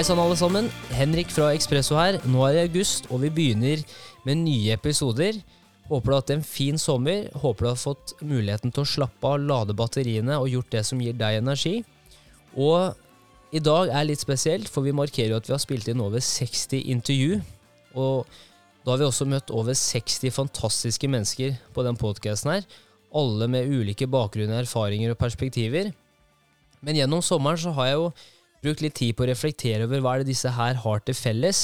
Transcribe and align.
Hei 0.00 0.04
sann, 0.08 0.16
alle 0.16 0.32
sammen. 0.32 0.70
Henrik 0.96 1.28
fra 1.28 1.50
Ekspresso 1.52 1.92
her. 1.98 2.16
Nå 2.24 2.40
er 2.46 2.54
det 2.56 2.60
august, 2.70 3.04
og 3.12 3.18
vi 3.20 3.28
begynner 3.36 3.82
med 4.24 4.38
nye 4.46 4.72
episoder. 4.72 5.36
Håper 5.90 6.06
du 6.06 6.14
har 6.14 6.22
hatt 6.22 6.32
en 6.32 6.44
fin 6.48 6.80
sommer. 6.80 7.26
Håper 7.42 7.66
du 7.66 7.68
har 7.68 7.76
fått 7.76 8.14
muligheten 8.24 8.72
til 8.72 8.80
å 8.80 8.88
slappe 8.88 9.28
av, 9.28 9.44
lade 9.44 9.76
batteriene 9.76 10.38
og 10.40 10.48
gjort 10.48 10.72
det 10.72 10.82
som 10.88 11.02
gir 11.04 11.18
deg 11.20 11.42
energi. 11.42 11.74
Og 12.56 12.96
i 13.52 13.60
dag 13.60 13.92
er 13.92 14.08
litt 14.08 14.24
spesielt, 14.24 14.72
for 14.72 14.88
vi 14.88 14.96
markerer 14.96 15.34
jo 15.34 15.42
at 15.42 15.52
vi 15.52 15.56
har 15.58 15.60
spilt 15.66 15.92
inn 15.92 16.00
over 16.00 16.24
60 16.24 16.80
intervju. 16.96 17.42
Og 17.92 18.24
da 18.80 18.94
har 18.94 19.04
vi 19.04 19.08
også 19.10 19.28
møtt 19.28 19.52
over 19.52 19.76
60 19.76 20.32
fantastiske 20.32 21.12
mennesker 21.12 21.60
på 21.76 21.84
den 21.84 22.00
podkasten 22.00 22.54
her. 22.56 22.68
Alle 23.12 23.52
med 23.52 23.68
ulike 23.68 24.08
bakgrunner, 24.08 24.64
erfaringer 24.64 25.12
og 25.12 25.20
perspektiver. 25.20 25.92
Men 26.80 27.04
gjennom 27.04 27.20
sommeren 27.20 27.60
så 27.60 27.76
har 27.76 27.92
jeg 27.92 28.00
jo 28.00 28.12
brukt 28.64 28.82
litt 28.84 28.96
tid 28.98 29.16
på 29.16 29.24
å 29.24 29.30
reflektere 29.30 29.86
over 29.88 30.02
hva 30.02 30.14
er 30.14 30.22
det 30.22 30.32
disse 30.32 30.52
her 30.56 30.80
har 30.82 31.02
til 31.04 31.16
felles. 31.16 31.62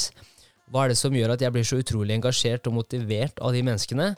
Hva 0.71 0.85
er 0.85 0.91
det 0.91 0.99
som 0.99 1.15
gjør 1.15 1.35
at 1.35 1.43
jeg 1.43 1.53
blir 1.55 1.67
så 1.67 1.79
utrolig 1.79 2.17
engasjert 2.17 2.67
og 2.67 2.75
motivert 2.79 3.39
av 3.39 3.55
de 3.55 3.63
menneskene? 3.63 4.09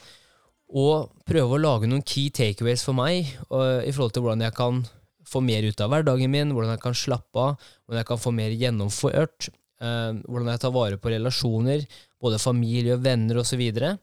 Og 0.80 1.10
prøve 1.28 1.58
å 1.58 1.62
lage 1.62 1.90
noen 1.90 2.06
key 2.06 2.30
takeaways 2.34 2.86
for 2.86 2.98
meg 2.98 3.30
og, 3.50 3.86
i 3.86 3.94
forhold 3.94 4.16
til 4.16 4.26
hvordan 4.26 4.46
jeg 4.46 4.56
kan 4.58 4.84
få 5.30 5.42
mer 5.46 5.66
ut 5.66 5.82
av 5.82 5.92
hverdagen 5.94 6.32
min, 6.34 6.54
hvordan 6.56 6.74
jeg 6.74 6.84
kan 6.84 6.98
slappe 6.98 7.42
av, 7.42 7.72
hvordan 7.86 8.02
jeg 8.02 8.10
kan 8.10 8.22
få 8.22 8.34
mer 8.34 8.56
gjennomført, 8.58 9.50
eh, 9.82 10.12
hvordan 10.26 10.52
jeg 10.54 10.62
tar 10.64 10.74
vare 10.74 10.98
på 11.02 11.14
relasjoner, 11.14 11.86
både 12.22 12.42
familie 12.42 12.98
og 12.98 13.04
venner 13.06 13.42
osv. 13.42 13.62
Og, 13.62 13.82
så 13.84 13.94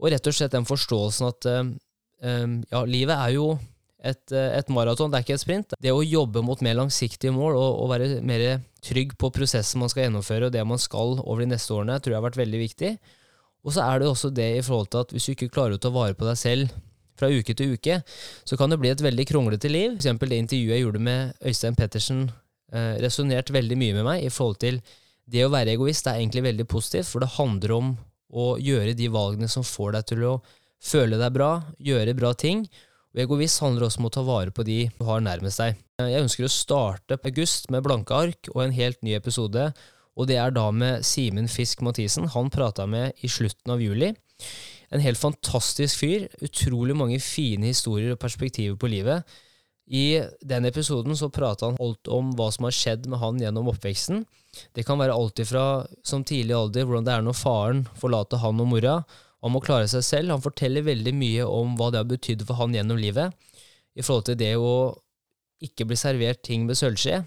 og 0.00 0.10
rett 0.12 0.28
og 0.28 0.36
slett 0.36 0.54
den 0.56 0.68
forståelsen 0.68 1.28
at 1.28 1.48
eh, 1.50 1.62
eh, 2.24 2.46
ja, 2.72 2.84
livet 2.88 3.16
er 3.16 3.36
jo 3.36 3.48
et, 4.04 4.32
eh, 4.32 4.52
et 4.58 4.70
maraton, 4.72 5.10
det 5.10 5.18
er 5.18 5.26
ikke 5.26 5.36
et 5.38 5.42
sprint. 5.42 5.74
Det 5.80 5.92
å 5.92 6.04
jobbe 6.04 6.42
mot 6.44 6.60
mer 6.64 6.76
langsiktige 6.76 7.32
mål 7.34 7.56
og, 7.56 7.68
og, 7.82 7.90
være 7.94 8.22
mer 8.26 8.44
trygg 8.84 9.14
på 9.20 9.30
prosessen 9.32 9.80
man 9.80 9.92
skal 9.92 10.06
gjennomføre, 10.06 10.48
og 10.48 10.54
det 10.54 10.64
man 10.68 10.80
skal 10.80 11.18
over 11.24 11.44
de 11.44 11.52
neste 11.54 11.72
årene, 11.72 12.00
tror 12.00 12.14
jeg 12.14 12.20
har 12.20 12.26
vært 12.28 12.42
veldig 12.42 12.60
viktig. 12.60 12.96
Og 13.64 13.72
så 13.72 13.84
er 13.86 14.02
det 14.02 14.10
også 14.10 14.32
det 14.34 14.50
i 14.58 14.64
forhold 14.64 14.90
til 14.92 15.04
at 15.06 15.14
hvis 15.14 15.26
du 15.26 15.32
ikke 15.32 15.52
klarer 15.54 15.78
å 15.78 15.80
ta 15.80 15.92
vare 15.92 16.16
på 16.18 16.28
deg 16.28 16.36
selv 16.36 16.74
fra 17.16 17.30
uke 17.30 17.54
til 17.56 17.76
uke, 17.78 18.00
så 18.44 18.58
kan 18.60 18.72
det 18.72 18.80
bli 18.82 18.90
et 18.92 19.04
veldig 19.04 19.26
kronglete 19.30 19.70
liv. 19.70 19.94
For 19.94 20.02
eksempel 20.02 20.34
det 20.34 20.42
intervjuet 20.42 20.74
jeg 20.74 20.84
gjorde 20.84 21.04
med 21.06 21.46
Øystein 21.48 21.78
Pettersen, 21.78 22.26
eh, 22.74 22.96
resonnerte 23.00 23.54
veldig 23.56 23.78
mye 23.80 23.96
med 23.96 24.08
meg 24.08 24.26
i 24.26 24.32
forhold 24.34 24.60
til 24.60 24.82
det 25.30 25.46
å 25.46 25.52
være 25.52 25.78
egoist 25.78 26.06
er 26.10 26.18
egentlig 26.18 26.44
veldig 26.44 26.66
positivt, 26.68 27.08
for 27.08 27.24
det 27.24 27.32
handler 27.38 27.72
om 27.78 27.94
å 28.34 28.54
gjøre 28.60 28.96
de 28.98 29.08
valgene 29.08 29.48
som 29.48 29.64
får 29.64 29.94
deg 29.96 30.08
til 30.10 30.26
å 30.28 30.34
føle 30.84 31.16
deg 31.20 31.32
bra, 31.32 31.52
gjøre 31.80 32.16
bra 32.18 32.34
ting. 32.36 32.66
Og 33.14 33.22
egoist 33.22 33.62
handler 33.62 33.86
også 33.86 34.00
om 34.02 34.08
å 34.08 34.14
ta 34.14 34.22
vare 34.26 34.50
på 34.50 34.64
de 34.66 34.78
du 34.98 35.04
har 35.06 35.22
nærmest 35.22 35.60
deg. 35.62 35.78
Jeg 36.02 36.24
ønsker 36.24 36.48
å 36.48 36.50
starte 36.50 37.18
august 37.22 37.70
med 37.70 37.84
blanke 37.86 38.16
ark 38.16 38.50
og 38.50 38.64
en 38.64 38.74
helt 38.74 38.98
ny 39.06 39.14
episode, 39.14 39.68
og 40.14 40.28
det 40.30 40.38
er 40.42 40.54
da 40.54 40.66
med 40.74 41.06
Simen 41.06 41.46
Fisk 41.50 41.82
Mathisen. 41.86 42.26
Han 42.34 42.50
prata 42.50 42.86
med 42.90 43.14
i 43.22 43.30
slutten 43.30 43.74
av 43.74 43.82
juli. 43.82 44.10
En 44.94 45.02
helt 45.02 45.18
fantastisk 45.18 46.02
fyr. 46.02 46.26
Utrolig 46.42 46.94
mange 46.98 47.18
fine 47.22 47.70
historier 47.70 48.14
og 48.14 48.22
perspektiver 48.22 48.78
på 48.78 48.90
livet. 48.90 49.22
I 49.86 50.22
den 50.40 50.66
episoden 50.66 51.14
så 51.18 51.28
prata 51.34 51.68
han 51.68 51.78
alt 51.82 52.08
om 52.10 52.30
hva 52.38 52.48
som 52.54 52.66
har 52.66 52.74
skjedd 52.74 53.06
med 53.10 53.20
han 53.20 53.40
gjennom 53.42 53.68
oppveksten. 53.74 54.24
Det 54.74 54.86
kan 54.86 54.98
være 54.98 55.14
alt 55.14 55.42
ifra 55.42 55.84
som 56.06 56.24
tidlig 56.26 56.54
alder, 56.56 56.86
hvordan 56.86 57.06
det 57.06 57.14
er 57.14 57.26
når 57.26 57.36
faren 57.36 57.84
forlater 58.00 58.42
han 58.42 58.62
og 58.62 58.70
mora, 58.70 59.00
om 59.44 59.58
å 59.58 59.62
klare 59.64 59.88
seg 59.90 60.04
selv. 60.06 60.32
Han 60.34 60.44
forteller 60.44 60.86
veldig 60.86 61.14
mye 61.16 61.46
om 61.46 61.74
hva 61.78 61.90
det 61.92 62.00
har 62.00 62.10
betydd 62.10 62.44
for 62.48 62.58
han 62.60 62.74
gjennom 62.76 63.00
livet, 63.00 63.34
i 63.94 64.02
forhold 64.02 64.28
til 64.30 64.38
det 64.40 64.54
å 64.58 64.74
ikke 65.64 65.86
bli 65.88 65.98
servert 65.98 66.42
ting 66.44 66.64
med 66.68 66.78
sølvskje. 66.78 67.22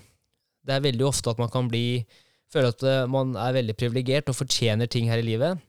Det 0.68 0.75
er 0.75 0.84
veldig 0.84 1.06
ofte 1.08 1.31
at 1.31 1.40
man 1.40 1.52
kan 1.53 1.69
bli 1.72 2.03
føle 2.53 2.72
at 2.74 2.84
eh, 2.88 3.08
man 3.12 3.36
er 3.40 3.56
veldig 3.58 3.75
privilegert 3.80 4.31
og 4.31 4.40
fortjener 4.40 4.90
ting 4.92 5.09
her 5.12 5.22
i 5.22 5.25
livet. 5.25 5.62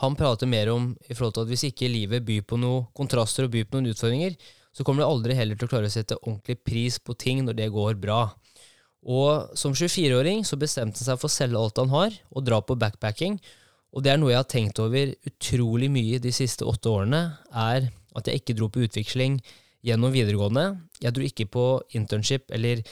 Han 0.00 0.16
prater 0.18 0.48
mer 0.50 0.70
om 0.72 0.92
i 1.06 1.14
forhold 1.14 1.36
til 1.36 1.44
at 1.44 1.52
hvis 1.52 1.66
ikke 1.68 1.90
livet 1.90 2.24
byr 2.26 2.46
på 2.48 2.58
noen 2.58 2.88
kontraster 2.96 3.46
og 3.46 3.52
byr 3.54 3.68
på 3.68 3.78
noen 3.78 3.92
utfordringer, 3.92 4.34
så 4.74 4.82
kommer 4.82 5.04
du 5.04 5.06
aldri 5.06 5.36
heller 5.38 5.58
til 5.58 5.68
å 5.68 5.70
klare 5.70 5.90
å 5.90 5.92
sette 5.92 6.18
ordentlig 6.24 6.58
pris 6.66 6.98
på 6.98 7.14
ting 7.14 7.44
når 7.46 7.60
det 7.60 7.68
går 7.74 8.00
bra. 8.02 8.24
Og 9.04 9.52
som 9.58 9.76
24-åring 9.76 10.42
så 10.48 10.58
bestemte 10.58 10.98
han 10.98 11.12
seg 11.12 11.20
for 11.20 11.28
å 11.28 11.34
selge 11.34 11.60
alt 11.60 11.78
han 11.78 11.92
har, 11.92 12.16
og 12.32 12.46
dra 12.46 12.58
på 12.64 12.76
backpacking. 12.80 13.36
Og 13.94 14.02
det 14.02 14.10
er 14.10 14.18
noe 14.18 14.32
jeg 14.32 14.40
har 14.40 14.50
tenkt 14.50 14.80
over 14.82 15.12
utrolig 15.28 15.88
mye 15.92 16.18
de 16.22 16.32
siste 16.34 16.66
åtte 16.66 16.90
årene, 16.90 17.22
er 17.54 17.90
at 18.18 18.28
jeg 18.28 18.42
ikke 18.42 18.56
dro 18.58 18.68
på 18.72 18.82
utveksling 18.86 19.38
gjennom 19.86 20.14
videregående. 20.14 20.66
Jeg 21.02 21.14
dro 21.14 21.26
ikke 21.26 21.46
på 21.54 21.66
internship 21.94 22.50
eller 22.54 22.82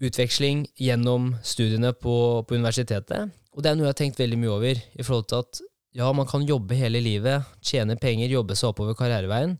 utveksling 0.00 0.64
gjennom 0.80 1.34
studiene 1.44 1.92
på, 1.92 2.14
på 2.48 2.56
universitetet. 2.56 3.34
Og 3.52 3.64
det 3.64 3.70
er 3.72 3.76
noe 3.76 3.88
jeg 3.88 3.94
har 3.94 4.00
tenkt 4.00 4.22
veldig 4.22 4.38
mye 4.40 4.54
over, 4.54 4.80
i 4.80 5.04
forhold 5.04 5.28
til 5.28 5.42
at 5.42 5.60
ja, 5.98 6.06
man 6.14 6.28
kan 6.30 6.46
jobbe 6.46 6.78
hele 6.78 7.02
livet, 7.02 7.44
tjene 7.66 7.98
penger, 8.00 8.30
jobbe 8.30 8.56
seg 8.56 8.70
oppover 8.70 8.96
karriereveien, 8.96 9.56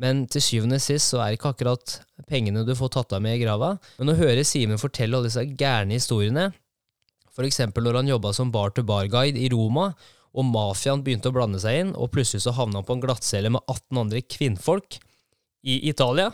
men 0.00 0.22
til 0.32 0.44
syvende 0.44 0.78
og 0.78 0.84
sist 0.84 1.12
så 1.12 1.20
er 1.20 1.32
det 1.32 1.40
ikke 1.40 1.52
akkurat 1.54 1.96
pengene 2.28 2.64
du 2.64 2.72
får 2.76 2.92
tatt 2.94 3.14
av 3.16 3.24
med 3.24 3.36
i 3.36 3.42
grava. 3.42 3.74
Men 3.98 4.12
å 4.12 4.16
høre 4.16 4.46
Simen 4.48 4.80
fortelle 4.80 5.16
alle 5.16 5.28
disse 5.28 5.44
gærne 5.60 5.96
historiene, 5.96 6.46
f.eks. 7.30 7.60
når 7.76 7.98
han 8.00 8.08
jobba 8.12 8.32
som 8.36 8.52
bar-to-bar-guide 8.52 9.40
i 9.40 9.50
Roma, 9.52 9.90
og 10.30 10.46
mafiaen 10.46 11.02
begynte 11.04 11.30
å 11.30 11.34
blande 11.34 11.60
seg 11.62 11.80
inn, 11.80 11.94
og 11.98 12.12
plutselig 12.14 12.44
så 12.44 12.54
havna 12.54 12.80
han 12.80 12.86
på 12.86 12.96
en 12.96 13.02
glattcelle 13.02 13.50
med 13.52 13.64
18 13.66 14.02
andre 14.04 14.22
kvinnfolk 14.22 15.00
i 15.66 15.80
Italia. 15.90 16.30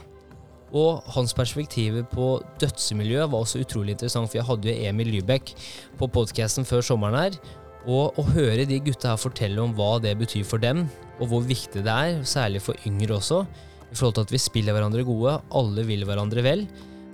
Og 0.76 1.06
hans 1.14 1.32
perspektiver 1.36 2.04
på 2.10 2.34
dødsmiljøet 2.60 3.30
var 3.32 3.44
også 3.44 3.62
utrolig 3.62 3.94
interessant, 3.94 4.28
for 4.28 4.40
jeg 4.40 4.48
hadde 4.48 4.72
jo 4.72 4.90
Emil 4.90 5.12
Lybekk 5.14 5.54
på 6.00 6.10
podkasten 6.12 6.66
før 6.68 6.84
sommeren 6.84 7.18
her. 7.20 7.38
Og 7.86 8.18
å 8.18 8.24
høre 8.34 8.66
de 8.66 8.80
gutta 8.82 9.12
her 9.12 9.20
fortelle 9.20 9.62
om 9.62 9.72
hva 9.78 9.94
det 10.02 10.16
betyr 10.18 10.44
for 10.44 10.60
dem, 10.60 10.84
og 11.20 11.30
hvor 11.30 11.46
viktig 11.46 11.84
det 11.86 11.92
er, 11.92 12.18
særlig 12.26 12.64
for 12.64 12.88
yngre 12.88 13.16
også, 13.20 13.44
i 13.86 13.94
forhold 13.94 14.18
til 14.18 14.26
at 14.26 14.34
vi 14.34 14.42
spiller 14.42 14.74
hverandre 14.74 15.06
gode, 15.06 15.38
alle 15.54 15.86
vil 15.86 16.02
hverandre 16.04 16.42
vel. 16.44 16.66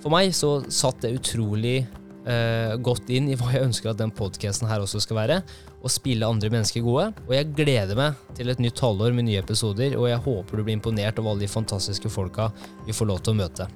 For 0.02 0.10
meg 0.10 0.32
så 0.34 0.56
satt 0.72 1.04
det 1.04 1.12
utrolig 1.20 1.82
eh, 2.28 2.74
godt 2.82 3.10
inn 3.12 3.30
i 3.30 3.36
hva 3.38 3.50
jeg 3.54 3.66
ønsker 3.68 3.92
at 3.92 4.00
den 4.00 4.14
podkasten 4.14 4.70
her 4.70 4.84
også 4.84 5.02
skal 5.04 5.18
være 5.22 5.40
og 5.82 5.90
spille 5.90 6.28
andre 6.28 6.50
mennesker 6.52 6.84
gode. 6.84 7.08
Og 7.26 7.34
jeg 7.36 7.50
gleder 7.58 7.98
meg 7.98 8.20
til 8.38 8.52
et 8.52 8.62
nytt 8.62 8.82
halvår 8.82 9.16
med 9.16 9.28
nye 9.28 9.42
episoder, 9.42 9.98
og 9.98 10.08
jeg 10.10 10.22
håper 10.28 10.56
du 10.58 10.64
blir 10.66 10.78
imponert 10.78 11.18
av 11.18 11.28
alle 11.28 11.46
de 11.46 11.50
fantastiske 11.50 12.12
folka 12.12 12.52
vi 12.86 12.96
får 12.96 13.10
lov 13.10 13.22
til 13.22 13.34
å 13.34 13.40
møte. 13.42 13.68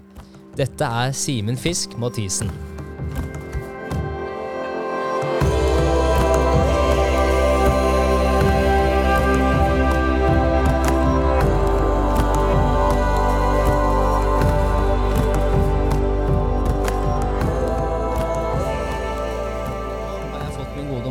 Dette 0.56 0.94
er 1.02 1.12
Simen 1.16 1.58
Fisk 1.60 1.98
Mathisen. 2.00 2.75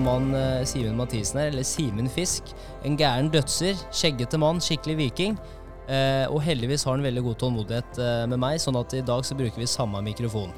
Simen 0.05 0.97
Mathisen 0.99 1.39
her, 1.39 1.47
eller 1.49 1.65
Simen 1.65 2.05
Fisk. 2.11 2.51
En 2.85 2.93
gæren 2.97 3.31
dødser, 3.33 3.73
skjeggete 3.89 4.37
mann, 4.37 4.59
skikkelig 4.61 4.97
viking. 4.99 5.37
Eh, 5.89 6.25
og 6.29 6.43
heldigvis 6.45 6.83
har 6.85 6.93
han 6.93 7.05
veldig 7.05 7.23
god 7.25 7.37
tålmodighet 7.41 7.97
eh, 8.01 8.25
med 8.29 8.37
meg, 8.41 8.59
sånn 8.61 8.77
at 8.77 8.93
i 8.93 9.01
dag 9.05 9.25
så 9.25 9.37
bruker 9.37 9.57
vi 9.57 9.65
samme 9.69 10.01
mikrofon. 10.05 10.51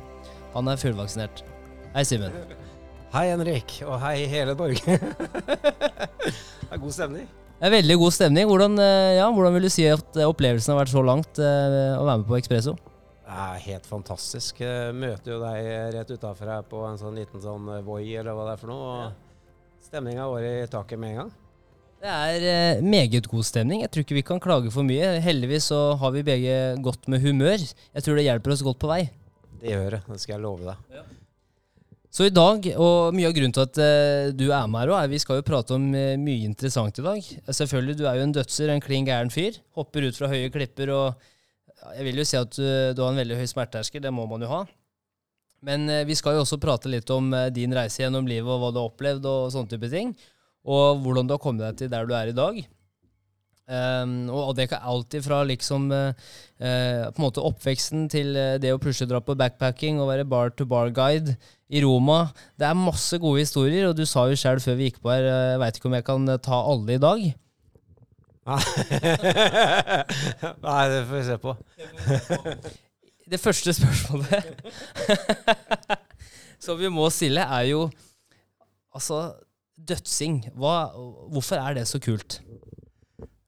Han 0.51 0.67
er 0.67 0.79
fullvaksinert. 0.81 1.45
Hei, 1.93 2.03
Simen. 2.07 2.35
Hei, 3.13 3.29
Henrik. 3.31 3.71
Og 3.87 3.95
hei, 4.03 4.25
hele 4.27 4.55
Norge. 4.59 4.97
det 6.25 6.67
er 6.67 6.81
god 6.81 6.95
stemning. 6.97 7.29
Det 7.57 7.69
er 7.69 7.75
veldig 7.77 7.97
god 8.03 8.15
stemning. 8.17 8.49
Hvordan, 8.51 8.75
eh, 8.83 9.13
ja, 9.21 9.29
hvordan 9.31 9.55
vil 9.55 9.69
du 9.69 9.71
si 9.71 9.87
at 9.87 10.19
opplevelsen 10.27 10.73
har 10.75 10.81
vært 10.81 10.95
så 10.95 11.05
langt 11.07 11.39
eh, 11.39 11.93
å 11.95 12.03
være 12.03 12.23
med 12.23 12.27
på 12.33 12.39
Ekspresso? 12.41 12.75
Det 13.27 13.45
er 13.45 13.63
helt 13.69 13.87
fantastisk. 13.87 14.59
Møter 14.95 15.37
jo 15.37 15.39
deg 15.39 15.71
rett 15.95 16.11
utafor 16.11 16.51
her 16.51 16.67
på 16.67 16.83
en 16.87 16.99
sånn 16.99 17.15
liten 17.15 17.43
sånn 17.43 17.71
Voi, 17.87 18.03
eller 18.11 18.35
hva 18.35 18.49
det 18.49 18.57
er 18.57 18.61
for 18.65 18.75
noe. 18.75 18.91
Ja. 19.05 19.15
Stemninga 19.87 20.25
var 20.27 20.43
i 20.43 20.55
taket 20.67 20.99
med 20.99 21.13
en 21.13 21.19
gang. 21.21 21.35
Det 21.97 22.13
er 22.13 22.43
eh, 22.45 22.81
meget 22.83 23.25
god 23.31 23.45
stemning. 23.47 23.81
Jeg 23.81 23.89
tror 23.93 24.03
ikke 24.03 24.17
vi 24.17 24.25
kan 24.25 24.41
klage 24.43 24.71
for 24.73 24.85
mye. 24.85 25.15
Heldigvis 25.23 25.69
så 25.71 25.79
har 25.97 26.11
vi 26.13 26.25
begge 26.27 26.57
godt 26.83 27.07
med 27.09 27.23
humør. 27.23 27.63
Jeg 27.63 28.03
tror 28.05 28.19
det 28.19 28.25
hjelper 28.27 28.53
oss 28.53 28.65
godt 28.67 28.81
på 28.83 28.89
vei. 28.91 29.05
Det 29.61 29.71
gjør 29.71 29.95
det. 29.95 30.01
Det 30.11 30.19
skal 30.21 30.35
jeg 30.35 30.43
love 30.43 30.67
deg. 30.67 30.97
Ja. 30.97 31.05
Så 32.17 32.27
i 32.27 32.33
dag, 32.33 32.67
og 32.81 33.15
mye 33.15 33.29
av 33.29 33.35
grunnen 33.35 33.53
til 33.53 33.63
at 33.63 33.79
uh, 33.79 34.29
du 34.33 34.47
er 34.49 34.69
med 34.71 34.81
her 34.81 34.91
òg, 34.91 34.99
er 35.03 35.11
vi 35.11 35.19
skal 35.21 35.39
jo 35.39 35.45
prate 35.45 35.75
om 35.75 35.87
uh, 35.93 36.15
mye 36.19 36.47
interessant 36.47 36.99
i 36.99 37.05
dag. 37.05 37.31
Selvfølgelig, 37.47 37.97
du 37.99 38.05
er 38.09 38.19
jo 38.19 38.27
en 38.27 38.35
dødser, 38.35 38.73
en 38.73 38.83
klin 38.83 39.07
gæren 39.07 39.31
fyr. 39.33 39.59
Hopper 39.77 40.07
ut 40.07 40.17
fra 40.17 40.31
høye 40.31 40.51
klipper 40.53 40.91
og 40.95 41.27
Jeg 41.93 42.07
vil 42.07 42.19
jo 42.19 42.25
si 42.25 42.37
at 42.39 42.55
du, 42.57 42.65
du 42.97 43.03
har 43.03 43.13
en 43.13 43.21
veldig 43.21 43.37
høy 43.37 43.47
smerteterskel, 43.47 44.01
det 44.03 44.11
må 44.11 44.25
man 44.27 44.41
jo 44.43 44.49
ha. 44.49 44.63
Men 45.65 45.89
eh, 45.89 46.05
vi 46.07 46.15
skal 46.17 46.37
jo 46.37 46.45
også 46.45 46.59
prate 46.61 46.89
litt 46.91 47.09
om 47.13 47.33
eh, 47.33 47.51
din 47.53 47.73
reise 47.75 48.03
gjennom 48.03 48.27
livet 48.29 48.49
og 48.49 48.59
hva 48.61 48.71
du 48.73 48.81
har 48.81 48.89
opplevd 48.91 49.23
og 49.29 49.51
sånne 49.53 49.71
type 49.73 49.89
ting. 49.93 50.07
Og 50.67 51.03
hvordan 51.03 51.27
du 51.27 51.35
har 51.35 51.41
kommet 51.41 51.65
deg 51.65 51.79
til 51.79 51.93
der 51.93 52.07
du 52.07 52.13
er 52.17 52.27
i 52.31 52.37
dag. 52.37 52.55
Um, 53.67 54.29
og 54.31 54.55
det 54.55 54.69
er 54.69 54.79
alltid 54.79 55.25
fra 55.25 55.41
liksom 55.43 55.89
uh, 55.91 56.15
på 56.55 56.63
en 56.63 57.19
måte 57.19 57.43
oppveksten 57.43 58.05
til 58.07 58.31
det 58.63 58.71
å 58.71 58.79
plutselig 58.79 59.11
dra 59.11 59.19
på 59.19 59.35
backpacking 59.35 59.99
og 59.99 60.07
være 60.07 60.23
bar 60.23 60.55
to 60.55 60.63
bar 60.63 60.87
guide 60.95 61.35
i 61.67 61.83
Roma. 61.83 62.31
Det 62.55 62.63
er 62.63 62.79
masse 62.79 63.19
gode 63.19 63.43
historier, 63.43 63.89
og 63.89 63.99
du 63.99 64.05
sa 64.07 64.23
jo 64.31 64.39
sjøl 64.39 64.63
før 64.63 64.79
vi 64.79 64.87
gikk 64.87 65.03
på 65.03 65.11
her, 65.11 65.27
jeg 65.27 65.59
veit 65.65 65.81
ikke 65.81 65.91
om 65.91 65.99
jeg 65.99 66.07
kan 66.07 66.31
ta 66.47 66.63
alle 66.63 66.95
i 66.95 67.03
dag. 67.09 67.27
Nei, 70.63 70.83
det 70.87 71.03
får 71.03 71.15
vi 71.17 71.23
se 71.27 71.35
på. 71.43 71.51
Det 73.27 73.39
første 73.41 73.73
spørsmålet 73.75 74.61
som 76.63 76.77
vi 76.79 76.87
må 76.91 77.09
stille, 77.11 77.43
er 77.43 77.65
jo 77.67 77.81
altså 78.95 79.35
dødsing. 79.75 80.45
Hva, 80.55 80.93
hvorfor 81.33 81.59
er 81.59 81.75
det 81.77 81.87
så 81.89 81.99
kult? 81.99 82.39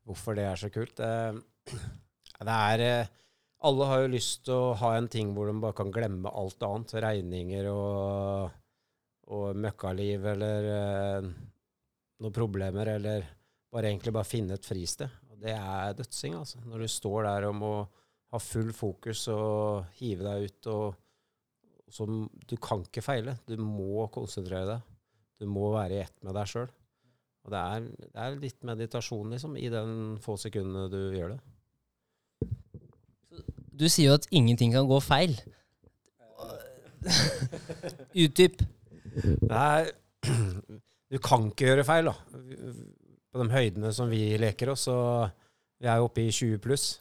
Hvorfor 0.04 0.36
det 0.36 0.46
er 0.50 0.60
så 0.60 0.70
kult? 0.74 1.00
Eh, 1.00 1.40
det 2.50 2.58
er 2.58 2.84
eh, 2.86 3.16
Alle 3.64 3.88
har 3.90 4.04
jo 4.04 4.12
lyst 4.14 4.46
til 4.48 4.56
å 4.56 4.76
ha 4.80 4.94
en 4.98 5.08
ting 5.12 5.34
hvor 5.36 5.50
de 5.50 5.56
bare 5.60 5.76
kan 5.78 5.92
glemme 5.96 6.32
alt 6.32 6.64
annet. 6.64 6.96
Regninger 7.04 7.70
og, 7.72 8.52
og 9.32 9.64
møkkaliv 9.64 10.28
eller 10.34 10.70
eh, 10.76 11.30
noen 12.20 12.36
problemer, 12.36 12.96
eller 12.98 13.28
bare 13.72 13.92
egentlig 13.92 14.16
bare 14.16 14.28
finne 14.28 14.60
et 14.60 14.68
fristed. 14.68 15.12
Og 15.32 15.40
det 15.40 15.56
er 15.56 15.96
dødsing, 15.96 16.36
altså. 16.40 16.60
Når 16.68 16.84
du 16.84 16.92
står 16.92 17.28
der 17.30 17.48
og 17.48 17.58
må 17.60 17.74
ha 18.30 18.42
full 18.42 18.74
fokus 18.76 19.26
og 19.34 19.88
hive 20.00 20.26
deg 20.26 20.50
ut 20.50 20.74
og 20.74 21.06
så 21.90 22.06
Du 22.46 22.54
kan 22.62 22.84
ikke 22.86 23.02
feile. 23.02 23.34
Du 23.50 23.56
må 23.58 24.06
konsentrere 24.14 24.76
deg. 24.76 24.90
Du 25.42 25.48
må 25.50 25.72
være 25.74 25.96
i 25.96 26.04
ett 26.04 26.14
med 26.22 26.36
deg 26.38 26.50
sjøl. 26.52 26.68
Og 27.48 27.54
det 27.54 27.60
er, 27.60 27.86
det 28.04 28.20
er, 28.20 28.36
litt 28.44 28.68
meditasjon, 28.68 29.32
liksom, 29.34 29.56
i 29.58 29.70
den 29.74 30.18
få 30.22 30.36
sekundene 30.38 30.90
du 30.92 31.16
gjør 31.16 31.34
det. 31.34 31.40
Du 33.80 33.88
sier 33.88 34.12
jo 34.12 34.18
at 34.20 34.28
ingenting 34.36 34.76
kan 34.76 34.90
gå 34.90 35.00
feil. 35.02 35.34
Utdyp. 38.26 38.62
Nei, 39.48 39.90
du 41.12 41.18
kan 41.24 41.48
ikke 41.50 41.72
gjøre 41.72 41.88
feil, 41.88 42.12
da. 42.12 42.16
På 43.30 43.42
de 43.42 43.54
høydene 43.54 43.94
som 43.96 44.12
vi 44.12 44.36
leker 44.42 44.76
oss, 44.76 44.86
så 44.90 44.98
vi 45.80 45.88
er 45.88 46.04
oppe 46.04 46.28
i 46.28 46.34
20 46.34 46.60
pluss. 46.62 46.92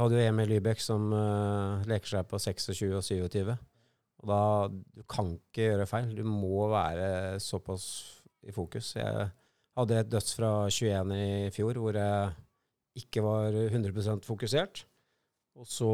Da 0.00 0.06
hadde 0.06 0.16
jo 0.16 0.28
Emil 0.30 0.48
Lybekk 0.48 0.78
som 0.80 1.10
uh, 1.12 1.82
leker 1.84 2.08
seg 2.08 2.28
på 2.30 2.38
26 2.40 2.86
og 2.96 3.02
27. 3.04 3.50
Og 3.52 4.30
da 4.30 4.38
Du 4.72 5.02
kan 5.04 5.34
ikke 5.34 5.66
gjøre 5.66 5.86
feil. 5.90 6.14
Du 6.16 6.22
må 6.24 6.70
være 6.72 7.36
såpass 7.36 7.84
i 8.48 8.54
fokus. 8.56 8.94
Jeg 8.96 9.26
hadde 9.76 9.98
et 10.00 10.08
døds 10.08 10.32
fra 10.38 10.70
21 10.72 11.12
i 11.18 11.50
fjor 11.52 11.76
hvor 11.82 11.98
jeg 12.00 12.30
ikke 12.96 13.20
var 13.26 13.52
100% 13.52 14.24
fokusert. 14.24 14.86
Og 15.60 15.68
så 15.68 15.90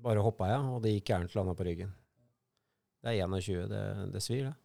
bare 0.00 0.24
hoppa 0.24 0.48
jeg, 0.54 0.72
og 0.72 0.80
det 0.80 0.94
gikk 0.94 1.10
gærent. 1.12 1.36
Landa 1.36 1.52
på 1.52 1.68
ryggen. 1.68 1.92
Det 3.04 3.12
er 3.12 3.28
21. 3.28 3.68
Det, 3.68 3.84
det 4.16 4.24
svir, 4.24 4.48
det. 4.48 4.56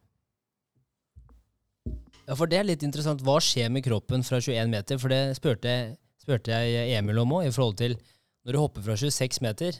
Ja, 2.23 2.39
for 2.39 2.47
det 2.47 2.61
er 2.61 2.69
litt 2.71 2.87
interessant. 2.87 3.19
Hva 3.27 3.35
skjer 3.43 3.67
med 3.67 3.83
kroppen 3.83 4.23
fra 4.23 4.39
21 4.39 4.71
meter? 4.71 5.03
For 5.03 5.11
det 5.11 5.35
spurte 5.35 6.55
jeg 6.55 6.95
Emil 6.95 7.19
om 7.19 7.35
òg, 7.41 7.51
i 7.51 7.55
forhold 7.59 7.75
til 7.83 7.99
når 8.45 8.55
du 8.55 8.61
hopper 8.61 8.85
fra 8.85 8.97
26 8.97 9.41
meter. 9.45 9.77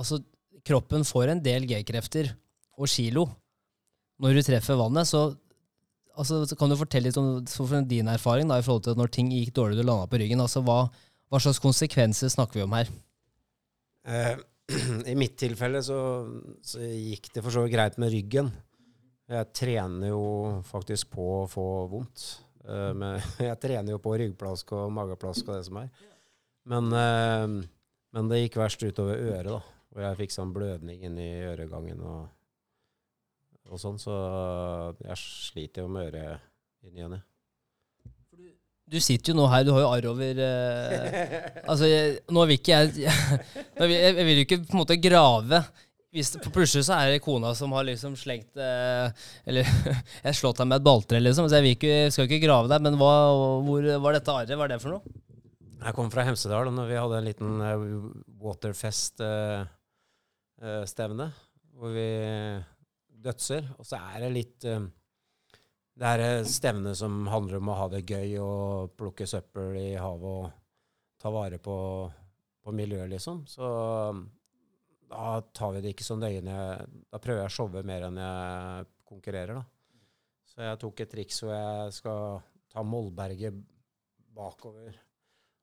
Altså, 0.00 0.20
kroppen 0.66 1.04
får 1.06 1.32
en 1.32 1.42
del 1.44 1.66
G-krefter 1.68 2.32
og 2.78 2.90
kilo 2.90 3.26
når 4.22 4.38
du 4.38 4.44
treffer 4.46 4.78
vannet. 4.78 5.08
Så, 5.10 5.24
altså, 6.14 6.42
så 6.48 6.58
kan 6.58 6.72
du 6.72 6.78
fortelle 6.80 7.10
litt 7.10 7.20
om 7.20 7.88
din 7.90 8.10
erfaring 8.12 8.50
da, 8.50 8.60
i 8.60 8.66
forhold 8.66 8.86
til 8.86 8.98
når 8.98 9.12
ting 9.14 9.32
gikk 9.34 9.54
dårlig, 9.56 9.80
du 9.80 9.84
landa 9.86 10.08
på 10.10 10.20
ryggen. 10.22 10.42
Altså, 10.44 10.64
hva, 10.64 10.86
hva, 11.28 11.42
slags 11.42 11.62
konsekvenser 11.62 12.32
snakker 12.32 12.60
vi 12.60 12.66
om 12.66 12.76
her? 12.78 12.92
Eh, 14.06 14.34
I 15.12 15.16
mitt 15.18 15.36
tilfelle 15.40 15.82
så, 15.84 15.98
så 16.64 16.84
gikk 16.86 17.32
det 17.34 17.42
for 17.42 17.54
så 17.54 17.66
vidt 17.66 17.74
greit 17.74 17.98
med 18.00 18.14
ryggen. 18.14 18.52
Jeg 19.32 19.52
trener 19.56 20.10
jo 20.12 20.24
faktisk 20.68 21.12
på 21.14 21.26
å 21.40 21.44
få 21.50 21.66
vondt. 21.90 22.24
Uh, 22.62 22.92
men 22.94 23.18
jeg 23.48 23.58
trener 23.62 23.94
jo 23.94 24.00
på 24.02 24.14
ryggplask 24.20 24.74
og 24.76 24.92
mageplask 24.94 25.48
og 25.48 25.56
det 25.56 25.66
som 25.66 25.80
er. 25.82 25.90
Men, 26.70 26.92
eh, 26.94 27.66
men 28.12 28.30
det 28.30 28.44
gikk 28.44 28.60
verst 28.60 28.84
utover 28.84 29.18
øret, 29.18 29.50
da. 29.50 29.60
Hvor 29.92 30.06
jeg 30.06 30.20
fikk 30.22 30.32
sånn 30.34 30.54
blødning 30.54 31.02
inni 31.08 31.28
øregangen 31.50 32.00
og, 32.06 32.30
og 33.68 33.80
sånn. 33.80 33.98
Så 34.00 34.14
jeg 35.02 35.18
sliter 35.20 35.84
jo 35.84 35.92
med 35.92 36.12
øret 36.12 36.48
i 36.86 36.94
ny 36.94 37.06
og. 37.08 37.20
Du 38.92 38.98
sitter 39.00 39.32
jo 39.32 39.38
nå 39.38 39.46
her, 39.48 39.64
du 39.64 39.72
har 39.72 39.84
jo 39.84 39.88
arr 39.88 40.06
over 40.10 40.40
eh, 40.42 41.44
Altså, 41.62 41.86
jeg, 41.88 42.18
nå 42.34 42.42
vil 42.50 42.58
ikke 42.58 42.80
jeg 42.82 43.06
jeg, 43.78 44.16
vil 44.18 44.40
jo 44.40 44.44
ikke 44.44 44.58
på 44.66 44.74
en 44.74 44.80
måte 44.82 44.98
grave 45.00 45.62
hvis 46.12 46.34
det, 46.34 46.42
plutselig 46.52 46.84
så 46.84 46.98
er 46.98 47.14
det 47.14 47.22
kona 47.24 47.54
som 47.56 47.72
har 47.72 47.86
liksom 47.88 48.18
slengt 48.20 48.58
eh, 48.60 49.28
Eller 49.48 49.70
jeg 50.26 50.36
slått 50.36 50.60
deg 50.60 50.68
med 50.68 50.82
et 50.82 50.84
balltre, 50.84 51.22
liksom. 51.24 51.48
Så 51.48 51.62
jeg 51.62 51.78
ikke, 51.78 51.94
skal 52.12 52.28
ikke 52.28 52.42
grave 52.44 52.68
deg, 52.68 52.84
men 52.84 52.98
hva 53.00 53.14
hvor 53.64 53.86
var 54.04 54.18
dette 54.18 54.34
arret? 54.34 54.52
Hva 54.52 54.66
er 54.66 54.74
det 54.74 54.82
for 54.82 54.98
noe? 54.98 55.22
Jeg 55.82 55.96
kom 55.98 56.06
fra 56.12 56.22
Hemsedal, 56.22 56.68
og 56.70 56.76
vi 56.86 56.94
hadde 56.94 57.16
en 57.18 57.24
liten 57.26 57.56
uh, 57.58 58.04
Waterfest-stevne. 58.42 61.26
Uh, 61.26 61.28
uh, 61.32 61.32
hvor 61.72 61.90
vi 61.96 62.04
dødser. 63.24 63.62
Og 63.80 63.86
så 63.88 63.96
er 63.98 64.20
det 64.22 64.36
litt 64.36 64.60
Det 64.62 66.06
er 66.06 66.44
stevne 66.46 66.94
som 66.94 67.26
handler 67.30 67.56
om 67.58 67.68
å 67.72 67.78
ha 67.80 67.86
det 67.90 68.06
gøy 68.06 68.38
og 68.42 68.90
plukke 68.98 69.26
søppel 69.26 69.76
i 69.80 69.96
havet 69.98 70.30
og 70.30 70.50
ta 71.22 71.30
vare 71.34 71.58
på, 71.62 71.76
på 72.62 72.70
miljøet, 72.76 73.10
liksom. 73.10 73.46
Så 73.50 73.66
da 75.10 75.40
tar 75.54 75.72
vi 75.74 75.80
det 75.82 75.90
ikke 75.96 76.04
så 76.06 76.16
nøye. 76.18 76.42
Da 76.46 77.18
prøver 77.18 77.40
jeg 77.42 77.50
å 77.50 77.56
showe 77.58 77.82
mer 77.86 78.02
enn 78.08 78.18
jeg 78.22 78.86
konkurrerer, 79.08 79.54
da. 79.58 79.64
Så 80.52 80.56
jeg 80.66 80.80
tok 80.82 80.96
et 81.02 81.12
triks 81.16 81.36
hvor 81.42 81.52
jeg 81.56 81.92
skal 81.98 82.20
ta 82.72 82.80
Mollberget 82.86 83.54
bakover. 84.36 84.92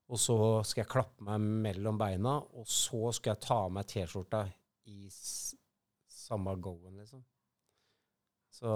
Og 0.10 0.18
så 0.18 0.36
skal 0.66 0.84
jeg 0.84 0.90
klappe 0.90 1.26
meg 1.26 1.44
mellom 1.68 2.00
beina, 2.00 2.40
og 2.58 2.66
så 2.66 3.12
skal 3.14 3.36
jeg 3.36 3.44
ta 3.46 3.60
av 3.68 3.74
meg 3.76 3.86
T-skjorta 3.92 4.42
i 4.90 5.10
samme 6.10 6.56
go-en, 6.62 6.98
liksom. 6.98 7.22
Så 8.60 8.72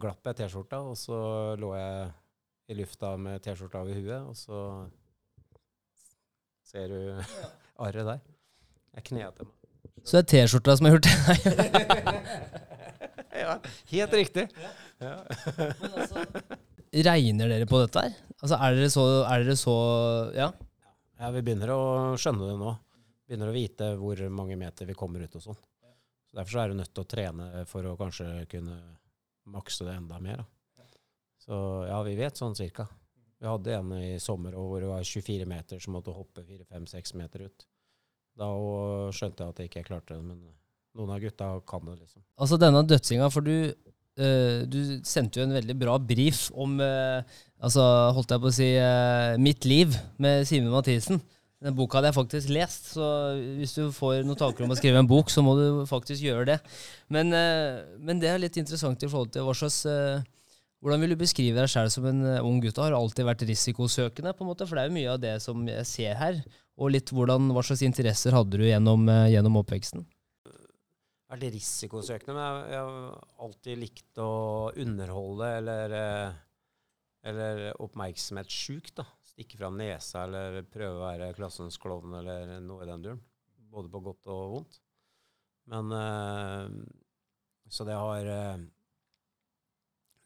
glapp 0.00 0.28
jeg 0.28 0.38
T-skjorta, 0.42 0.82
og 0.84 0.98
så 1.00 1.18
lå 1.58 1.72
jeg 1.78 2.10
i 2.68 2.76
lufta 2.76 3.14
med 3.20 3.40
T-skjorta 3.44 3.80
over 3.86 3.96
huet, 3.96 4.20
og 4.20 4.36
så 4.36 4.60
ser 6.66 6.92
du 6.92 7.24
arret 7.86 8.10
der. 8.12 8.20
Jeg 8.98 9.08
knete 9.10 9.48
meg. 9.48 9.54
Så 10.04 10.18
det 10.18 10.22
er 10.22 10.28
T-skjorta 10.34 10.76
som 10.76 10.86
har 10.86 10.96
gjort 10.96 11.08
det? 11.08 11.16
ja, 13.42 13.56
helt 13.94 14.20
riktig. 14.20 14.46
Ja. 15.00 15.16
altså, 15.96 16.26
regner 17.08 17.50
dere 17.50 17.66
på 17.68 17.80
dette 17.82 18.04
her? 18.04 18.14
Altså, 18.42 18.60
er 18.60 18.76
dere 18.76 18.92
så, 18.92 19.08
er 19.24 19.42
dere 19.42 19.56
så 19.58 19.76
ja? 20.36 20.52
Ja? 21.18 21.30
Vi 21.34 21.42
begynner 21.42 21.72
å 21.74 21.82
skjønne 22.20 22.50
det 22.50 22.58
nå. 22.60 22.74
Begynner 23.26 23.50
å 23.50 23.56
vite 23.56 23.88
hvor 24.00 24.20
mange 24.30 24.58
meter 24.60 24.88
vi 24.88 24.98
kommer 24.98 25.24
ut 25.24 25.38
og 25.38 25.46
sånn. 25.48 25.58
Så 26.26 26.38
Derfor 26.38 26.52
så 26.52 26.62
er 26.62 26.70
du 26.70 26.78
nødt 26.80 26.92
til 26.94 27.04
å 27.04 27.10
trene 27.10 27.64
for 27.70 27.86
å 27.86 27.96
kanskje 27.98 28.28
kunne 28.50 28.76
makse 29.50 29.86
det 29.86 29.96
enda 29.96 30.20
mer. 30.22 30.42
Da. 30.42 30.86
Så 31.46 31.56
ja, 31.86 31.98
vi 32.02 32.16
vet 32.18 32.38
sånn 32.38 32.56
cirka. 32.58 32.88
Vi 33.38 33.46
hadde 33.46 33.74
en 33.76 33.92
i 33.98 34.16
sommer 34.22 34.56
hvor 34.56 34.80
det 34.80 34.88
var 34.90 35.04
24 35.04 35.46
meter 35.48 35.82
som 35.82 35.94
måtte 35.96 36.14
hoppe 36.14 36.42
4-5-6 36.46 37.16
meter 37.20 37.46
ut. 37.46 37.66
Da 38.36 38.48
skjønte 39.14 39.44
jeg 39.44 39.52
at 39.52 39.60
jeg 39.60 39.70
ikke 39.70 39.84
klarte 39.90 40.16
det, 40.16 40.24
men 40.24 40.40
noen 40.96 41.12
av 41.14 41.20
gutta 41.22 41.50
kan 41.68 41.84
det, 41.86 41.98
liksom. 42.00 42.24
Altså 42.40 42.58
denne 42.60 42.82
dødsinga, 42.88 43.28
for 43.32 43.44
du, 43.44 43.70
uh, 44.20 44.60
du 44.68 44.80
sendte 45.06 45.40
jo 45.40 45.46
en 45.46 45.56
veldig 45.56 45.76
bra 45.78 45.96
brief 46.00 46.46
om 46.56 46.78
uh, 46.80 47.38
altså, 47.64 47.86
holdt 48.16 48.34
jeg 48.34 48.42
på 48.42 48.50
å 48.50 48.56
si, 48.56 48.68
uh, 48.80 49.38
mitt 49.40 49.66
liv 49.68 49.96
med 50.22 50.46
Simen 50.48 50.74
Mathisen. 50.74 51.22
Den 51.64 51.76
boka 51.76 51.98
hadde 51.98 52.10
jeg 52.10 52.18
faktisk 52.18 52.52
lest, 52.52 52.90
så 52.94 53.06
hvis 53.56 53.72
du 53.78 53.88
får 53.94 54.26
noen 54.26 54.38
tanker 54.38 54.66
om 54.66 54.74
å 54.74 54.76
skrive 54.76 55.00
en 55.00 55.08
bok, 55.08 55.32
så 55.32 55.40
må 55.42 55.54
du 55.56 55.66
faktisk 55.88 56.20
gjøre 56.22 56.44
det. 56.50 56.56
Men, 57.08 57.32
men 57.96 58.20
det 58.20 58.28
er 58.28 58.42
litt 58.42 58.58
interessant 58.60 59.00
i 59.00 59.08
forhold 59.08 59.32
til 59.32 59.46
hva 59.46 59.54
slags 59.56 59.80
hvordan 60.84 61.00
vil 61.02 61.14
du 61.14 61.18
beskrive 61.18 61.56
deg 61.56 61.72
sjøl 61.72 61.88
som 61.90 62.04
en 62.10 62.20
ung 62.44 62.60
gutt? 62.62 62.76
Har 62.76 62.94
alltid 62.94 63.24
vært 63.26 63.46
risikosøkende? 63.48 64.34
på 64.36 64.44
en 64.44 64.50
måte? 64.52 64.68
For 64.68 64.76
det 64.76 64.84
er 64.84 64.90
jo 64.90 64.96
mye 64.98 65.14
av 65.14 65.22
det 65.24 65.32
som 65.42 65.64
jeg 65.66 65.88
ser 65.88 66.20
her. 66.20 66.42
Og 66.76 66.92
litt 66.92 67.10
hvordan, 67.10 67.48
hva 67.56 67.64
slags 67.64 67.82
interesser 67.88 68.36
hadde 68.36 68.60
du 68.60 68.66
gjennom, 68.68 69.08
gjennom 69.32 69.56
oppveksten? 69.62 70.04
Vært 71.26 71.48
risikosøkende, 71.56 72.36
men 72.36 72.68
jeg, 72.70 72.82
har 72.86 73.46
alltid 73.48 73.80
likt 73.80 74.20
å 74.22 74.30
underholde 74.78 75.48
eller, 75.58 75.94
eh, 75.98 76.36
eller 77.26 77.68
oppmerksomhetssjuk. 77.82 78.92
da. 78.96 79.06
Stikke 79.26 79.58
fram 79.60 79.76
nesa 79.80 80.24
eller 80.26 80.62
prøve 80.70 81.00
å 81.00 81.04
være 81.06 81.34
klassens 81.36 81.78
klovn 81.82 82.14
eller 82.20 82.56
noe 82.64 82.84
i 82.84 82.88
den 82.90 83.04
duren. 83.04 83.24
Både 83.72 83.90
på 83.92 84.02
godt 84.04 84.30
og 84.32 84.54
vondt. 84.54 84.80
Men 85.72 85.90
eh, 85.96 86.70
Så 87.68 87.84
det 87.84 87.98
har 87.98 88.30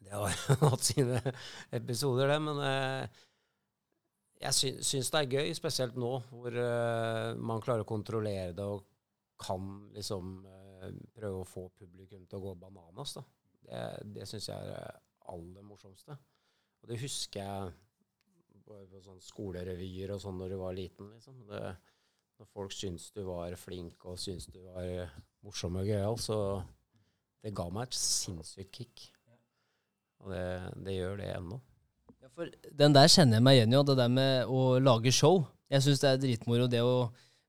Det 0.01 0.13
har 0.13 0.37
hatt 0.69 0.85
sine 0.85 1.19
episoder, 1.73 2.29
det. 2.29 2.39
Men 2.45 2.63
jeg 4.41 4.57
sy 4.57 4.71
syns 4.85 5.11
det 5.13 5.19
er 5.19 5.35
gøy, 5.37 5.51
spesielt 5.53 5.97
nå 6.01 6.15
hvor 6.29 6.55
man 7.37 7.61
klarer 7.61 7.83
å 7.85 7.89
kontrollere 7.89 8.55
det 8.57 8.65
og 8.65 8.87
kan 9.41 9.67
liksom 9.93 10.39
prøve 11.13 11.41
å 11.41 11.45
få 11.49 11.67
publikum 11.77 12.25
til 12.25 12.39
å 12.39 12.45
gå 12.47 12.55
bananas. 12.61 13.13
da. 13.17 13.23
Det, 13.61 13.81
det 14.17 14.27
syns 14.29 14.49
jeg 14.49 14.57
er 14.57 14.71
det 14.71 14.83
aller 15.31 15.65
morsomste. 15.65 16.17
Og 16.81 16.91
det 16.91 16.99
husker 17.03 17.41
jeg 17.43 17.71
bare 18.71 18.87
på 18.89 19.01
sånn 19.03 19.21
skolerevyer 19.23 20.13
og 20.15 20.21
sånn 20.23 20.37
når 20.41 20.53
du 20.53 20.59
var 20.61 20.77
liten. 20.77 21.09
liksom. 21.13 21.41
Det, 21.49 21.63
når 22.41 22.49
folk 22.55 22.73
syntes 22.73 23.11
du 23.15 23.23
var 23.27 23.55
flink 23.59 24.05
og 24.09 24.19
syntes 24.19 24.49
du 24.49 24.61
var 24.65 25.11
morsom 25.45 25.77
og 25.81 25.89
gøyal, 25.89 26.17
så 26.21 26.37
det 27.41 27.53
ga 27.57 27.67
meg 27.73 27.89
et 27.89 27.97
sinnssykt 27.97 28.71
kick. 28.75 29.09
Og 30.21 30.33
det, 30.33 30.45
det 30.85 30.95
gjør 30.97 31.17
det 31.21 31.31
ennå. 31.33 31.57
Ja, 32.21 32.29
for 32.29 32.49
den 32.77 32.93
der 32.93 33.09
kjenner 33.09 33.39
jeg 33.39 33.45
meg 33.45 33.57
igjen 33.57 33.73
i, 33.73 33.81
det 33.89 33.97
der 33.97 34.13
med 34.13 34.53
å 34.53 34.63
lage 34.81 35.13
show. 35.15 35.41
Jeg 35.71 35.85
syns 35.85 36.03
det 36.03 36.09
er 36.11 36.19
dritmoro 36.21 36.67
det 36.69 36.81
å 36.83 36.95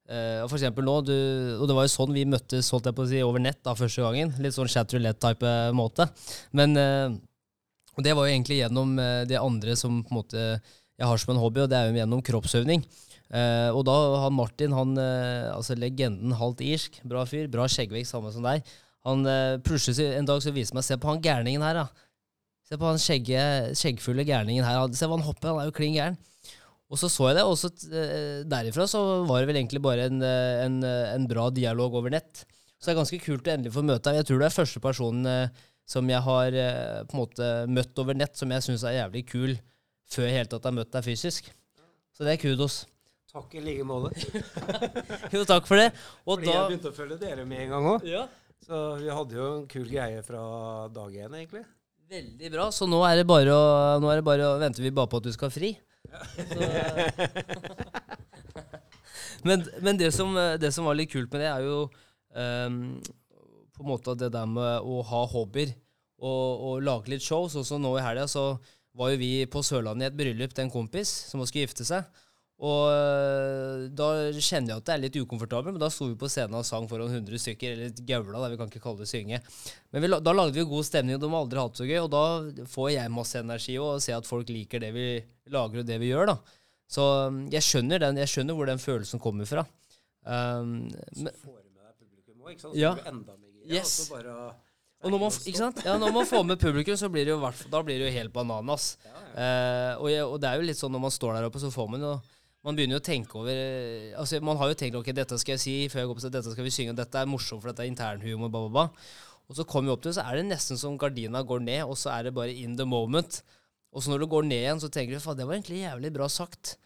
eh, 0.07 0.41
For 0.47 0.57
eksempel 0.57 0.87
nå, 0.87 0.95
du, 1.05 1.17
og 1.59 1.67
det 1.69 1.77
var 1.77 1.89
jo 1.89 1.93
sånn 1.93 2.15
vi 2.17 2.25
møttes 2.29 2.71
holdt 2.73 2.89
jeg 2.89 2.97
på 2.97 3.05
å 3.05 3.11
si, 3.11 3.21
over 3.27 3.43
nett 3.45 3.61
da 3.67 3.77
første 3.77 4.05
gangen. 4.05 4.33
Litt 4.41 4.57
sånn 4.57 4.71
chat 4.73 4.95
roulette-type 4.95 5.53
måte. 5.77 6.09
Men 6.57 6.81
eh, 6.81 7.19
og 7.97 8.05
det 8.07 8.15
var 8.17 8.29
jo 8.29 8.35
egentlig 8.35 8.63
gjennom 8.63 8.95
eh, 9.01 9.25
det 9.29 9.41
andre 9.41 9.77
som 9.79 10.01
på 10.05 10.15
en 10.15 10.21
måte 10.23 10.45
jeg 11.03 11.09
har 11.09 11.19
som 11.19 11.33
en 11.35 11.41
hobby, 11.43 11.65
og 11.65 11.71
det 11.73 11.79
er 11.79 11.89
jo 11.89 11.99
gjennom 11.99 12.23
kroppsøvning. 12.25 12.85
Uh, 13.33 13.73
og 13.73 13.83
da 13.89 13.97
har 14.23 14.35
Martin, 14.35 14.75
han, 14.77 14.93
uh, 15.01 15.55
altså 15.55 15.75
legenden 15.81 16.35
halvt 16.37 16.61
irsk, 16.67 16.99
bra 17.09 17.25
fyr, 17.29 17.47
bra 17.51 17.65
skjeggvekst, 17.71 18.13
samme 18.13 18.33
som 18.35 18.45
deg. 18.45 18.67
Han 19.03 19.25
eh, 19.27 19.57
plutselig 19.67 20.13
en 20.15 20.29
dag 20.29 20.39
så 20.45 20.53
viser 20.55 20.77
meg 20.77 20.85
Se 20.87 20.95
på 20.95 21.09
han 21.11 21.19
gærningen 21.25 21.65
her, 21.67 21.81
da. 21.81 22.05
Se 22.69 22.77
på 22.79 22.87
han 22.87 23.01
skjegge, 23.03 23.41
skjeggfulle 23.75 24.23
gærningen 24.29 24.63
her. 24.63 24.79
Se 24.95 25.09
hva 25.09 25.17
han 25.17 25.27
hopper, 25.27 25.49
han 25.51 25.59
er 25.59 25.67
jo 25.67 25.75
klin 25.75 25.97
gæren. 25.97 26.19
Og 26.87 27.01
så 27.01 27.11
så 27.11 27.33
jeg 27.33 27.41
det, 27.41 27.43
og 27.49 27.57
så 27.59 27.73
derifra 28.47 28.87
så 28.87 29.01
var 29.27 29.43
det 29.43 29.49
vel 29.51 29.59
egentlig 29.59 29.83
bare 29.83 30.07
en, 30.07 30.23
en, 30.23 30.77
en 30.87 31.27
bra 31.27 31.49
dialog 31.51 31.97
over 31.99 32.15
nett. 32.15 32.45
Så 32.77 32.93
det 32.93 32.95
er 32.95 33.01
ganske 33.01 33.21
kult 33.25 33.51
å 33.51 33.55
endelig 33.57 33.75
få 33.75 33.83
møte 33.89 34.07
deg. 34.07 34.21
Jeg 34.21 34.29
tror 34.29 34.39
du 34.39 34.47
er 34.47 34.55
første 34.55 34.85
personen 34.87 35.27
som 35.89 36.09
jeg 36.09 36.23
har 36.25 36.57
eh, 36.57 37.03
på 37.09 37.17
en 37.17 37.23
måte 37.23 37.51
møtt 37.69 37.99
over 38.03 38.17
nett, 38.17 38.37
som 38.39 38.51
jeg 38.55 38.65
syns 38.65 38.85
er 38.89 39.01
jævlig 39.01 39.25
kul, 39.29 39.57
før 40.13 40.29
jeg 40.29 40.39
helt 40.39 40.53
tatt 40.53 40.69
har 40.69 40.77
møtt 40.77 40.93
deg 40.95 41.07
fysisk. 41.07 41.51
Så 42.13 42.27
det 42.27 42.37
er 42.37 42.43
kudos. 42.43 42.83
Takk 43.33 43.55
i 43.57 43.63
like 43.65 43.85
måte. 43.89 44.13
Jo, 45.35 45.47
takk 45.49 45.65
for 45.65 45.81
det. 45.81 45.89
Og 46.27 46.37
Fordi 46.37 46.51
da 46.51 46.57
jeg 46.57 46.73
begynte 46.75 46.91
å 46.93 46.97
følge 46.97 47.17
dere 47.23 47.47
med 47.49 47.65
en 47.65 47.77
gang 47.77 47.93
òg. 47.95 48.09
ja. 48.09 48.27
Så 48.63 48.79
vi 49.01 49.09
hadde 49.11 49.35
jo 49.35 49.47
en 49.57 49.65
kul 49.67 49.89
greie 49.91 50.21
fra 50.23 50.41
dag 50.95 51.15
én, 51.19 51.33
egentlig. 51.35 51.65
Veldig 52.13 52.51
bra. 52.53 52.67
Så 52.71 52.87
nå 52.87 53.01
er 53.09 53.19
det 53.19 53.25
bare 53.27 53.51
å, 53.57 53.65
nå 53.99 54.13
det 54.15 54.23
bare 54.27 54.53
å 54.53 54.61
venter 54.61 54.85
vi 54.85 54.93
bare 54.95 55.11
på 55.11 55.19
at 55.19 55.27
du 55.27 55.33
skal 55.35 55.51
ha 55.51 55.55
fri. 55.57 55.73
Så, 56.37 56.69
men 59.49 59.65
men 59.83 59.99
det, 59.99 60.13
som, 60.15 60.37
det 60.63 60.71
som 60.77 60.87
var 60.87 60.99
litt 60.99 61.11
kult 61.11 61.33
med 61.33 61.43
det, 61.43 61.51
er 61.51 61.67
jo 61.67 61.81
ehm, 62.39 63.01
på 63.77 63.85
en 63.85 63.91
måte 63.93 64.15
det 64.21 64.33
der 64.35 64.47
med 64.47 64.81
å 64.85 65.03
ha 65.09 65.23
hobbyer 65.33 65.73
og, 66.23 66.67
og 66.69 66.83
lage 66.87 67.09
litt 67.13 67.25
show. 67.25 67.49
Sånn 67.51 67.65
som 67.67 67.83
nå 67.83 67.95
i 67.99 68.05
helga, 68.05 68.27
så 68.31 68.59
var 68.99 69.11
jo 69.15 69.21
vi 69.23 69.47
på 69.49 69.63
Sørlandet 69.65 70.11
i 70.11 70.13
et 70.13 70.19
bryllup 70.19 70.53
til 70.55 70.67
en 70.67 70.75
kompis 70.75 71.09
som 71.31 71.41
skulle 71.47 71.65
gifte 71.67 71.87
seg. 71.89 72.05
Og 72.63 72.93
øh, 72.95 73.89
da 73.91 74.09
kjenner 74.39 74.71
jeg 74.77 74.77
at 74.79 74.87
det 74.87 74.93
er 74.95 75.01
litt 75.03 75.17
ukomfortabelt, 75.19 75.75
men 75.75 75.83
da 75.83 75.89
sto 75.91 76.07
vi 76.07 76.15
på 76.21 76.29
scenen 76.31 76.61
og 76.61 76.67
sang 76.69 76.85
foran 76.87 77.11
100 77.11 77.41
stykker, 77.43 77.73
eller 77.75 78.03
gaula, 78.07 78.51
vi 78.53 78.59
kan 78.61 78.69
ikke 78.71 78.83
kalle 78.85 79.03
det 79.03 79.09
synge. 79.11 79.41
Men 79.91 80.05
vi, 80.05 80.11
da 80.13 80.35
lagde 80.37 80.55
vi 80.55 80.67
god 80.71 80.87
stemning, 80.87 81.17
og 81.19 81.25
de 81.25 81.31
har 81.33 81.41
aldri 81.43 81.59
hatt 81.59 81.75
det 81.75 81.81
så 81.83 81.89
gøy, 81.89 81.99
og 82.05 82.13
da 82.13 82.67
får 82.71 82.91
jeg 82.95 83.15
masse 83.17 83.43
energi 83.43 83.75
og 83.83 83.99
ser 84.05 84.21
at 84.21 84.29
folk 84.31 84.53
liker 84.55 84.85
det 84.85 84.93
vi 84.95 85.07
lager 85.51 85.83
og 85.83 85.89
det 85.91 85.99
vi 86.05 86.13
gjør, 86.13 86.31
da. 86.37 86.37
Så 86.93 87.09
jeg 87.51 87.67
skjønner, 87.67 88.05
den, 88.05 88.21
jeg 88.23 88.31
skjønner 88.31 88.55
hvor 88.61 88.69
den 88.71 88.83
følelsen 88.85 89.23
kommer 89.25 89.49
fra. 89.49 89.65
Um, 90.23 90.85
Så 90.93 91.33
får 91.43 91.57
du 91.57 91.71
med 91.73 91.83
deg 91.83 91.95
publikum 91.99 92.47
òg, 92.47 92.53
ikke 92.53 92.63
sant? 92.69 92.77
Så 92.77 92.79
Ja. 92.79 92.93
blir 92.95 93.09
du 93.09 93.11
enda. 93.17 93.42
Yes. 93.69 93.97
og 94.03 94.07
så 94.07 94.15
bare 94.17 94.37
og 95.03 95.11
når 95.11 95.19
man, 95.19 95.33
ikke 95.51 95.59
sant? 95.59 95.81
Ja, 95.83 95.97
når 95.99 96.13
man 96.15 96.27
får 96.31 96.45
med 96.47 96.61
publikum, 96.63 96.95
så 96.99 97.09
blir 97.11 97.27
det 97.27 97.33
jo, 97.35 97.39
da 97.73 97.81
blir 97.83 97.99
det 97.99 98.07
jo 98.07 98.15
helt 98.15 98.33
bananas. 98.35 98.93
Ja, 99.03 99.11
ja. 99.17 99.33
Eh, 99.33 99.95
og, 99.99 100.35
og 100.35 100.37
det 100.43 100.51
er 100.51 100.61
jo 100.61 100.69
litt 100.69 100.79
sånn 100.79 100.95
når 100.95 101.03
man 101.03 101.15
står 101.15 101.35
der 101.39 101.47
oppe, 101.49 101.63
så 101.63 101.73
får 101.75 101.91
man 101.91 102.07
jo 102.07 102.13
Man 102.63 102.77
begynner 102.79 102.95
jo 102.95 103.01
å 103.01 103.07
tenke 103.09 103.39
over 103.41 103.51
eh, 103.51 104.13
Altså, 104.15 104.39
Man 104.45 104.61
har 104.61 104.71
jo 104.71 104.77
tenkt 104.79 104.95
ok, 104.95 105.11
dette 105.17 105.39
skal 105.43 105.57
jeg 105.57 105.63
si 105.65 105.75
før 105.91 106.05
jeg 106.05 106.11
går 106.11 106.19
på 106.19 106.23
scenen, 106.23 106.37
dette 106.37 106.53
skal 106.55 106.69
vi 106.69 106.75
synge, 106.77 106.95
og 106.95 107.01
dette 107.01 107.19
er 107.19 107.31
morsomt, 107.33 107.65
for 107.65 107.73
dette 107.73 107.83
er 107.83 107.91
internhumor, 107.91 108.53
bla, 108.53 108.63
bla, 108.63 108.71
bla. 108.77 109.09
Og 109.51 109.59
så 109.59 109.67
kommer 109.67 109.91
vi 109.91 109.97
opp 109.97 110.05
til 110.05 110.13
det, 110.13 110.19
så 110.21 110.29
er 110.29 110.39
det 110.39 110.47
nesten 110.53 110.79
som 110.79 110.95
gardina 111.01 111.43
går 111.43 111.67
ned, 111.67 111.83
og 111.83 111.99
så 111.99 112.13
er 112.15 112.29
det 112.29 112.35
bare 112.37 112.55
in 112.55 112.79
the 112.79 112.87
moment. 112.87 113.41
Og 113.91 114.05
så 114.05 114.13
når 114.13 114.23
du 114.23 114.29
går 114.31 114.47
ned 114.47 114.63
igjen, 114.63 114.85
så 114.85 114.93
tenker 114.93 115.19
du 115.19 115.25
faen, 115.25 115.41
det 115.41 115.49
var 115.49 115.59
egentlig 115.59 115.83
jævlig 115.83 116.13
bra 116.15 116.31
sagt. 116.31 116.77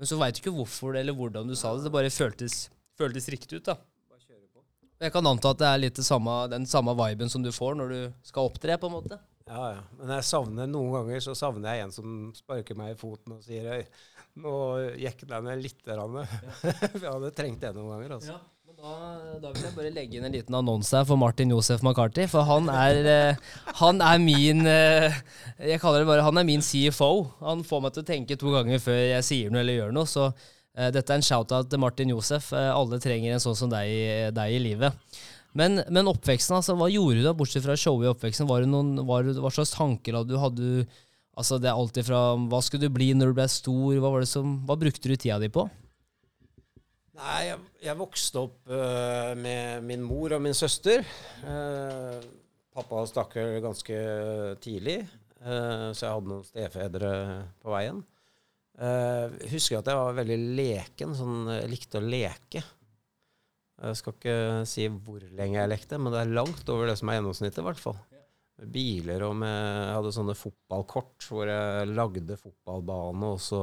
Men 0.00 0.10
så 0.10 0.18
veit 0.18 0.34
du 0.34 0.42
ikke 0.42 0.56
hvorfor 0.58 0.98
eller 0.98 1.14
hvordan 1.16 1.48
du 1.48 1.54
sa 1.54 1.76
det. 1.76 1.86
Det 1.86 1.94
bare 1.94 2.10
føltes, 2.12 2.66
føltes 2.98 3.30
riktig 3.32 3.60
ut, 3.60 3.70
da. 3.70 3.78
Jeg 5.00 5.14
kan 5.14 5.24
anta 5.30 5.54
at 5.54 5.60
det 5.62 5.68
er 5.68 5.80
litt 5.80 5.96
det 5.96 6.04
samme, 6.04 6.42
den 6.52 6.66
samme 6.68 6.92
viben 6.98 7.30
som 7.32 7.40
du 7.44 7.48
får 7.54 7.76
når 7.78 7.92
du 7.94 8.00
skal 8.28 8.50
opptre, 8.50 8.76
på 8.76 8.90
en 8.90 8.98
måte. 8.98 9.16
Ja, 9.48 9.70
ja. 9.74 9.82
Men 9.98 10.12
jeg 10.18 10.26
savner 10.28 10.68
noen 10.68 10.92
ganger 10.98 11.22
så 11.24 11.34
savner 11.38 11.74
jeg 11.74 11.86
en 11.86 11.94
som 11.94 12.16
sparker 12.36 12.76
meg 12.78 12.92
i 12.92 12.98
foten 13.00 13.38
og 13.38 13.42
sier 13.42 13.80
«Øy, 13.80 13.86
nå 14.44 14.54
gikk 15.00 15.24
den 15.30 15.48
ned 15.48 15.64
litt. 15.64 15.80
Ja. 15.88 16.04
jeg 17.00 17.06
hadde 17.06 17.32
trengt 17.34 17.64
det 17.64 17.72
noen 17.74 17.96
ganger. 17.96 18.14
Altså. 18.18 18.36
men 18.68 18.76
da, 18.76 18.92
da 19.40 19.54
vil 19.56 19.66
jeg 19.66 19.76
bare 19.78 19.94
legge 19.96 20.20
inn 20.20 20.28
en 20.28 20.36
liten 20.36 20.60
annonse 20.60 20.94
her 20.94 21.08
for 21.08 21.18
Martin 21.20 21.56
Josef 21.56 21.82
McCarthy. 21.82 22.28
For 22.30 22.46
han 22.46 22.70
er, 22.70 23.00
eh, 23.16 23.50
han 23.80 24.04
er 24.04 24.22
min 24.22 24.62
eh, 24.68 25.18
Jeg 25.72 25.80
kaller 25.82 26.04
det 26.04 26.12
bare 26.12 26.28
Han 26.28 26.44
er 26.44 26.46
min 26.46 26.62
CFO. 26.62 27.12
Han 27.40 27.64
får 27.66 27.84
meg 27.86 27.96
til 27.96 28.04
å 28.04 28.10
tenke 28.12 28.38
to 28.38 28.52
ganger 28.54 28.84
før 28.84 29.00
jeg 29.00 29.26
sier 29.32 29.50
noe 29.50 29.64
eller 29.64 29.80
gjør 29.80 29.96
noe. 29.96 30.12
Så 30.12 30.30
dette 30.94 31.10
er 31.10 31.18
en 31.18 31.24
shout-out 31.26 31.70
til 31.70 31.80
Martin 31.82 32.12
Josef. 32.12 32.52
Eh, 32.54 32.70
alle 32.70 33.00
trenger 33.02 33.34
en 33.34 33.42
sånn 33.42 33.58
som 33.58 33.70
deg, 33.72 34.30
deg 34.36 34.54
i 34.54 34.62
livet. 34.62 35.12
Men, 35.56 35.82
men 35.90 36.10
oppveksten, 36.10 36.54
altså, 36.60 36.76
hva 36.78 36.86
gjorde 36.92 37.18
du 37.18 37.26
da, 37.26 37.34
bortsett 37.34 37.64
fra 37.64 37.76
showet 37.78 38.06
i 38.06 38.12
oppveksten? 38.12 38.46
Var 38.46 38.62
det 38.62 38.70
noen, 38.70 38.94
var 39.08 39.26
det, 39.26 39.34
hva 39.42 39.50
slags 39.54 39.74
tanker 39.74 40.20
hadde 40.20 40.30
du? 40.30 40.38
Hadde 40.38 40.62
du 40.62 40.98
altså 41.40 41.56
det 41.62 41.70
er 41.70 41.78
alltid 41.78 42.04
fra 42.04 42.20
Hva 42.50 42.58
skulle 42.64 42.88
du 42.88 42.92
bli 42.92 43.12
når 43.16 43.30
du 43.30 43.38
ble 43.38 43.46
stor? 43.50 44.00
Hva, 44.02 44.10
som, 44.28 44.58
hva 44.68 44.76
brukte 44.78 45.10
du 45.10 45.16
tida 45.16 45.40
di 45.42 45.50
på? 45.52 45.66
Nei, 47.20 47.40
jeg, 47.50 47.58
jeg 47.84 47.98
vokste 47.98 48.44
opp 48.46 48.70
uh, 48.72 49.32
med 49.36 49.84
min 49.84 50.04
mor 50.06 50.32
og 50.36 50.40
min 50.44 50.56
søster. 50.56 51.02
Uh, 51.44 52.16
pappa 52.72 53.02
stakk 53.10 53.34
ganske 53.60 53.98
tidlig, 54.64 55.02
uh, 55.42 55.90
så 55.92 56.06
jeg 56.06 56.14
hadde 56.14 56.30
noen 56.30 56.46
stefedre 56.46 57.10
på 57.60 57.74
veien. 57.74 58.00
Uh, 58.80 59.28
husker 59.52 59.80
at 59.80 59.90
jeg 59.90 59.98
var 59.98 60.16
veldig 60.16 60.38
leken. 60.56 61.16
Sånn, 61.16 61.50
jeg 61.52 61.72
likte 61.72 62.00
å 62.00 62.04
leke. 62.04 62.62
Jeg 63.80 63.96
skal 63.96 64.16
ikke 64.16 64.38
si 64.68 64.86
hvor 64.92 65.22
lenge 65.36 65.56
jeg 65.56 65.72
lekte, 65.72 65.98
men 66.00 66.12
det 66.12 66.22
er 66.22 66.34
langt 66.36 66.72
over 66.72 66.90
det 66.90 66.96
som 67.00 67.08
er 67.08 67.18
gjennomsnittet, 67.18 67.64
hvert 67.64 67.80
fall. 67.80 67.96
Med 68.60 68.72
biler 68.74 69.22
og 69.24 69.38
med 69.40 69.54
Jeg 69.56 69.94
hadde 69.96 70.12
sånne 70.12 70.36
fotballkort 70.36 71.24
hvor 71.24 71.48
jeg 71.48 71.94
lagde 71.94 72.36
fotballbane, 72.36 73.30
og 73.36 73.40
så, 73.40 73.62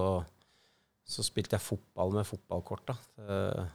så 1.05 1.25
spilte 1.25 1.57
jeg 1.57 1.65
fotball 1.65 2.15
med 2.17 2.25
fotballkort. 2.29 2.93
da. 2.93 2.97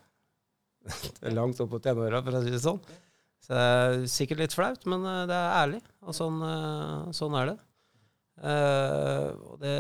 Det, 0.83 1.29
er 1.29 1.35
langt 1.37 1.61
opp 1.63 1.71
på 1.71 1.79
tenåra, 1.79 2.19
for 2.27 2.35
å 2.35 2.43
si 2.43 2.51
det 2.51 2.59
sånn. 2.63 2.81
Så 3.43 3.55
det 3.55 3.67
er 3.67 4.01
sikkert 4.11 4.43
litt 4.43 4.55
flaut, 4.55 4.85
men 4.91 5.05
eh, 5.07 5.25
det 5.31 5.37
er 5.37 5.57
ærlig. 5.61 5.81
Og 6.07 6.17
sånn, 6.17 6.41
eh, 6.47 7.13
sånn 7.15 7.37
er 7.39 7.53
det. 7.53 7.57
Eh, 8.41 9.29
og 9.45 9.61
det, 9.61 9.75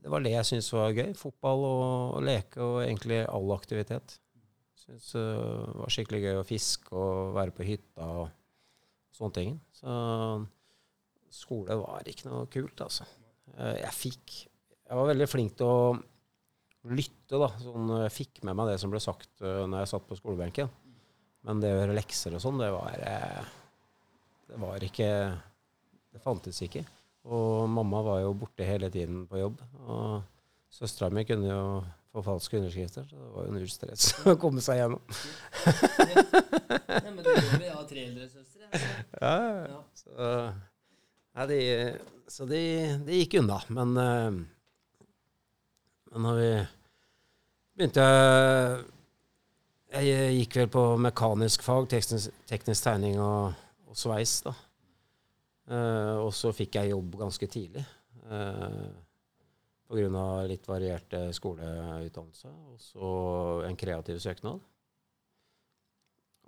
det 0.00 0.10
var 0.12 0.24
det 0.24 0.32
jeg 0.32 0.48
syntes 0.48 0.72
var 0.74 0.96
gøy. 0.96 1.12
Fotball 1.18 1.64
og, 1.68 1.86
og 2.16 2.26
leke 2.26 2.62
og 2.64 2.80
egentlig 2.84 3.22
all 3.26 3.52
aktivitet. 3.56 4.16
Syns 4.80 5.12
det 5.14 5.26
var 5.82 5.92
skikkelig 5.92 6.22
gøy 6.24 6.40
å 6.40 6.46
fiske 6.48 6.96
og 6.96 7.34
være 7.36 7.54
på 7.56 7.66
hytta 7.68 8.08
og 8.22 8.30
sånne 9.16 9.36
ting. 9.36 9.58
Så 9.76 9.96
skole 11.30 11.76
var 11.78 12.08
ikke 12.08 12.30
noe 12.30 12.48
kult, 12.50 12.80
altså. 12.82 13.06
Uh, 13.54 13.76
jeg 13.76 13.94
fikk 13.96 14.36
Jeg 14.90 14.98
var 14.98 15.08
veldig 15.10 15.26
flink 15.30 15.56
til 15.58 15.68
å 15.70 15.94
lytte, 16.90 17.38
da. 17.38 17.50
Sånn, 17.62 17.90
jeg 18.06 18.14
fikk 18.14 18.40
med 18.46 18.56
meg 18.58 18.72
det 18.72 18.78
som 18.82 18.90
ble 18.90 19.02
sagt 19.02 19.30
uh, 19.44 19.66
når 19.68 19.84
jeg 19.84 19.92
satt 19.92 20.08
på 20.08 20.18
skolebenken. 20.18 20.70
Men 21.46 21.60
det 21.62 21.70
å 21.72 21.78
gjøre 21.78 21.96
lekser 21.96 22.34
og 22.36 22.42
sånn, 22.42 22.60
det 22.60 22.68
var 22.74 23.00
eh, 23.00 23.52
Det 24.50 24.58
var 24.60 24.84
ikke 24.84 25.06
Det 26.12 26.20
fantes 26.20 26.58
ikke. 26.66 26.82
Og 27.28 27.68
mamma 27.68 28.00
var 28.04 28.20
jo 28.22 28.32
borte 28.38 28.64
hele 28.64 28.88
tiden 28.92 29.26
på 29.28 29.40
jobb. 29.40 29.60
Og 29.84 30.22
søstera 30.72 31.10
mi 31.12 31.24
kunne 31.28 31.50
jo 31.50 31.64
forfalske 32.14 32.58
underskrifter, 32.58 33.04
så 33.06 33.16
det 33.16 33.28
var 33.34 33.46
jo 33.46 33.52
null 33.54 33.68
stress 33.70 34.08
å 34.30 34.36
komme 34.40 34.62
seg 34.64 34.80
gjennom. 34.80 35.02
Ja, 36.90 37.10
men 37.12 37.20
det 37.22 37.36
gjør 37.36 37.52
vi. 37.52 37.66
Jeg 37.68 37.76
har 37.76 37.84
tre 37.90 38.06
eldre 38.08 38.30
søstre. 38.30 38.46
Ja, 39.20 39.30
ja, 39.34 39.62
ja. 39.66 39.78
Så, 39.98 40.12
nei, 41.36 41.46
de, 41.50 41.56
så 42.30 42.46
de, 42.48 42.60
de 43.04 43.16
gikk 43.18 43.34
unna. 43.40 43.58
Men, 43.74 43.96
eh, 44.00 45.06
men 46.12 46.24
når 46.24 46.38
vi 46.38 46.50
begynte 47.74 48.06
Jeg 49.90 50.36
gikk 50.38 50.56
vel 50.60 50.70
på 50.70 50.84
mekanisk 51.02 51.66
fag, 51.66 51.90
teknisk, 51.90 52.30
teknisk 52.48 52.86
tegning 52.86 53.18
og, 53.20 53.58
og 53.90 53.98
sveis, 53.98 54.38
da. 54.46 54.54
Eh, 55.70 56.16
og 56.18 56.32
så 56.34 56.50
fikk 56.54 56.80
jeg 56.80 56.90
jobb 56.90 57.14
ganske 57.20 57.46
tidlig. 57.50 57.84
Uh, 58.26 58.90
Pga. 59.90 60.24
litt 60.46 60.66
varierte 60.68 61.22
skoleutdannelse. 61.34 62.50
Og 62.72 62.82
så 62.82 63.10
en 63.68 63.78
kreativ 63.78 64.18
søknad. 64.22 64.60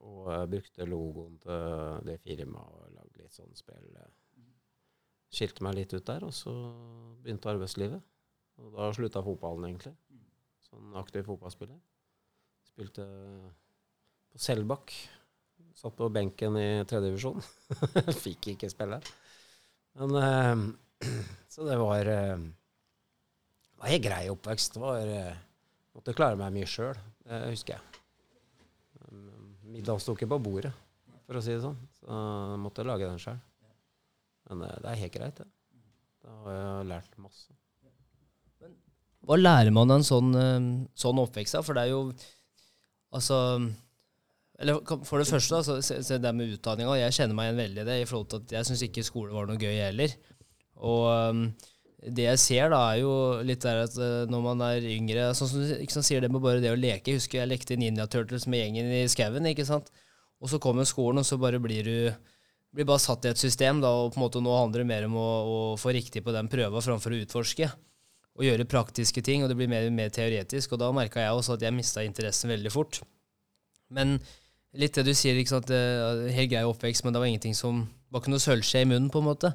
Og 0.02 0.26
jeg 0.34 0.50
brukte 0.50 0.88
logoen 0.88 1.38
til 1.42 2.06
det 2.08 2.18
firmaet 2.24 2.78
og 2.78 2.94
lagde 2.96 3.22
litt 3.22 3.34
sånn 3.34 3.54
spill. 3.54 3.86
Skilte 5.32 5.64
meg 5.64 5.78
litt 5.78 5.94
ut 5.94 6.06
der, 6.06 6.26
og 6.26 6.34
så 6.34 6.52
begynte 7.22 7.50
arbeidslivet. 7.50 8.02
Og 8.60 8.74
da 8.74 8.90
slutta 8.94 9.22
fotballen, 9.24 9.70
egentlig. 9.70 9.94
Sånn 10.66 10.92
aktiv 10.98 11.24
fotballspiller. 11.30 11.78
Spilte 12.66 13.06
på 14.32 14.42
Selbakk. 14.42 14.92
Satt 15.74 15.96
på 15.96 16.08
benken 16.12 16.56
i 16.60 16.66
tredjedivisjon. 16.88 17.40
Fikk 18.24 18.52
ikke 18.54 18.70
spille. 18.70 18.98
Men 19.98 20.18
eh, 20.20 21.08
Så 21.52 21.66
det 21.66 21.76
var 21.80 22.08
eh, 22.08 22.36
Det 22.38 23.80
var 23.80 23.94
en 23.94 24.04
grei 24.04 24.22
oppvekst. 24.32 24.76
Det 24.76 24.82
var 24.82 25.08
eh, 25.08 25.40
Måtte 25.92 26.14
klare 26.16 26.38
meg 26.40 26.54
mye 26.54 26.68
sjøl, 26.68 26.96
det 27.28 27.38
husker 27.50 27.74
jeg. 27.74 27.82
Middagen 29.68 30.00
sto 30.00 30.14
ikke 30.16 30.28
på 30.30 30.38
bordet, 30.40 30.70
for 31.26 31.36
å 31.36 31.42
si 31.44 31.52
det 31.52 31.60
sånn. 31.60 31.76
Så 31.98 32.06
jeg 32.08 32.60
måtte 32.62 32.86
lage 32.88 33.10
den 33.10 33.20
sjøl. 33.20 33.36
Men 34.48 34.64
det 34.64 34.88
er 34.88 35.02
helt 35.02 35.12
greit, 35.12 35.42
det. 35.42 35.44
Da 36.24 36.38
har 36.46 36.56
jeg 36.56 36.88
lært 36.94 37.20
masse. 37.20 37.52
Hva 39.20 39.36
lærer 39.36 39.76
man 39.76 39.92
av 39.92 40.00
en 40.00 40.08
sånn, 40.08 40.32
sånn 40.96 41.20
oppvekst? 41.26 41.60
For 41.60 41.76
det 41.76 41.84
er 41.84 41.92
jo 41.92 42.00
Altså 43.12 43.36
Eller 44.62 44.78
for 45.08 45.18
det 45.18 45.26
første, 45.26 45.58
altså, 45.58 45.80
se, 45.82 45.98
se 46.06 46.18
det 46.22 46.32
med 46.38 46.54
utdanninga. 46.54 46.94
Jeg 47.00 47.16
kjenner 47.18 47.36
meg 47.38 47.50
igjen 47.50 47.60
veldig 47.64 47.82
i 47.82 47.88
det, 47.88 47.98
i 48.02 48.08
forhold 48.08 48.28
til 48.30 48.42
at 48.44 48.56
jeg 48.56 48.68
syns 48.68 48.84
ikke 48.86 49.04
skole 49.06 49.34
var 49.34 49.48
noe 49.50 49.58
gøy 49.58 49.74
heller. 49.82 50.14
Og 50.82 51.06
um, 51.10 51.44
det 52.02 52.26
jeg 52.28 52.42
ser, 52.42 52.70
da, 52.72 52.80
er 52.92 53.02
jo 53.02 53.12
litt 53.46 53.62
der 53.62 53.84
at 53.84 53.96
eh, 54.02 54.24
når 54.30 54.40
man 54.42 54.62
er 54.66 54.86
yngre 54.90 55.28
Sånn 55.38 55.50
som 55.50 55.60
du 55.62 56.00
sier 56.02 56.24
det 56.24 56.30
med 56.32 56.42
bare 56.42 56.62
det 56.62 56.72
å 56.72 56.78
leke. 56.78 57.12
Jeg 57.12 57.20
husker 57.20 57.42
jeg 57.42 57.50
lekte 57.50 57.78
Ninja 57.78 58.08
Turtles 58.10 58.48
med 58.50 58.64
gjengen 58.64 58.90
i 58.90 59.04
skauen, 59.10 59.46
ikke 59.50 59.66
sant. 59.68 59.92
Og 60.42 60.50
så 60.50 60.58
kommer 60.62 60.88
skolen, 60.88 61.22
og 61.22 61.28
så 61.28 61.38
bare 61.38 61.62
blir 61.62 61.86
du 61.86 61.96
blir 62.72 62.88
bare 62.88 63.02
satt 63.04 63.26
i 63.26 63.30
et 63.30 63.40
system, 63.40 63.82
da, 63.84 63.90
og 63.92 64.14
på 64.14 64.18
en 64.18 64.24
måte 64.24 64.40
nå 64.40 64.52
handler 64.56 64.80
det 64.80 64.88
mer 64.88 65.04
om 65.04 65.16
å, 65.20 65.30
å 65.44 65.56
få 65.76 65.92
riktig 65.92 66.22
på 66.24 66.32
den 66.32 66.48
prøva 66.50 66.80
framfor 66.80 67.12
å 67.12 67.18
utforske 67.20 67.68
og 68.32 68.46
gjøre 68.46 68.64
praktiske 68.64 69.20
ting, 69.24 69.44
og 69.44 69.50
det 69.52 69.58
blir 69.58 69.68
mer 69.68 69.90
mer 69.92 70.12
teoretisk. 70.12 70.72
Og 70.72 70.80
da 70.80 70.88
merka 70.96 71.20
jeg 71.20 71.36
også 71.36 71.58
at 71.58 71.66
jeg 71.66 71.76
mista 71.76 72.04
interessen 72.04 72.48
veldig 72.48 72.72
fort. 72.72 73.02
Men 73.92 74.16
litt 74.78 74.96
det 74.96 75.04
du 75.06 75.12
sier, 75.16 75.36
ikke 75.38 75.54
sant, 75.56 75.70
helt 75.72 76.50
grei 76.52 76.64
oppvekst, 76.68 77.04
men 77.04 77.14
det 77.14 77.22
var 77.22 77.30
ingenting 77.30 77.56
som 77.56 77.84
var 78.12 78.22
ikke 78.22 78.32
noe 78.32 78.44
sølvskje 78.44 78.84
i 78.84 78.88
munnen, 78.88 79.10
på 79.12 79.22
en 79.22 79.28
måte. 79.28 79.52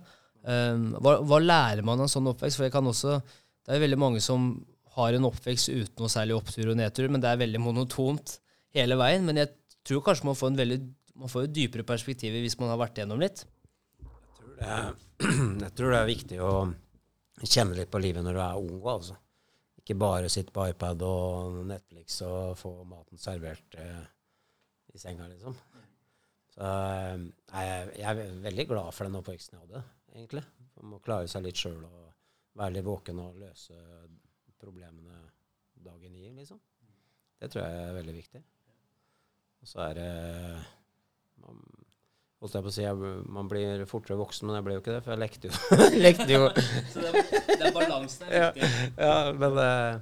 Um, 0.47 0.91
hva, 1.03 1.17
hva 1.27 1.39
lærer 1.41 1.85
man 1.85 2.01
av 2.03 2.09
sånn 2.11 2.29
oppvekst? 2.31 2.59
For 2.59 2.67
jeg 2.67 2.75
kan 2.75 2.87
også, 2.89 3.17
det 3.65 3.73
er 3.73 3.79
jo 3.79 3.85
veldig 3.87 4.01
mange 4.01 4.21
som 4.23 4.51
har 4.97 5.13
en 5.13 5.27
oppvekst 5.29 5.69
uten 5.69 6.01
noe 6.01 6.11
særlig 6.11 6.37
opptur 6.37 6.71
og 6.71 6.79
nedtur, 6.79 7.09
men 7.13 7.21
det 7.21 7.29
er 7.29 7.41
veldig 7.41 7.61
monotont 7.61 8.37
hele 8.77 8.97
veien. 8.97 9.25
Men 9.27 9.41
jeg 9.43 9.53
tror 9.85 10.05
kanskje 10.05 10.29
man 10.29 10.39
får 10.39 10.53
en 10.53 10.61
veldig 10.61 10.79
man 11.17 11.31
får 11.31 11.47
et 11.47 11.53
dypere 11.55 11.85
perspektiv 11.87 12.35
hvis 12.43 12.57
man 12.59 12.71
har 12.71 12.81
vært 12.81 12.99
gjennom 13.01 13.21
litt. 13.21 13.43
Det 14.57 14.67
er, 14.67 14.91
jeg 15.65 15.71
tror 15.77 15.93
det 15.93 16.01
er 16.01 16.11
viktig 16.11 16.41
å 16.45 16.51
kjenne 17.43 17.77
litt 17.77 17.89
på 17.93 18.01
livet 18.01 18.25
når 18.25 18.37
du 18.37 18.43
er 18.43 18.59
ung. 18.61 18.77
Altså. 18.89 19.17
Ikke 19.81 19.97
bare 19.97 20.29
sitte 20.33 20.53
på 20.53 20.67
iPad 20.69 21.01
og 21.07 21.63
Netflix 21.69 22.21
og 22.25 22.57
få 22.59 22.73
maten 22.85 23.21
servert 23.21 23.77
eh, 23.81 24.05
i 24.97 25.01
senga, 25.01 25.29
liksom. 25.29 25.55
Så 26.57 26.65
eh, 26.65 27.15
jeg, 27.53 27.89
jeg 28.01 28.09
er 28.09 28.35
veldig 28.47 28.67
glad 28.73 28.91
for 28.97 29.07
den 29.07 29.19
oppveksten 29.21 29.57
jeg 29.57 29.67
hadde, 29.67 29.83
egentlig. 30.15 30.43
Man 30.77 30.93
må 30.93 31.01
klare 31.05 31.29
seg 31.29 31.45
litt 31.45 31.61
sjøl 31.61 31.79
og 31.85 32.07
være 32.57 32.77
litt 32.77 32.87
våken 32.87 33.21
og 33.21 33.37
løse 33.41 33.77
problemene 34.57 35.21
dagen 35.85 36.17
gir, 36.17 36.33
liksom. 36.33 36.59
Det 37.37 37.51
tror 37.53 37.63
jeg 37.63 37.81
er 37.83 37.97
veldig 37.99 38.15
viktig. 38.15 38.41
Og 39.61 39.69
så 39.69 39.83
er 39.85 39.97
det 39.97 40.09
man, 41.43 41.61
holdt 42.41 42.57
jeg 42.57 42.65
på 42.65 42.71
å 42.71 42.73
si, 42.73 42.83
jeg, 42.85 43.13
man 43.37 43.49
blir 43.51 43.85
fortere 43.89 44.17
voksen, 44.19 44.49
men 44.49 44.57
jeg 44.57 44.65
ble 44.65 44.77
jo 44.77 44.83
ikke 44.83 44.95
det, 44.95 45.03
for 45.05 45.13
jeg 45.13 45.21
lekte 45.21 45.51
jo. 45.51 45.79
lekte 46.07 46.27
jo. 46.31 46.49
Så 46.91 47.05
det, 47.05 47.13
er, 47.13 47.31
det 47.47 47.69
er 47.69 47.75
balansen 47.77 48.33
Ja, 48.33 48.49
ja, 48.57 49.15
men, 49.37 49.61
eh, 49.63 49.99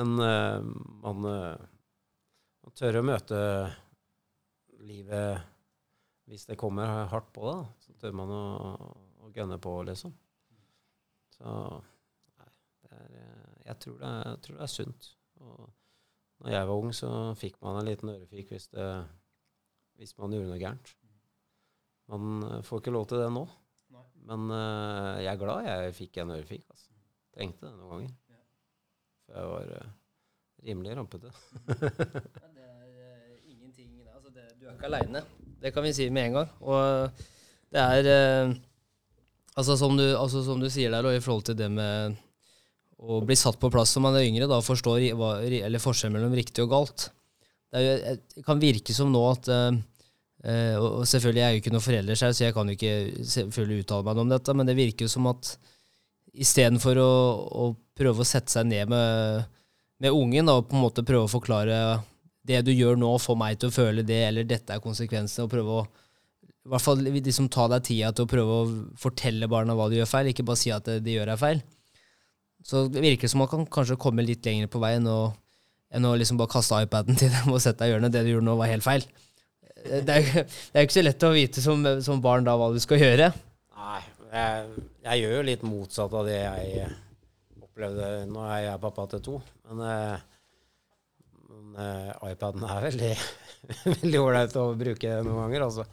men 0.00 0.26
eh, 0.28 0.68
man, 1.04 1.30
eh, 1.30 1.64
man 2.64 2.76
tør 2.80 3.00
å 3.00 3.06
møte 3.12 3.40
livet 4.86 5.42
hvis 6.30 6.46
det 6.48 6.56
kommer 6.60 7.04
hardt 7.10 7.32
på, 7.36 7.44
da. 7.44 7.64
Så 7.84 7.96
tør 8.00 8.14
man 8.16 8.32
å, 8.32 8.44
å 9.26 9.32
gønne 9.34 9.58
på, 9.60 9.74
liksom. 9.88 10.14
Så 11.34 11.52
nei, 12.38 12.50
det 12.84 12.92
er, 12.96 13.16
eh, 13.20 13.56
jeg, 13.68 13.78
tror 13.84 13.98
det 14.00 14.12
jeg 14.14 14.40
tror 14.46 14.58
det 14.58 14.66
er 14.66 14.72
sunt. 14.72 15.10
Og 15.44 15.66
når 16.44 16.54
jeg 16.54 16.68
var 16.70 16.80
ung, 16.80 16.94
så 16.96 17.10
fikk 17.38 17.58
man 17.64 17.80
en 17.80 17.88
liten 17.88 18.12
ørefik 18.14 18.54
hvis, 18.54 18.70
det, 18.72 18.88
hvis 20.00 20.16
man 20.20 20.34
gjorde 20.36 20.52
noe 20.52 20.62
gærent. 20.62 20.94
Man 22.12 22.48
eh, 22.48 22.62
får 22.64 22.82
ikke 22.82 22.94
lov 22.94 23.08
til 23.10 23.20
det 23.22 23.30
nå. 23.34 23.44
Nei. 23.94 24.06
Men 24.28 24.48
uh, 24.52 25.20
jeg 25.20 25.30
er 25.34 25.40
glad 25.40 25.68
jeg 25.68 25.96
fikk 26.00 26.22
en 26.22 26.34
ørefik. 26.38 26.64
Altså. 26.72 26.90
Trengte 27.34 27.68
det 27.68 27.76
noen 27.76 27.92
ganger. 27.92 28.16
For 29.24 29.38
jeg 29.38 29.52
var 29.52 29.72
uh, 29.76 29.92
rimelig 30.64 30.98
rampete. 31.00 31.32
Ja, 32.44 32.48
det 32.54 32.64
er 32.64 32.88
eh, 32.88 33.38
ingenting 33.52 33.96
altså 34.08 34.32
det, 34.32 34.46
Du 34.64 34.70
er 34.70 34.78
ikke 34.78 34.88
aleine. 34.88 35.20
Det 35.60 35.70
kan 35.74 35.84
vi 35.84 35.90
si 35.92 36.04
med 36.08 36.30
en 36.30 36.36
gang. 36.38 36.52
Og 36.64 37.24
det 37.74 37.82
er 37.82 38.06
eh, 38.08 38.52
altså, 39.60 39.74
som 39.76 39.92
du, 39.98 40.04
altså 40.16 40.40
som 40.46 40.62
du 40.62 40.70
sier 40.72 40.94
der, 40.94 41.04
og 41.04 41.12
i 41.12 41.20
forhold 41.20 41.44
til 41.50 41.58
det 41.58 41.68
med 41.68 42.14
å 42.96 43.18
bli 43.28 43.36
satt 43.36 43.58
på 43.60 43.68
plass 43.68 43.92
som 43.92 44.06
man 44.06 44.16
er 44.16 44.24
yngre, 44.24 44.48
da 44.48 44.62
forstår 44.64 45.04
hva, 45.20 45.34
eller 45.44 45.82
forskjellen 45.82 46.16
mellom 46.16 46.32
riktig 46.32 46.64
og 46.64 46.72
galt. 46.72 47.10
Det, 47.68 47.82
jo, 47.84 47.98
det 48.38 48.46
kan 48.46 48.62
virke 48.62 48.96
som 48.96 49.12
nå 49.12 49.20
at 49.34 49.52
eh, 49.52 49.76
eh, 50.48 50.80
og 50.80 51.04
selvfølgelig 51.12 51.42
jeg 51.42 51.50
er 51.50 51.58
jo 51.58 51.62
ikke 51.66 51.74
noen 51.76 51.86
forelder 51.90 52.22
selv, 52.22 52.38
så 52.38 52.46
jeg 52.46 52.56
kan 52.56 52.72
jo 52.72 52.78
ikke 52.78 53.28
selvfølgelig 53.34 53.84
uttale 53.84 54.08
meg 54.08 54.24
om 54.24 54.32
dette, 54.32 54.56
men 54.56 54.72
det 54.72 54.78
virker 54.80 55.04
jo 55.04 55.12
som 55.18 55.28
at 55.34 55.52
istedenfor 56.32 57.04
å, 57.04 57.12
å 57.68 57.68
prøve 58.00 58.24
å 58.24 58.32
sette 58.32 58.56
seg 58.56 58.72
ned 58.72 58.88
med, 58.96 59.44
med 60.00 60.16
ungen 60.24 60.48
da, 60.48 60.56
og 60.56 60.72
på 60.72 60.80
en 60.80 60.86
måte 60.88 61.04
prøve 61.04 61.28
å 61.28 61.34
forklare 61.36 61.84
det 62.44 62.62
du 62.66 62.72
gjør 62.74 62.98
nå, 63.00 63.10
får 63.22 63.36
meg 63.40 63.58
til 63.60 63.70
å 63.70 63.74
føle 63.74 64.02
det, 64.06 64.20
eller 64.28 64.44
dette 64.48 64.74
er 64.76 64.82
konsekvensene, 64.84 65.46
og 65.46 65.52
prøve 65.54 65.78
å 65.80 65.84
i 66.64 66.70
hvert 66.72 66.80
fall 66.80 67.02
liksom 67.04 67.50
ta 67.52 67.66
deg 67.68 67.82
tida 67.84 68.08
til 68.16 68.24
å 68.24 68.28
prøve 68.30 68.54
å 68.62 68.68
fortelle 68.96 69.48
barna 69.52 69.74
hva 69.76 69.90
de 69.92 69.98
gjør 69.98 70.08
feil, 70.08 70.30
ikke 70.32 70.46
bare 70.48 70.56
si 70.56 70.70
at 70.72 70.86
de, 70.88 71.12
gjør 71.12 71.28
deg 71.34 71.40
feil. 71.42 71.58
Så 72.64 72.86
det 72.88 73.02
virker 73.04 73.28
som 73.28 73.42
man 73.42 73.50
kan 73.52 73.66
kanskje 73.68 73.98
komme 74.00 74.24
litt 74.24 74.46
lenger 74.48 74.70
på 74.72 74.80
veien 74.80 75.04
og, 75.12 75.34
enn 75.92 76.06
å 76.08 76.14
liksom 76.16 76.38
bare 76.40 76.52
kaste 76.54 76.78
iPaden 76.86 77.20
til 77.20 77.28
dem 77.34 77.52
og 77.52 77.60
sette 77.60 77.82
deg 77.84 77.92
i 77.92 77.94
hjørnet. 77.94 78.14
Det 78.16 78.22
du 78.24 78.30
gjorde 78.32 78.48
nå, 78.48 78.54
var 78.56 78.72
helt 78.72 78.86
feil. 78.86 79.04
Det 79.84 80.14
er, 80.16 80.24
jo- 80.24 80.46
ikke 80.86 80.96
så 80.96 81.04
lett 81.04 81.26
å 81.28 81.34
vite 81.34 81.60
som, 81.60 81.84
som 82.06 82.22
barn 82.24 82.48
da 82.48 82.54
hva 82.56 82.70
du 82.72 82.80
skal 82.80 83.02
gjøre. 83.02 83.28
Nei, 83.76 84.00
jeg, 84.32 84.86
jeg 85.04 85.20
gjør 85.20 85.34
jo 85.36 85.42
litt 85.50 85.66
motsatt 85.68 86.16
av 86.16 86.24
det 86.30 86.38
jeg 86.40 86.86
opplevde 87.60 88.08
Nå 88.32 88.46
er 88.48 88.62
jeg 88.70 88.80
pappa 88.88 89.04
til 89.12 89.20
to, 89.28 89.36
men, 89.68 89.84
eh, 89.90 90.24
eh, 91.80 92.10
iPaden 92.32 92.64
er 92.68 92.82
veldig 92.88 93.12
veldig 94.02 94.20
ålreit 94.20 94.58
å 94.60 94.66
bruke 94.78 95.14
noen 95.24 95.40
ganger, 95.44 95.66
altså. 95.68 95.86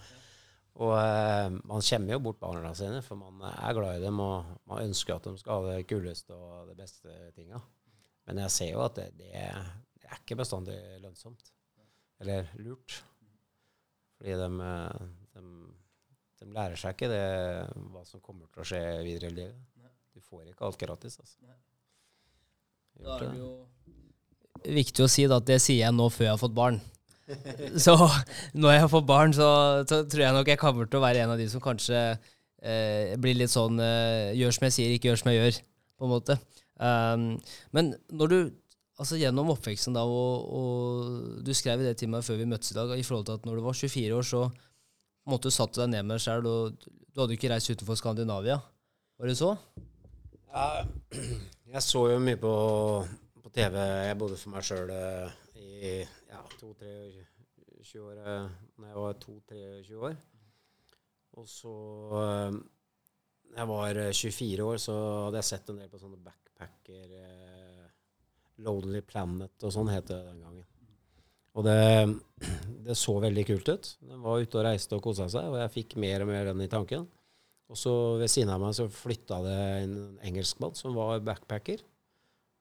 Og 0.82 0.94
uh, 0.96 1.52
man 1.68 1.84
kommer 1.84 2.16
jo 2.16 2.22
bort 2.24 2.40
barna 2.42 2.72
sine, 2.78 3.02
for 3.06 3.20
man 3.20 3.42
er 3.52 3.76
glad 3.76 4.00
i 4.00 4.04
dem, 4.06 4.20
og 4.24 4.54
man 4.72 4.86
ønsker 4.88 5.18
at 5.18 5.28
de 5.28 5.36
skal 5.38 5.60
ha 5.60 5.76
det 5.76 5.88
kuleste 5.90 6.34
og 6.34 6.70
det 6.72 6.78
beste 6.80 7.16
tinga. 7.36 7.60
Men 8.30 8.40
jeg 8.46 8.54
ser 8.56 8.72
jo 8.72 8.84
at 8.86 8.96
det, 8.98 9.10
det, 9.20 9.32
er 9.36 10.22
ikke 10.22 10.40
bestandig 10.40 10.78
lønnsomt. 11.04 11.52
Eller 12.24 12.50
lurt. 12.62 13.02
Fordi 14.18 14.38
de, 14.38 14.50
eh, 14.68 15.04
de, 15.36 15.44
de 16.40 16.50
lærer 16.56 16.80
seg 16.80 16.96
ikke 16.96 17.10
det, 17.12 17.26
hva 17.92 18.04
som 18.08 18.24
kommer 18.24 18.50
til 18.52 18.64
å 18.64 18.68
skje 18.72 18.82
videre 19.08 19.32
i 19.32 19.38
livet. 19.42 19.92
Du 20.12 20.24
får 20.24 20.52
ikke 20.52 20.68
alt 20.68 20.80
gratis, 20.80 21.20
altså. 21.24 21.54
Da 23.02 23.16
er 23.16 23.24
det. 23.24 23.38
jo 23.40 23.52
viktig 24.66 25.06
å 25.06 25.10
si 25.12 25.28
da, 25.30 25.40
at 25.42 25.48
det 25.50 25.60
sier 25.64 25.86
jeg 25.86 25.96
nå 25.96 26.10
før 26.12 26.28
jeg 26.28 26.34
har 26.36 26.42
fått 26.42 26.58
barn. 26.58 26.80
Så 27.84 27.96
når 28.54 28.76
jeg 28.76 28.84
har 28.86 28.92
fått 28.92 29.08
barn, 29.08 29.34
så, 29.36 29.50
så 29.88 30.02
tror 30.10 30.26
jeg 30.26 30.36
nok 30.36 30.50
jeg 30.52 30.60
kommer 30.60 30.90
til 30.90 31.00
å 31.00 31.04
være 31.06 31.22
en 31.24 31.32
av 31.32 31.40
de 31.40 31.46
som 31.48 31.64
kanskje 31.64 32.00
eh, 32.02 33.14
blir 33.22 33.38
litt 33.40 33.54
sånn 33.54 33.80
eh, 33.80 34.34
gjør 34.36 34.58
som 34.58 34.68
jeg 34.68 34.76
sier, 34.76 34.96
ikke 34.96 35.12
gjør 35.12 35.22
som 35.22 35.32
jeg 35.32 35.40
gjør, 35.40 35.60
på 35.96 36.08
en 36.08 36.12
måte. 36.12 36.38
Um, 36.82 37.24
men 37.78 37.94
når 38.10 38.34
du 38.34 38.38
altså 39.02 39.18
gjennom 39.18 39.52
oppveksten 39.54 39.96
da, 39.98 40.04
og, 40.06 40.50
og 40.58 41.46
du 41.46 41.54
skrev 41.58 41.82
det 41.86 41.96
til 42.00 42.12
meg 42.12 42.26
før 42.26 42.40
vi 42.42 42.50
møttes 42.50 42.74
i 42.74 42.78
dag, 42.78 42.94
i 42.98 43.06
forhold 43.06 43.28
til 43.30 43.40
at 43.40 43.48
når 43.48 43.58
du 43.58 43.66
var 43.66 43.78
24 43.78 44.18
år, 44.18 44.28
så 44.28 44.44
måtte 45.30 45.50
du 45.50 45.56
satte 45.56 45.82
deg 45.82 45.94
ned 45.94 46.06
med 46.06 46.18
deg 46.18 46.26
sjøl, 46.26 46.50
og 46.50 46.90
du 47.12 47.24
hadde 47.24 47.38
ikke 47.38 47.52
reist 47.54 47.72
utenfor 47.72 47.98
Skandinavia. 48.00 48.60
Var 49.22 49.32
det 49.32 49.38
så? 49.40 49.56
Ja, 50.52 50.86
jeg 51.74 51.86
så 51.86 52.06
jo 52.12 52.22
mye 52.24 52.40
på, 52.42 52.54
TV. 53.52 53.78
Jeg 54.08 54.18
bodde 54.20 54.40
for 54.40 54.54
meg 54.54 54.66
sjøl 54.66 54.92
i 55.60 55.96
ja, 56.02 56.42
22-23 56.62 58.04
år 58.06 58.22
eh, 58.22 58.46
Når 58.80 58.88
jeg 58.88 59.02
var 59.04 59.18
22-23 59.26 60.04
år. 60.08 60.16
Og 61.40 61.48
så 61.50 61.74
eh, 62.22 62.60
jeg 63.58 63.68
var 63.72 64.00
eh, 64.00 64.12
24 64.16 64.68
år, 64.68 64.82
så 64.82 64.98
hadde 65.28 65.42
jeg 65.42 65.50
sett 65.50 65.72
en 65.72 65.80
del 65.82 65.92
på 65.92 66.00
sånne 66.00 66.20
backpacker 66.24 67.16
eh, 67.20 67.88
Lonely 68.64 69.02
Planet 69.08 69.68
og 69.68 69.74
sånn 69.76 69.92
het 69.92 70.08
det 70.12 70.20
den 70.28 70.44
gangen. 70.46 70.68
Og 71.60 71.68
det, 71.68 71.80
det 72.88 72.96
så 73.00 73.18
veldig 73.20 73.48
kult 73.50 73.72
ut. 73.72 73.94
Den 74.08 74.24
var 74.24 74.44
ute 74.44 74.62
og 74.62 74.68
reiste 74.70 74.96
og 74.96 75.04
kosa 75.04 75.28
seg, 75.32 75.50
og 75.52 75.60
jeg 75.60 75.76
fikk 75.76 75.98
mer 76.00 76.24
og 76.24 76.32
mer 76.32 76.52
den 76.52 76.64
i 76.64 76.72
tanken. 76.72 77.08
Og 77.72 77.80
så 77.80 77.94
ved 78.20 78.32
siden 78.32 78.52
av 78.52 78.64
meg 78.64 78.76
så 78.76 78.88
flytta 78.92 79.40
det 79.46 79.60
en 79.84 79.96
engelskmann 80.28 80.76
som 80.76 80.96
var 80.96 81.24
backpacker. 81.24 81.84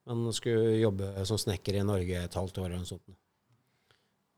Men 0.09 0.33
skulle 0.33 0.79
jobbe 0.79 1.11
som 1.29 1.37
snekker 1.37 1.77
i 1.77 1.85
Norge 1.85 2.23
et 2.23 2.37
halvt 2.37 2.61
år 2.63 2.69
eller 2.69 2.81
noe 2.81 2.89
sånt. 2.89 3.17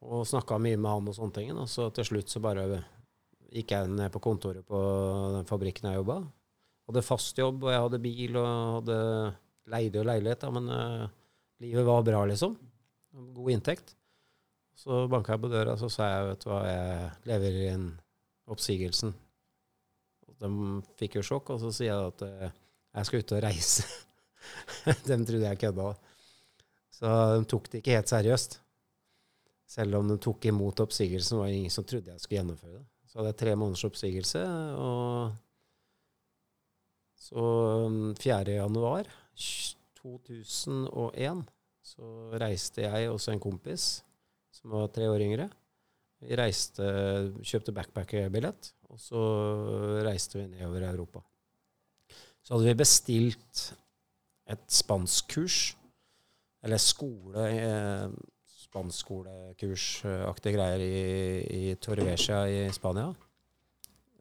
Og 0.03 0.25
snakka 0.27 0.57
mye 0.59 0.75
med 0.75 0.91
han 0.91 1.07
og 1.07 1.15
sånne 1.15 1.37
ting. 1.37 1.53
Og 1.55 1.69
så 1.71 1.87
til 1.95 2.09
slutt 2.09 2.31
så 2.31 2.41
bare 2.43 2.65
gikk 3.53 3.71
jeg 3.71 3.91
ned 3.93 4.11
på 4.13 4.21
kontoret 4.23 4.65
på 4.67 4.79
den 5.37 5.47
fabrikken 5.49 5.89
jeg 5.89 6.01
jobba. 6.01 6.19
Hadde 6.89 7.05
fast 7.05 7.39
jobb, 7.39 7.63
og 7.63 7.71
jeg 7.71 7.83
hadde 7.85 8.03
bil 8.03 8.39
og 8.41 8.47
hadde 8.79 8.97
leide 9.71 10.01
og 10.01 10.07
leilighet, 10.09 10.41
da, 10.41 10.49
men 10.51 10.65
uh, 10.67 11.03
livet 11.63 11.85
var 11.87 12.03
bra, 12.03 12.23
liksom. 12.27 12.57
God 13.37 13.51
inntekt. 13.53 13.93
Så 14.75 15.05
banka 15.07 15.35
jeg 15.35 15.43
på 15.45 15.51
døra, 15.53 15.77
så 15.79 15.87
sa 15.91 16.09
jeg 16.09 16.31
vet 16.31 16.43
du 16.43 16.49
hva, 16.49 16.61
jeg 16.67 17.11
lever 17.29 17.59
inn 17.69 17.85
oppsigelsen. 18.51 19.13
Og 20.27 20.35
de 20.41 20.51
fikk 20.99 21.19
jo 21.19 21.27
sjokk, 21.29 21.53
og 21.53 21.61
så 21.61 21.71
sier 21.71 21.93
jeg 21.93 22.11
at 22.11 22.25
uh, 22.27 22.49
jeg 22.97 23.09
skal 23.09 23.23
ut 23.23 23.35
og 23.37 23.45
reise. 23.47 23.87
de 25.07 25.17
trodde 25.27 25.47
jeg 25.47 25.61
kødda. 25.61 25.93
Så 26.93 27.13
de 27.37 27.47
tok 27.49 27.69
det 27.71 27.81
ikke 27.81 27.97
helt 27.97 28.11
seriøst. 28.11 28.59
Selv 29.73 29.97
om 29.97 30.11
de 30.11 30.19
tok 30.21 30.45
imot 30.45 30.83
oppsigelsen, 30.83 31.39
var 31.39 31.49
det 31.49 31.61
ingen 31.61 31.73
som 31.73 31.85
trodde 31.87 32.11
jeg 32.13 32.21
skulle 32.21 32.41
gjennomføre 32.41 32.77
det. 32.77 32.85
Så 33.09 33.19
hadde 33.19 33.31
jeg 33.31 33.39
tre 33.41 33.55
måneders 33.57 33.87
oppsigelse, 33.87 34.43
og 34.81 35.33
så 37.23 37.43
4. 38.19 38.39
Um, 38.41 38.53
januar 38.57 39.09
2001 40.01 41.43
så 41.83 42.07
reiste 42.41 42.83
jeg 42.83 43.11
og 43.11 43.21
en 43.31 43.41
kompis 43.43 44.01
som 44.53 44.73
var 44.73 44.89
tre 44.93 45.07
år 45.11 45.23
yngre. 45.23 45.47
Vi 46.23 46.35
reiste, 46.39 46.83
kjøpte 47.43 47.73
backpackerbillett, 47.75 48.71
og 48.91 48.99
så 49.01 49.21
reiste 50.05 50.39
vi 50.39 50.47
nedover 50.51 50.85
Europa. 50.87 51.23
Så 52.43 52.55
hadde 52.55 52.69
vi 52.69 52.79
bestilt 52.79 53.63
et 54.49 54.63
spanskkurs, 54.71 55.75
eller 56.63 56.79
skole, 56.81 57.47
eh, 57.51 58.07
spanskkolekursaktige 58.63 60.55
greier 60.55 60.81
i, 60.81 61.03
i 61.69 61.75
Torvesia 61.75 62.47
i 62.49 62.71
Spania 62.73 63.11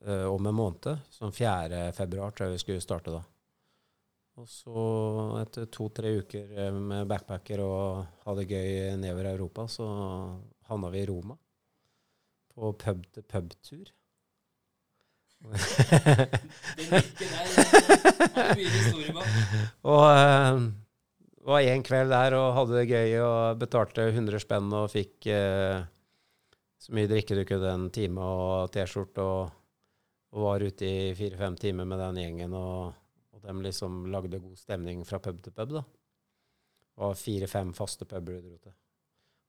uh, 0.06 0.26
om 0.28 0.46
en 0.46 0.56
måned. 0.56 0.98
Sånn 1.14 1.32
4. 1.34 1.92
februar 1.96 2.34
tror 2.34 2.50
jeg 2.50 2.58
vi 2.58 2.64
skulle 2.64 2.84
starte 2.84 3.14
da. 3.14 3.22
Og 4.40 4.48
så, 4.48 4.82
etter 5.42 5.68
to-tre 5.72 6.14
uker 6.22 6.52
eh, 6.56 6.72
med 6.72 7.08
backpacker 7.08 7.60
og 7.64 8.04
ha 8.24 8.34
det 8.38 8.46
gøy 8.48 8.68
nedover 9.00 9.28
Europa, 9.34 9.66
så 9.68 9.86
havna 10.70 10.88
vi 10.92 11.02
i 11.02 11.08
Roma. 11.10 11.36
På 12.52 12.72
pub-til-pub-tur. 12.76 13.92
og 19.92 20.04
uh, 20.06 20.60
var 21.42 21.60
en 21.60 21.82
kveld 21.82 22.10
der 22.14 22.34
og 22.38 22.54
hadde 22.56 22.76
det 22.78 22.90
gøy 22.92 23.10
og 23.20 23.58
betalte 23.60 24.02
100 24.12 24.40
spenn 24.44 24.68
og 24.78 24.90
fikk 24.92 25.14
uh, 25.34 25.78
så 26.82 26.90
mye 26.96 27.10
drikke 27.10 27.36
du 27.38 27.44
kunne 27.46 27.70
en 27.70 27.90
time 27.94 28.24
og 28.26 28.72
T-skjorte 28.74 29.22
og, 29.22 29.50
og, 30.34 30.38
var 30.42 30.64
ute 30.66 30.88
i 30.88 31.12
fire-fem 31.14 31.54
timer 31.60 31.86
med 31.86 32.00
den 32.02 32.18
gjengen. 32.24 32.56
Og, 32.58 32.96
og 33.30 33.44
de 33.44 33.54
liksom 33.68 34.00
lagde 34.10 34.40
god 34.42 34.58
stemning 34.58 35.04
fra 35.06 35.20
pub 35.22 35.38
til 35.44 35.54
pub. 35.54 35.76
da. 35.76 35.82
Det 35.82 37.04
var 37.04 37.20
fire-fem 37.20 37.70
faste 37.76 38.08
puber 38.08 38.34
du 38.34 38.48
dro 38.48 38.58
til. 38.58 38.74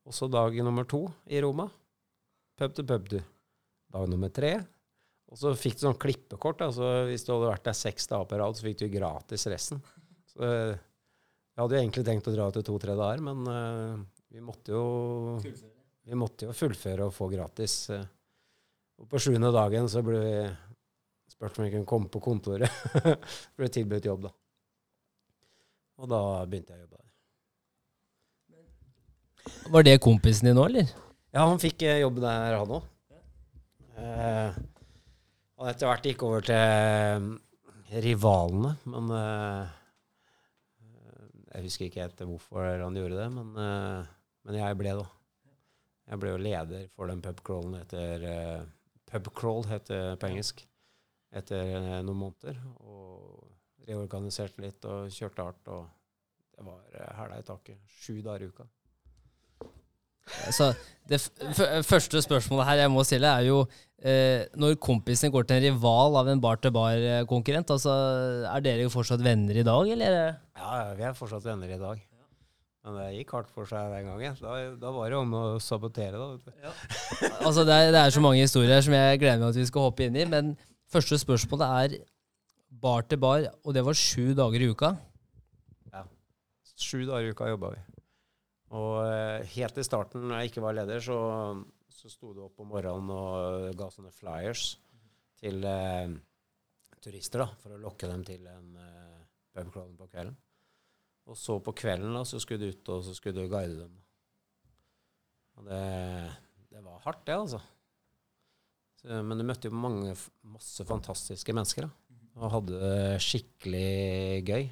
Også 0.05 0.29
dag 0.29 0.59
nummer 0.61 0.85
to 0.85 1.07
i 1.25 1.41
Roma. 1.41 1.65
Pub 2.59 2.77
til 2.77 2.85
pub, 2.85 3.09
du. 3.09 3.19
Dag 3.93 4.09
nummer 4.11 4.29
tre. 4.29 4.53
Og 5.33 5.39
så 5.41 5.49
fikk 5.57 5.79
du 5.79 5.87
sånn 5.87 5.97
klippekort. 5.97 6.61
altså 6.61 7.07
Hvis 7.09 7.25
du 7.25 7.33
hadde 7.33 7.49
vært 7.49 7.65
der 7.65 7.77
seks 7.77 8.05
dager 8.09 8.27
på 8.29 8.37
rad, 8.37 8.53
så 8.57 8.67
fikk 8.67 8.83
du 8.83 8.87
gratis 8.93 9.47
resten. 9.49 9.79
Så 10.29 10.45
jeg 10.45 11.61
hadde 11.61 11.75
jo 11.77 11.81
egentlig 11.81 12.03
tenkt 12.05 12.27
å 12.29 12.33
dra 12.33 12.45
til 12.53 12.63
to-tre 12.65 12.93
dager, 12.97 13.21
men 13.21 13.37
uh, 13.45 13.97
vi, 14.33 14.41
måtte 14.41 14.73
jo, 14.73 14.83
vi 15.41 16.17
måtte 16.17 16.47
jo 16.47 16.53
fullføre 16.57 17.05
og 17.09 17.13
få 17.13 17.27
gratis. 17.33 17.75
Uh, 17.93 18.05
og 19.01 19.09
på 19.09 19.21
sjuende 19.21 19.51
dagen 19.53 19.89
så 19.89 20.01
ble 20.05 20.19
vi 20.21 20.35
spurt 21.33 21.57
om 21.57 21.65
vi 21.65 21.73
kunne 21.75 21.89
komme 21.89 22.09
på 22.13 22.21
kontoret. 22.21 22.69
ble 23.57 23.69
tilbudt 23.73 24.09
jobb, 24.09 24.21
da. 24.25 24.31
Og 26.01 26.09
da 26.09 26.21
begynte 26.49 26.73
jeg 26.73 26.81
å 26.81 26.85
jobbe 26.85 26.97
der. 26.97 27.09
Var 29.73 29.85
det 29.85 30.01
kompisen 30.01 30.49
din 30.49 30.57
nå, 30.57 30.63
eller? 30.69 30.89
Ja, 31.33 31.41
han 31.45 31.61
fikk 31.61 31.85
uh, 31.85 32.01
jobb 32.01 32.21
der, 32.21 32.57
han 32.61 32.77
òg. 32.79 32.89
Uh, 33.93 34.49
han 35.63 35.71
etter 35.71 35.89
hvert 35.89 36.07
gikk 36.09 36.23
over 36.27 36.43
til 36.45 37.31
rivalene, 38.03 38.73
men 38.89 39.11
jeg 41.53 41.65
husker 41.67 41.87
ikke 41.87 42.03
helt 42.03 42.23
hvorfor 42.27 42.67
han 42.81 42.97
gjorde 42.97 43.19
det, 43.19 43.27
men, 43.31 43.51
uh, 43.55 44.13
men 44.43 44.57
jeg 44.59 44.77
ble 44.79 44.95
da. 44.99 45.09
Jeg 46.09 46.19
ble 46.19 46.33
jo 46.33 46.39
leder 46.41 46.87
for 46.91 47.07
den 47.07 47.21
pubcrawlen 47.23 47.77
etter 47.79 48.25
Pubcrawl 49.13 49.67
heter 49.69 49.99
det 50.09 50.19
på 50.21 50.29
engelsk. 50.31 50.63
Etter 51.33 52.01
noen 52.05 52.17
måneder. 52.17 52.57
Og 52.81 53.85
reorganiserte 53.85 54.63
litt 54.63 54.85
og 54.89 55.11
kjørte 55.13 55.45
hardt. 55.45 55.69
Og 55.69 56.55
det 56.57 56.65
var 56.65 57.13
hæla 57.19 57.37
i 57.37 57.45
taket. 57.45 57.83
Sju 57.85 58.21
dager 58.25 58.47
i 58.47 58.49
uka. 58.49 58.65
Så 60.53 60.71
det 61.09 61.19
første 61.87 62.21
spørsmålet 62.23 62.69
her 62.69 62.83
jeg 62.85 62.91
må 62.93 63.03
stille, 63.07 63.27
er 63.27 63.49
jo 63.49 63.63
eh, 63.99 64.45
når 64.59 64.79
kompisen 64.83 65.33
går 65.33 65.47
til 65.47 65.59
en 65.59 65.65
rival 65.67 66.17
av 66.21 66.31
en 66.31 66.41
bar-til-bar-konkurrent, 66.43 67.75
altså, 67.75 67.93
er 68.47 68.63
dere 68.63 68.85
jo 68.85 68.93
fortsatt 68.93 69.23
venner 69.23 69.59
i 69.59 69.67
dag, 69.67 69.93
eller? 69.97 70.17
Ja, 70.57 70.73
vi 70.97 71.05
er 71.09 71.15
fortsatt 71.17 71.45
venner 71.47 71.71
i 71.71 71.79
dag. 71.81 72.01
Men 72.83 72.97
det 72.99 73.11
gikk 73.15 73.29
hardt 73.31 73.51
for 73.55 73.67
seg 73.67 73.93
den 73.93 74.09
gangen. 74.09 74.33
Da, 74.43 74.55
da 74.75 74.89
var 74.91 75.11
det 75.11 75.15
om 75.15 75.35
å 75.39 75.43
sabotere, 75.63 76.19
da. 76.19 76.55
Ja. 76.65 76.73
altså, 77.47 77.63
det 77.63 77.77
er, 77.77 77.93
det 77.95 78.01
er, 78.01 78.11
så 78.11 78.23
mange 78.23 78.43
historier 78.43 78.83
som 78.83 78.95
jeg 78.95 79.21
gleder 79.21 79.39
meg 79.39 79.53
at 79.53 79.59
vi 79.61 79.69
skal 79.69 79.87
hoppe 79.87 80.03
inn 80.07 80.19
i. 80.19 80.25
Men 80.27 80.51
første 80.91 81.19
spørsmålet 81.21 81.63
er 81.63 81.95
bar 82.83 83.07
til 83.07 83.21
bar, 83.23 83.47
og 83.63 83.75
det 83.75 83.85
var 83.87 83.95
sju 83.95 84.33
dager 84.35 84.65
i 84.65 84.67
uka? 84.73 84.91
Ja. 85.93 86.03
Sju 86.75 87.05
dager 87.07 87.29
i 87.29 87.31
uka 87.31 87.47
jobba 87.53 87.71
vi. 87.77 87.79
Og 88.73 89.03
eh, 89.05 89.45
helt 89.53 89.77
i 89.77 89.85
starten, 89.85 90.27
når 90.27 90.41
jeg 90.41 90.53
ikke 90.53 90.65
var 90.65 90.77
leder, 90.77 91.01
så 91.03 91.17
så 92.03 92.09
sto 92.11 92.33
du 92.35 92.41
opp 92.43 92.59
om 92.59 92.67
morgenen 92.73 93.11
og 93.15 93.69
ga 93.79 93.85
sånne 93.93 94.11
flyers 94.11 94.73
til 95.39 95.63
eh, 95.63 96.15
turister 97.03 97.45
da, 97.45 97.47
for 97.61 97.75
å 97.75 97.79
lokke 97.79 98.09
dem 98.09 98.25
til 98.27 98.43
en 98.51 98.73
eh, 98.75 99.21
pubcrawler 99.55 99.95
på 99.99 100.09
kvelden. 100.11 100.35
Og 101.31 101.39
så 101.39 101.55
på 101.63 101.71
kvelden 101.79 102.17
da, 102.17 102.25
så 102.27 102.41
skulle 102.43 102.65
du 102.65 102.73
ut 102.75 102.91
og 102.91 103.05
så 103.07 103.15
skulle 103.15 103.45
du 103.45 103.51
guide 103.51 103.85
dem. 103.85 103.93
Og 105.55 105.69
det, 105.69 105.83
det 106.73 106.83
var 106.83 106.99
hardt, 107.05 107.23
det, 107.29 107.37
altså. 107.37 107.61
Så, 108.99 109.21
men 109.23 109.39
du 109.39 109.45
møtte 109.47 109.71
jo 109.71 109.79
mange, 109.79 110.17
masse 110.43 110.83
fantastiske 110.89 111.55
mennesker 111.55 111.87
da, 111.87 112.19
og 112.41 112.55
hadde 112.57 112.81
det 112.83 113.23
skikkelig 113.23 114.43
gøy. 114.49 114.67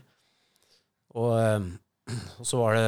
Og, 1.16 1.32
eh, 1.38 1.72
så 2.42 2.62
var 2.62 2.78
det 2.78 2.88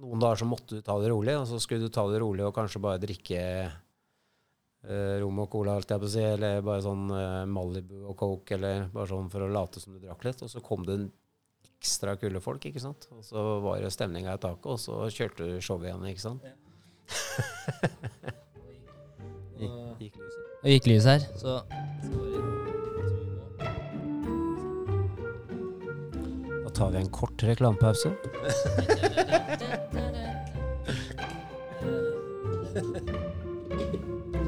noen 0.00 0.22
dager 0.22 0.42
som 0.42 0.50
måtte 0.52 0.78
du 0.78 0.84
ta 0.84 0.96
det 1.02 1.12
rolig, 1.12 1.36
og 1.38 1.46
så 1.50 1.60
skulle 1.62 1.86
du 1.86 1.94
ta 1.94 2.06
det 2.10 2.20
rolig 2.22 2.44
og 2.46 2.54
kanskje 2.56 2.82
bare 2.82 3.02
drikke 3.02 3.40
eh, 3.66 5.16
rom 5.22 5.42
og 5.44 5.50
cola, 5.52 5.78
alt 5.78 5.90
jeg 5.90 6.02
på 6.02 6.08
å 6.08 6.12
si, 6.14 6.24
eller 6.24 6.66
bare 6.66 6.84
sånn 6.84 7.06
eh, 7.16 7.46
Malibu 7.50 8.04
og 8.04 8.16
Coke, 8.20 8.58
eller 8.58 8.88
bare 8.94 9.10
sånn 9.12 9.30
for 9.32 9.46
å 9.46 9.52
late 9.52 9.82
som 9.82 9.96
du 9.96 10.02
drakk 10.02 10.26
litt. 10.28 10.44
Og 10.46 10.52
så 10.52 10.62
kom 10.64 10.86
det 10.88 10.98
en 10.98 11.08
ekstra 11.80 12.16
kule 12.20 12.42
folk, 12.44 12.66
ikke 12.68 12.82
sant. 12.82 13.08
Og 13.16 13.24
så 13.26 13.44
var 13.64 13.80
det 13.80 13.94
stemninga 13.94 14.36
i 14.36 14.42
taket, 14.42 14.68
og 14.68 14.80
så 14.80 15.00
kjørte 15.08 15.48
du 15.48 15.64
showet 15.64 15.90
igjen, 15.90 16.08
ikke 16.12 16.26
sant. 16.26 16.44
Ja. 16.44 16.56
gikk, 19.60 19.72
gikk 20.04 20.20
lyset. 20.20 20.44
Og 20.60 20.68
gikk 20.74 20.86
lys 20.92 21.08
her, 21.08 21.24
så 21.40 21.56
tar 26.80 26.90
vi 26.90 26.98
en 26.98 27.08
kort 27.08 27.42
reklamepause. 27.42 28.08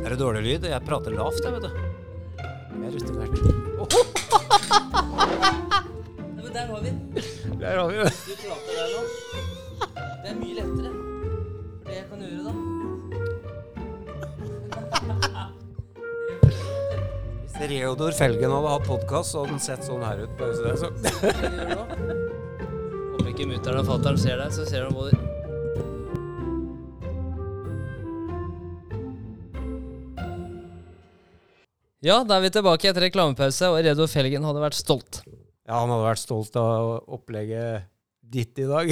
er 0.05 0.09
det 0.09 0.17
dårlig 0.17 0.43
lyd? 0.47 0.65
Jeg 0.71 0.81
prater 0.87 1.13
lavt, 1.13 1.45
jeg, 1.45 1.53
vet 1.53 1.63
du. 1.67 1.69
Jeg 2.39 2.87
er 2.89 2.93
rutinert. 2.97 3.37
men 6.39 6.53
der 6.57 6.67
har 6.73 6.81
vi 6.81 6.89
den. 6.89 6.99
Der 7.61 7.77
har 7.77 7.87
vi 7.91 7.97
den. 8.01 8.09
Du 8.09 8.35
prater 8.47 8.73
der 8.81 8.89
nå. 8.95 9.03
Det 10.01 10.29
er 10.33 10.37
mye 10.41 10.55
lettere. 10.57 10.91
For 11.83 11.87
det 11.91 11.97
jeg 11.99 12.07
kan 12.09 12.19
gjøre, 12.25 12.43
da 12.49 12.53
Hvis 17.45 17.55
Reodor 17.77 18.13
Felgen 18.17 18.57
hadde 18.57 18.73
hatt 18.79 18.89
podkast, 18.89 19.29
så 19.37 19.45
hadde 19.45 19.53
den 19.59 19.65
sett 19.69 19.85
sånn 19.85 20.01
her 20.09 20.25
ut. 20.25 20.33
Bare 20.41 20.57
så 20.57 20.63
det, 20.65 20.77
så. 20.81 20.89
Om 22.09 22.22
ikke 23.33 23.49
mutter'n 23.49 23.81
og 23.81 23.89
fatter'n 23.89 24.19
ser 24.21 24.41
deg, 24.43 24.53
så 24.55 24.67
ser 24.69 24.87
de 24.87 24.95
både 24.97 25.17
Ja, 32.03 32.17
da 32.27 32.35
er 32.35 32.43
vi 32.43 32.51
tilbake 32.51 32.89
etter 32.91 33.05
reklamepause, 33.07 33.69
og 33.71 33.79
Redo 33.87 34.09
Felgen 34.11 34.43
hadde 34.43 34.63
vært 34.65 34.75
stolt. 34.75 35.21
Ja, 35.69 35.77
han 35.79 35.93
hadde 35.93 36.03
vært 36.03 36.19
stolt 36.19 36.57
av 36.59 36.97
opplegget 37.07 37.87
ditt 38.33 38.59
i 38.59 38.67
dag. 38.67 38.91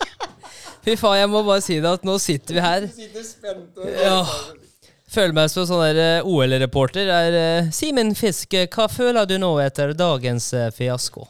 Fy 0.86 0.94
faen, 0.96 1.18
jeg 1.18 1.30
må 1.32 1.42
bare 1.42 1.64
si 1.64 1.80
det 1.82 1.90
at 1.90 2.06
nå 2.06 2.14
sitter 2.22 2.56
vi 2.56 2.62
her. 2.62 2.86
Sitter 2.94 3.26
spent 3.26 3.82
og 3.82 3.90
ja. 3.90 4.20
Føler 5.10 5.34
meg 5.34 5.50
som 5.50 5.66
sånn 5.66 5.98
eh, 5.98 6.22
OL-reporter. 6.22 7.10
Eh, 7.10 7.72
Simen 7.74 8.14
Fiske, 8.14 8.68
hva 8.70 8.86
føler 8.86 9.26
du 9.26 9.34
nå 9.42 9.50
etter 9.58 9.90
dagens 9.98 10.52
eh, 10.54 10.70
fiasko? 10.70 11.26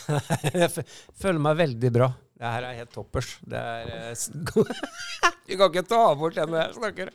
Jeg 0.62 0.70
føler 1.18 1.40
meg 1.42 1.58
veldig 1.62 1.90
bra. 1.94 2.10
Det 2.42 2.52
her 2.54 2.66
er 2.66 2.78
helt 2.80 2.92
toppers. 2.94 3.34
Det 3.46 3.58
er 3.58 3.90
eh, 3.98 4.12
Du 5.48 5.56
kan 5.58 5.68
ikke 5.68 5.84
ta 5.86 6.04
bort 6.18 6.38
den 6.38 6.56
jeg 6.58 6.74
snakker. 6.78 7.10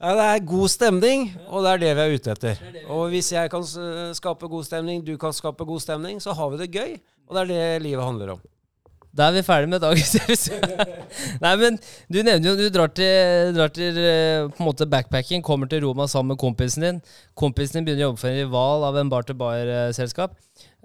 Ja, 0.00 0.14
det 0.16 0.26
er 0.26 0.46
god 0.48 0.70
stemning, 0.72 1.26
og 1.46 1.66
det 1.66 1.72
er 1.74 1.82
det 1.82 1.90
vi 1.98 2.02
er 2.06 2.14
ute 2.16 2.32
etter. 2.32 2.62
Og 2.88 3.10
hvis 3.12 3.28
jeg 3.34 3.50
kan 3.52 3.66
skape 4.16 4.48
god 4.48 4.64
stemning, 4.64 5.02
du 5.04 5.12
kan 5.20 5.34
skape 5.36 5.66
god 5.68 5.82
stemning, 5.84 6.22
så 6.24 6.32
har 6.38 6.54
vi 6.54 6.62
det 6.62 6.70
gøy. 6.72 6.94
Og 7.28 7.36
det 7.36 7.42
er 7.42 7.50
det 7.50 7.82
livet 7.84 8.06
handler 8.06 8.32
om. 8.38 8.40
Da 9.10 9.26
er 9.26 9.34
vi 9.34 9.42
ferdige 9.42 9.72
med 9.72 9.82
dagens 9.82 10.12
episode. 10.20 10.84
Nei, 11.42 11.52
men 11.58 11.78
du 12.06 12.20
nevner 12.22 12.44
jo 12.46 12.52
du 12.60 12.68
drar 12.70 12.92
til, 12.94 13.50
drar 13.56 13.72
til 13.74 13.96
eh, 13.98 14.44
på 14.52 14.62
en 14.62 14.68
måte 14.68 14.86
backpacking, 14.90 15.42
kommer 15.42 15.66
til 15.70 15.82
Roma 15.82 16.06
sammen 16.10 16.36
med 16.36 16.38
kompisen 16.42 16.84
din. 16.86 17.00
Kompisen 17.38 17.80
din 17.80 17.88
begynner 17.88 18.04
å 18.04 18.08
jobbe 18.10 18.22
for 18.22 18.30
en 18.30 18.38
rival 18.38 18.86
av 18.86 18.98
en 19.00 19.10
bar-to-bar-selskap. 19.10 20.36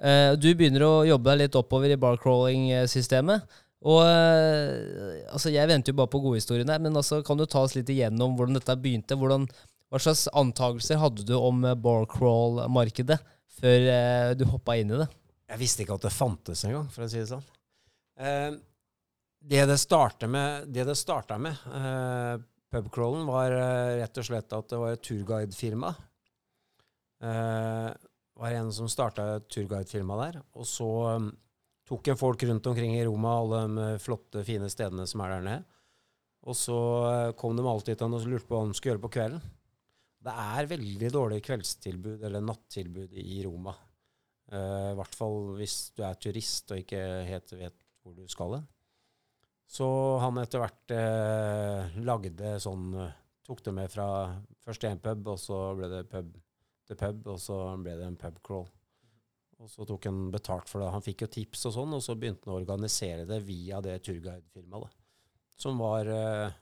Eh, 0.02 0.32
Du 0.42 0.48
begynner 0.58 0.88
å 0.88 0.96
jobbe 1.06 1.30
deg 1.36 1.44
litt 1.44 1.60
oppover 1.60 1.94
i 1.94 2.00
barcrawling-systemet. 2.02 3.46
Og 3.86 4.02
eh, 4.02 5.22
altså, 5.30 5.54
Jeg 5.54 5.70
venter 5.70 5.94
jo 5.94 6.00
bare 6.02 6.10
på 6.16 6.24
godhistorien 6.26 6.72
her, 6.74 6.82
men 6.82 6.98
altså, 6.98 7.22
kan 7.28 7.38
du 7.38 7.46
ta 7.46 7.62
oss 7.68 7.78
litt 7.78 7.92
igjennom 7.94 8.34
hvordan 8.40 8.58
dette 8.58 8.78
begynte? 8.82 9.20
Hvordan, 9.22 9.46
hva 9.94 10.02
slags 10.02 10.26
antakelser 10.34 10.98
hadde 10.98 11.28
du 11.30 11.36
om 11.38 11.62
barcrawl-markedet 11.86 13.20
før 13.62 13.86
du 14.36 14.48
hoppa 14.50 14.80
inn 14.82 14.96
i 14.98 15.04
det? 15.04 15.12
Jeg 15.54 15.62
visste 15.62 15.86
ikke 15.86 16.00
at 16.00 16.10
det 16.10 16.16
fantes 16.16 16.66
engang, 16.66 16.90
for 16.90 17.06
å 17.06 17.12
si 17.12 17.22
det 17.22 17.30
sånn. 17.30 17.46
Eh, 18.16 18.56
det 19.46 19.66
det 19.70 19.78
starta 19.78 20.28
med, 20.28 20.68
det 20.74 20.88
det 20.88 20.96
starta 20.98 21.38
med 21.38 21.54
eh, 21.70 22.42
pubcrawlen, 22.74 23.28
var 23.30 23.54
eh, 23.54 24.00
rett 24.02 24.18
og 24.18 24.26
slett 24.26 24.56
at 24.58 24.72
det 24.72 24.80
var 24.82 24.96
et 24.96 25.04
turguidefirma. 25.06 25.92
Eh, 27.22 27.90
var 28.36 28.56
en 28.58 28.72
som 28.74 28.90
starta 28.90 29.28
turguidefirma 29.46 30.18
der. 30.24 30.40
Og 30.58 30.66
så 30.68 30.90
um, 31.20 31.30
tok 31.88 32.10
en 32.10 32.20
folk 32.20 32.44
rundt 32.50 32.66
omkring 32.68 32.98
i 32.98 33.06
Roma, 33.06 33.38
alle 33.38 33.62
de 33.70 34.02
flotte, 34.02 34.44
fine 34.48 34.68
stedene 34.72 35.06
som 35.08 35.22
er 35.24 35.36
der 35.36 35.46
nede. 35.46 35.80
Og 36.46 36.58
så 36.58 36.80
kom 37.40 37.56
de 37.58 37.64
alltid 37.66 37.96
til 37.96 38.06
han 38.06 38.18
og 38.18 38.26
lurte 38.30 38.46
på 38.50 38.58
hva 38.58 38.66
de 38.68 38.76
skulle 38.78 38.96
gjøre 38.96 39.04
på 39.06 39.14
kvelden. 39.16 39.46
Det 40.26 40.34
er 40.42 40.68
veldig 40.70 41.10
dårlig 41.14 41.40
kveldstilbud 41.46 42.26
eller 42.28 42.44
nattilbud 42.44 43.16
i 43.18 43.40
Roma. 43.46 43.74
I 44.54 44.94
hvert 45.00 45.18
fall 45.18 45.56
hvis 45.58 45.80
du 45.98 46.04
er 46.06 46.20
turist 46.22 46.70
og 46.74 46.84
ikke 46.84 47.02
helt 47.26 47.56
vet 47.58 47.85
hvor 48.06 48.16
du 48.16 48.26
skal 48.30 48.60
hen. 48.60 48.72
Så 49.66 49.86
han 50.22 50.38
etter 50.38 50.62
hvert 50.62 50.94
eh, 50.94 52.02
lagde 52.06 52.58
sånn 52.62 52.92
eh, 53.02 53.22
Tok 53.46 53.60
det 53.62 53.76
med 53.78 53.92
fra 53.94 54.06
først 54.66 54.88
én 54.90 54.98
pub, 54.98 55.28
og 55.30 55.36
så 55.38 55.58
ble 55.78 55.86
det 55.92 56.08
pub 56.10 56.32
til 56.90 56.98
pub, 56.98 57.28
og 57.30 57.36
så 57.38 57.60
ble 57.78 57.94
det 58.00 58.08
en 58.08 58.18
pub 58.18 58.40
crawl. 58.42 58.66
Og 59.62 59.70
så 59.70 59.86
tok 59.86 60.08
han 60.10 60.32
betalt 60.34 60.66
for 60.72 60.82
det. 60.82 60.88
Han 60.96 61.06
fikk 61.06 61.28
jo 61.28 61.30
tips 61.36 61.68
og 61.70 61.76
sånn, 61.76 61.94
og 61.94 62.02
så 62.02 62.16
begynte 62.18 62.50
han 62.50 62.56
å 62.56 62.58
organisere 62.64 63.28
det 63.30 63.38
via 63.46 63.84
det 63.86 64.00
turguidefirmaet. 64.08 64.98
Som 65.62 65.78
var, 65.78 66.10
eh, 66.10 66.58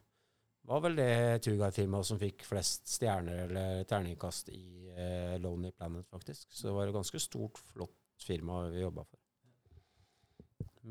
var 0.68 0.84
vel 0.84 1.00
det 1.00 1.40
turguidefirmaet 1.48 2.12
som 2.12 2.20
fikk 2.20 2.44
flest 2.52 2.92
stjerner 2.92 3.46
eller 3.48 3.88
terningkast 3.88 4.52
i 4.52 4.92
eh, 4.92 5.40
Lonely 5.40 5.72
Planet, 5.72 6.06
faktisk. 6.12 6.52
Så 6.52 6.68
det 6.68 6.76
var 6.76 6.92
et 6.92 7.00
ganske 7.00 7.24
stort, 7.24 7.64
flott 7.72 8.28
firma 8.28 8.66
vi 8.76 8.84
jobba 8.84 9.08
for. 9.08 9.23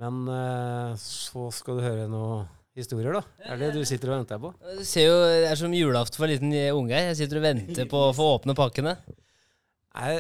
Men 0.01 0.25
eh, 0.33 0.93
så 1.01 1.49
skal 1.53 1.79
du 1.79 1.85
høre 1.85 2.09
noen 2.11 2.47
historier, 2.79 3.19
da. 3.19 3.23
Er 3.53 3.61
det 3.61 3.73
du 3.75 3.83
sitter 3.89 4.13
og 4.13 4.23
venter 4.23 4.41
på? 4.41 4.53
Du 4.79 4.85
ser 4.89 5.11
jo, 5.11 5.17
Det 5.29 5.51
er 5.51 5.59
som 5.61 5.75
julaften 5.77 6.17
for 6.21 6.29
en 6.29 6.33
liten 6.33 6.55
unge. 6.79 7.03
Jeg 7.11 7.19
sitter 7.21 7.41
og 7.41 7.47
venter 7.47 7.91
på 7.91 8.07
å 8.09 8.15
få 8.17 8.29
åpne 8.39 8.57
pakkene. 8.57 8.97
Nei, 9.93 10.15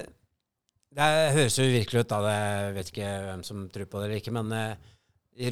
det 0.92 1.10
høres 1.38 1.56
jo 1.56 1.68
virkelig 1.72 2.04
ut, 2.04 2.12
da. 2.12 2.34
Jeg 2.36 2.74
vet 2.76 2.90
ikke 2.92 3.12
hvem 3.28 3.44
som 3.48 3.64
tror 3.72 3.88
på 3.88 4.00
det 4.00 4.08
eller 4.08 4.20
ikke. 4.20 4.34
Men 4.36 4.52
eh, 4.56 4.90
i, 5.40 5.48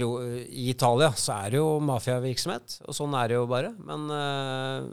Italia 0.69 1.13
så 1.17 1.39
er 1.41 1.55
det 1.55 1.61
jo 1.63 1.79
mafiavirksomhet, 1.89 2.81
og 2.85 2.97
sånn 2.97 3.17
er 3.17 3.33
det 3.33 3.39
jo 3.39 3.47
bare. 3.49 3.73
Men 3.81 4.07
eh, 4.13 4.91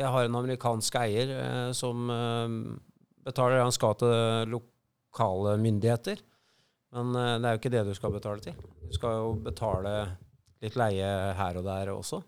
jeg 0.00 0.10
har 0.10 0.26
en 0.26 0.38
amerikansk 0.40 0.98
eier 0.98 1.34
eh, 1.38 1.70
som 1.76 2.10
eh, 2.10 2.56
betaler 3.24 3.60
det 3.60 3.66
han 3.68 3.76
skal 3.76 3.94
til 4.00 4.54
lokale 4.56 5.54
myndigheter. 5.62 6.18
Men 6.94 7.10
eh, 7.18 7.34
det 7.40 7.48
er 7.48 7.56
jo 7.56 7.62
ikke 7.62 7.74
det 7.74 7.82
du 7.88 7.94
skal 7.96 8.14
betale 8.14 8.44
til. 8.44 8.54
Du 8.84 8.94
skal 8.94 9.18
jo 9.18 9.34
betale 9.42 9.94
litt 10.64 10.78
leie 10.78 11.10
her 11.38 11.60
og 11.60 11.66
der 11.66 11.92
også. 11.94 12.22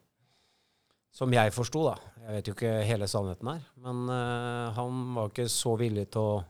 Som 1.16 1.32
jeg 1.32 1.54
forsto, 1.54 1.86
da. 1.86 1.94
Jeg 2.26 2.34
vet 2.34 2.48
jo 2.48 2.54
ikke 2.56 2.72
hele 2.84 3.08
sannheten 3.08 3.48
her. 3.48 3.62
Men 3.80 4.02
uh, 4.10 4.74
han 4.76 4.98
var 5.16 5.30
ikke 5.30 5.46
så 5.48 5.72
villig 5.80 6.10
til 6.12 6.26
å, 6.34 6.40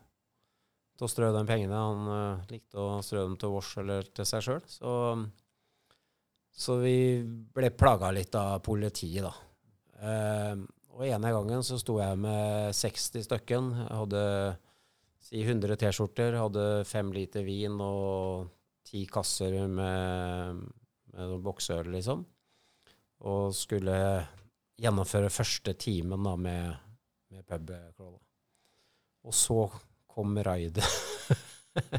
til 0.98 1.06
å 1.06 1.10
strø 1.12 1.28
de 1.36 1.42
pengene. 1.46 1.76
Han 1.78 2.08
uh, 2.10 2.46
likte 2.50 2.80
å 2.82 3.02
strø 3.04 3.22
dem 3.28 3.36
til 3.38 3.52
vårs 3.52 3.76
eller 3.84 4.08
til 4.16 4.26
seg 4.26 4.42
sjøl. 4.42 4.64
Så, 4.66 4.94
så 6.50 6.78
vi 6.80 6.96
ble 7.22 7.70
plaga 7.78 8.10
litt 8.16 8.34
av 8.40 8.58
politiet, 8.66 9.28
da. 9.28 9.34
Uh, 10.02 10.66
og 10.96 11.04
ene 11.06 11.30
gangen 11.36 11.62
så 11.66 11.78
sto 11.78 12.00
jeg 12.00 12.18
med 12.18 12.74
60 12.74 13.28
stykken. 13.28 13.70
Jeg 13.84 14.00
hadde 14.00 14.24
si 15.26 15.42
100 15.42 15.76
T-skjorter, 15.80 16.36
hadde 16.38 16.64
fem 16.86 17.10
liter 17.14 17.44
vin 17.46 17.80
og 17.82 18.46
ti 18.86 19.02
kasser 19.10 19.58
med, 19.66 20.60
med 21.14 21.36
bokseøl, 21.42 21.90
liksom. 21.96 22.22
Og 23.26 23.54
skulle 23.56 23.96
gjennomføre 24.76 25.32
første 25.32 25.74
timen 25.80 26.26
da 26.28 26.34
med, 26.38 26.74
med 27.32 27.46
pubcrawl. 27.48 28.18
Og 29.26 29.34
så 29.34 29.64
kom 30.12 30.36
raidet. 30.46 30.84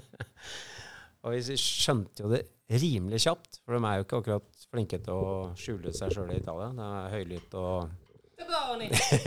og 1.23 1.33
vi 1.33 1.57
skjønte 1.59 2.23
jo 2.23 2.31
det 2.31 2.45
rimelig 2.79 3.25
kjapt, 3.25 3.59
for 3.63 3.75
de 3.75 3.81
er 3.89 3.97
jo 3.99 4.05
ikke 4.05 4.21
akkurat 4.21 4.63
flinke 4.71 4.99
til 5.03 5.19
å 5.19 5.33
skjule 5.59 5.91
seg 5.95 6.13
sjøl 6.15 6.31
i 6.31 6.39
Italia. 6.39 6.69
Det 6.77 6.87
er 7.01 7.13
høylytt 7.17 7.57
og 7.59 7.75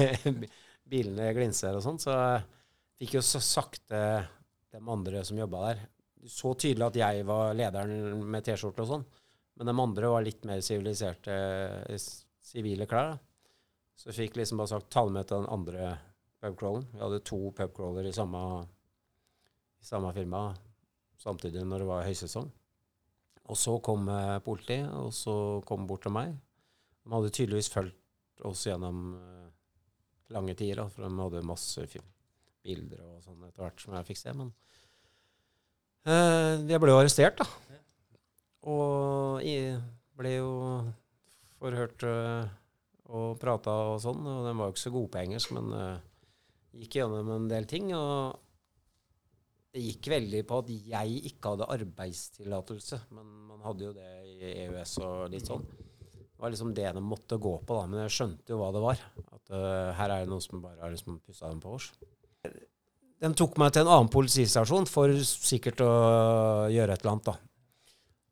bilene 0.90 1.28
glinser 1.36 1.76
og 1.76 1.84
sånn. 1.84 2.00
Så 2.00 2.16
fikk 3.00 3.16
jo 3.16 3.22
så 3.24 3.40
sakte 3.42 4.00
de 4.70 4.80
andre 4.92 5.24
som 5.26 5.38
jobba 5.40 5.62
der. 5.70 5.80
Så 6.28 6.52
tydelig 6.60 6.84
at 6.90 6.98
jeg 7.00 7.24
var 7.28 7.54
lederen 7.56 8.20
med 8.28 8.44
T-skjorte 8.44 8.84
og 8.84 8.90
sånn. 8.90 9.06
Men 9.56 9.70
de 9.70 9.74
andre 9.82 10.10
var 10.12 10.24
litt 10.24 10.44
mer 10.48 10.60
siviliserte 10.64 11.34
sivile 12.44 12.86
klær. 12.88 13.14
da. 13.14 13.18
Så 14.00 14.12
fikk 14.16 14.36
liksom 14.38 14.60
bare 14.60 14.72
sagt 14.72 14.90
ta 14.92 15.02
med 15.08 15.26
til 15.28 15.42
den 15.42 15.50
andre 15.52 15.94
pubcrawlen. 16.40 16.86
Vi 16.92 17.00
hadde 17.02 17.22
to 17.28 17.40
pubcrawler 17.56 18.06
i 18.08 18.12
samme, 18.16 18.40
i 19.80 19.84
samme 19.84 20.12
firma 20.16 20.44
samtidig 21.20 21.66
når 21.68 21.82
det 21.82 21.88
var 21.90 22.06
høysesong. 22.06 22.48
Og 23.50 23.58
så 23.58 23.74
kom 23.84 24.06
eh, 24.08 24.38
politiet, 24.44 24.86
og 24.94 25.10
så 25.12 25.34
kom 25.68 25.84
bort 25.88 26.04
til 26.06 26.14
meg. 26.14 26.36
De 27.04 27.12
hadde 27.12 27.32
tydeligvis 27.34 27.68
fulgt 27.72 28.44
oss 28.46 28.62
gjennom 28.68 29.02
eh, 29.18 29.48
lange 30.32 30.54
tider, 30.56 30.86
for 30.88 31.04
de 31.04 31.10
hadde 31.18 31.42
masse 31.48 31.84
fi- 31.90 32.00
bilder 32.64 33.02
og 33.06 33.24
sånn 33.24 33.46
etter 33.46 33.64
hvert 33.64 33.82
som 33.82 33.96
jeg 33.96 34.08
fikk 34.10 34.20
se. 34.20 34.34
Men 34.36 34.52
uh, 36.08 36.54
jeg 36.68 36.82
ble 36.82 36.94
jo 36.94 37.00
arrestert, 37.00 37.40
da. 37.40 37.48
Og 38.70 39.40
jeg 39.44 39.78
ble 40.20 40.34
jo 40.34 40.52
forhørt 41.60 42.04
eh, 42.08 42.50
og 43.10 43.40
prata 43.40 43.72
og 43.94 43.98
sånn. 44.04 44.20
Og 44.20 44.46
den 44.46 44.60
var 44.60 44.68
jo 44.68 44.74
ikke 44.74 44.86
så 44.86 44.94
god 44.94 45.10
på 45.12 45.20
engelsk, 45.22 45.52
men 45.56 45.72
uh, 45.72 45.98
gikk 46.76 47.00
gjennom 47.00 47.32
en 47.36 47.48
del 47.50 47.68
ting. 47.70 47.90
Og 47.96 48.36
det 49.70 49.84
gikk 49.86 50.10
veldig 50.12 50.42
på 50.48 50.60
at 50.64 50.72
jeg 50.92 51.22
ikke 51.30 51.54
hadde 51.54 51.70
arbeidstillatelse, 51.76 53.04
men 53.16 53.32
man 53.50 53.64
hadde 53.64 53.88
jo 53.88 53.94
det 53.96 54.10
i 54.26 54.52
EØS 54.66 54.96
og 55.06 55.28
litt 55.32 55.50
sånn. 55.50 55.66
Det 56.10 56.40
var 56.40 56.52
liksom 56.54 56.72
det 56.76 56.88
de 56.96 57.02
måtte 57.04 57.36
gå 57.36 57.52
på, 57.60 57.76
da. 57.76 57.88
Men 57.88 58.04
jeg 58.06 58.16
skjønte 58.16 58.54
jo 58.54 58.60
hva 58.62 58.70
det 58.72 58.84
var. 58.84 59.02
At 59.28 59.52
uh, 59.52 59.90
her 59.98 60.14
er 60.14 60.24
det 60.24 60.32
noen 60.32 60.44
som 60.44 60.62
bare 60.64 60.80
har 60.80 60.92
liksom 60.92 61.20
pussa 61.24 61.50
dem 61.52 61.60
på 61.64 61.76
oss. 61.76 61.90
De 63.20 63.30
tok 63.36 63.58
meg 63.60 63.74
til 63.74 63.84
en 63.84 63.92
annen 63.92 64.10
politistasjon 64.12 64.88
for 64.88 65.12
sikkert 65.26 65.82
å 65.84 65.92
gjøre 66.72 66.94
et 66.96 67.02
eller 67.02 67.12
annet, 67.12 67.28
da. 67.28 67.36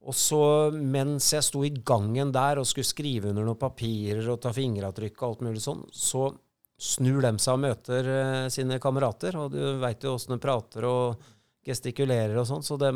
Og 0.09 0.17
så 0.17 0.43
mens 0.73 1.27
jeg 1.35 1.45
sto 1.45 1.61
i 1.67 1.75
gangen 1.85 2.31
der 2.33 2.61
og 2.61 2.69
skulle 2.69 2.89
skrive 2.89 3.29
under 3.29 3.45
noen 3.45 3.61
papirer 3.61 4.25
og 4.33 4.41
ta 4.41 4.55
fingeravtrykk 4.57 5.19
og 5.19 5.27
alt 5.27 5.43
mulig 5.45 5.61
sånn, 5.61 5.83
så 5.93 6.31
snur 6.79 7.21
de 7.27 7.33
seg 7.43 7.59
og 7.59 7.65
møter 7.67 8.09
eh, 8.15 8.45
sine 8.55 8.79
kamerater, 8.81 9.37
og 9.37 9.53
du 9.53 9.61
veit 9.83 10.05
jo 10.07 10.15
åssen 10.15 10.37
de 10.37 10.41
prater 10.41 10.87
og 10.89 11.19
gestikulerer 11.67 12.39
og 12.39 12.47
sånn, 12.49 12.65
så 12.65 12.79
de 12.81 12.93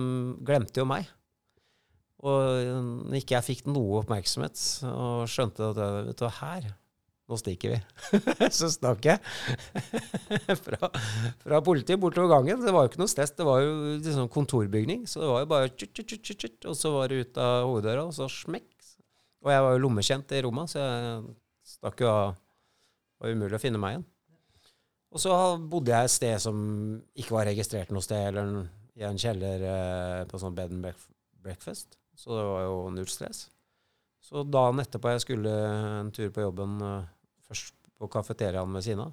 glemte 0.47 0.81
jo 0.81 0.87
meg. 0.89 1.11
Og 2.23 3.17
ikke 3.19 3.35
jeg 3.35 3.49
fikk 3.49 3.65
noe 3.67 3.99
oppmerksomhet 4.01 4.61
og 4.87 5.27
skjønte 5.29 5.73
at 5.73 5.81
jeg, 5.83 6.05
vet 6.07 6.23
du, 6.23 6.29
her, 6.39 6.69
nå 7.33 7.39
stikker 7.41 7.73
vi. 7.75 7.81
så 8.59 8.69
stakk 8.73 9.09
jeg 9.09 9.19
fra, 10.67 10.91
fra 11.43 11.61
politiet 11.65 12.01
bortover 12.03 12.31
gangen. 12.35 12.61
Det 12.65 12.75
var 12.75 12.85
jo 12.85 12.93
ikke 12.93 13.03
noe 13.03 13.11
stress. 13.11 13.33
Det 13.39 13.47
var 13.49 13.63
jo 13.65 13.73
liksom 13.97 14.29
kontorbygning, 14.33 15.07
så 15.09 15.25
det 15.25 15.31
var 15.33 15.45
jo 15.45 15.51
bare 15.55 15.73
tjut, 15.73 15.91
tjut, 15.97 16.13
tjut, 16.13 16.37
tjut, 16.37 16.71
Og 16.71 16.79
så 16.79 16.93
var 16.95 17.09
det 17.11 17.23
ut 17.25 17.41
av 17.41 17.69
hoveddøra, 17.71 18.05
og 18.11 18.17
så 18.17 18.29
smekk. 18.31 18.69
Og 19.43 19.51
jeg 19.51 19.65
var 19.65 19.75
jo 19.75 19.83
lommekjent 19.83 20.37
i 20.37 20.43
Roma, 20.45 20.69
så 20.71 20.83
jeg 20.83 21.23
stakk 21.75 22.05
jo 22.05 22.11
av. 22.13 22.37
Det 22.37 23.25
var 23.25 23.39
umulig 23.39 23.59
å 23.59 23.63
finne 23.63 23.81
meg 23.81 23.97
igjen. 23.97 24.07
Og 25.13 25.21
så 25.21 25.33
bodde 25.57 25.93
jeg 25.93 26.09
et 26.09 26.15
sted 26.15 26.39
som 26.41 26.61
ikke 27.19 27.37
var 27.37 27.49
registrert 27.51 27.91
noe 27.93 28.05
sted, 28.05 28.31
eller 28.31 28.69
i 28.97 29.05
en 29.09 29.19
kjeller 29.21 29.65
eh, 29.69 30.21
på 30.29 30.41
sånn 30.41 30.55
bed 30.57 30.73
and 30.73 30.87
breakfast. 31.43 31.99
Så 32.17 32.33
det 32.37 32.45
var 32.49 32.65
jo 32.67 32.79
null 32.95 33.09
stress. 33.11 33.47
Så 34.23 34.45
dagen 34.47 34.81
etterpå 34.81 35.13
jeg 35.13 35.25
skulle 35.25 35.53
en 35.53 36.13
tur 36.15 36.31
på 36.33 36.45
jobben, 36.45 36.79
eh, 36.87 37.11
først 37.53 37.77
på 38.01 38.09
kafeteriaen 38.11 38.73
ved 38.75 38.85
siden 38.87 39.05
av, 39.07 39.13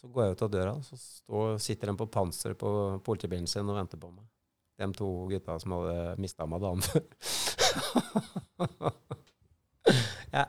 så 0.00 0.08
går 0.12 0.24
jeg 0.24 0.36
ut 0.36 0.46
av 0.46 0.52
døra, 0.52 0.72
så 0.84 0.98
står, 1.00 1.58
sitter 1.62 1.90
de 1.90 1.96
på 2.00 2.08
panseret 2.12 2.58
på 2.60 2.70
politibilen 3.04 3.48
sin 3.50 3.68
og 3.68 3.78
venter 3.78 4.00
på 4.00 4.12
meg. 4.12 4.24
De 4.76 4.88
to 4.92 5.08
gutta 5.30 5.56
som 5.60 5.72
hadde 5.72 6.16
mista 6.20 6.44
meg 6.48 6.64
før. 6.84 7.04
jeg 10.34 10.46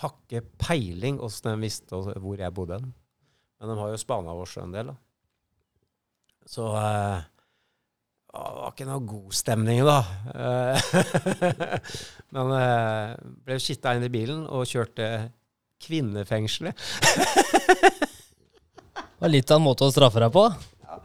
har 0.00 0.12
ikke 0.12 0.42
peiling 0.60 1.20
åssen 1.24 1.54
de 1.54 1.64
visste 1.64 1.96
hvor 1.96 2.40
jeg 2.40 2.54
bodde. 2.54 2.82
Men 2.84 3.72
de 3.72 3.78
har 3.80 3.94
jo 3.94 4.00
spana 4.02 4.34
oss 4.36 4.58
en 4.60 4.74
del, 4.74 4.92
da. 4.92 4.96
Så 6.44 6.66
eh, 6.76 7.22
det 8.34 8.42
var 8.58 8.74
ikke 8.74 8.88
noe 8.90 9.06
god 9.08 9.36
stemning, 9.38 9.80
da. 9.86 10.00
Men 12.34 12.52
eh, 12.58 13.14
ble 13.46 13.56
kitta 13.62 13.94
inn 13.96 14.04
i 14.04 14.12
bilen 14.12 14.44
og 14.44 14.68
kjørte 14.68 15.08
kvinnefengselet. 15.84 16.84
det 18.94 19.20
var 19.22 19.32
litt 19.32 19.50
av 19.52 19.60
en 19.60 19.66
måte 19.68 19.86
å 19.86 19.92
straffe 19.94 20.22
deg 20.24 20.32
på? 20.34 20.46
Ja. 20.84 21.00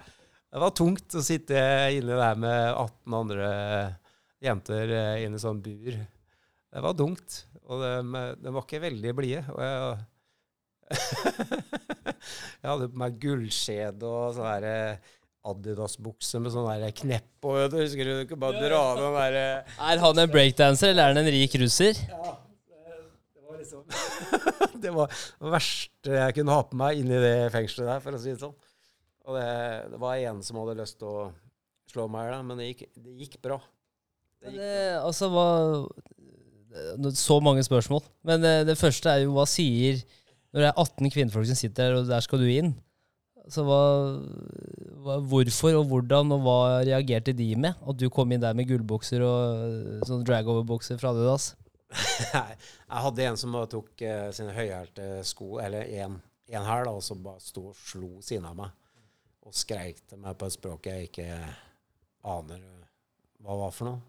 Det 0.49 0.63
var 0.63 0.75
tungt 0.77 1.15
å 1.19 1.23
sitte 1.25 1.59
inne 1.95 2.19
der 2.19 2.39
med 2.41 2.61
18 2.73 3.19
andre 3.19 3.49
jenter 4.43 4.95
eh, 4.95 5.25
inne 5.25 5.37
i 5.37 5.43
sånn 5.43 5.61
bur. 5.63 5.99
Det 6.69 6.85
var 6.85 6.95
tungt. 6.97 7.43
Og 7.69 7.83
de, 7.83 8.23
de 8.39 8.53
var 8.55 8.65
ikke 8.65 8.81
veldig 8.87 9.13
blide. 9.17 9.43
Og 9.53 9.61
jeg 9.65 9.99
jeg 12.61 12.65
hadde 12.65 12.89
på 12.89 12.99
meg 12.99 13.17
gullskjede 13.21 14.09
og 14.09 14.35
sånn 14.37 14.47
derre 14.49 14.75
Adidas-bukse 15.49 16.41
med 16.43 16.51
sånn 16.51 16.67
der 16.67 16.91
knepp 16.97 17.45
du 17.45 17.77
Husker 17.77 18.09
du 18.09 18.13
ikke 18.25 18.39
bare 18.39 18.59
dra 18.59 18.81
den 18.97 19.15
derre 19.15 19.43
Er 19.63 20.01
han 20.01 20.21
en 20.25 20.33
breakdanser, 20.33 20.91
eller 20.91 21.03
er 21.05 21.13
han 21.13 21.21
en 21.21 21.31
rik 21.31 21.55
russer? 21.61 22.01
Ja. 22.09 22.33
Det 23.59 23.67
var 23.67 23.83
liksom 23.83 24.81
Det 24.83 24.91
var 24.95 25.11
det 25.11 25.51
verste 25.51 26.15
jeg 26.15 26.35
kunne 26.37 26.55
ha 26.55 26.65
på 26.67 26.79
meg 26.79 27.01
inni 27.01 27.19
det 27.19 27.51
fengselet 27.53 27.89
der, 27.91 28.03
for 28.03 28.15
å 28.15 28.21
si 28.21 28.31
det 28.31 28.41
sånn. 28.41 28.55
Og 29.27 29.35
det, 29.35 29.49
det 29.91 29.99
var 30.01 30.21
en 30.29 30.39
som 30.45 30.61
hadde 30.61 30.79
lyst 30.79 30.99
til 31.01 31.09
å 31.09 31.25
slå 31.89 32.07
meg 32.11 32.27
i 32.27 32.31
hjel, 32.31 32.45
men 32.47 32.61
det 32.61 32.69
gikk, 32.69 32.85
det 32.95 33.17
gikk 33.25 33.39
bra. 33.43 33.59
Det 34.39 34.53
gikk 34.53 34.61
det, 34.61 34.77
altså, 35.01 35.29
hva 35.33 35.47
Så 37.17 37.39
mange 37.43 37.63
spørsmål. 37.65 38.05
Men 38.23 38.45
det, 38.45 38.55
det 38.69 38.77
første 38.79 39.11
er 39.11 39.25
jo 39.25 39.35
hva 39.35 39.45
sier 39.49 39.99
når 40.53 40.63
det 40.63 40.69
er 40.69 40.79
18 40.81 41.11
kvinnfolk 41.13 41.49
som 41.49 41.57
sitter 41.57 41.91
der, 41.91 41.99
og 41.99 42.07
der 42.09 42.23
skal 42.25 42.41
du 42.41 42.47
inn 42.49 42.71
så 43.49 43.63
hva, 43.65 43.81
hva, 45.01 45.15
Hvorfor 45.25 45.77
og 45.79 45.87
hvordan 45.89 46.35
og 46.35 46.43
hva 46.45 46.57
reagerte 46.85 47.33
de 47.33 47.47
med? 47.57 47.77
At 47.81 47.97
du 47.97 48.05
kom 48.13 48.29
inn 48.31 48.43
der 48.43 48.53
med 48.57 48.69
gullbukser 48.69 49.23
og 49.25 50.05
sånn 50.05 50.25
dragover-bukser 50.27 50.99
fra 51.01 51.15
Adidas? 51.15 51.55
Jeg 51.89 53.01
hadde 53.05 53.25
en 53.25 53.39
som 53.39 53.55
tok 53.71 54.03
uh, 54.05 54.27
sine 54.35 54.53
høyhælte 54.53 55.07
sko, 55.27 55.57
eller 55.63 55.87
her, 55.89 56.83
da, 56.85 56.91
og 56.91 57.01
som 57.05 57.23
bare 57.25 57.41
sto 57.43 57.69
og 57.71 57.77
slo 57.77 58.19
siden 58.25 58.47
av 58.49 58.57
meg. 58.57 58.75
Og 59.45 59.55
skreik 59.55 60.03
til 60.09 60.21
meg 60.21 60.37
på 60.37 60.49
et 60.49 60.55
språk 60.57 60.89
jeg 60.89 61.09
ikke 61.09 61.27
aner 62.29 62.61
hva 63.39 63.55
var 63.63 63.73
for 63.73 63.89
noe. 63.89 64.01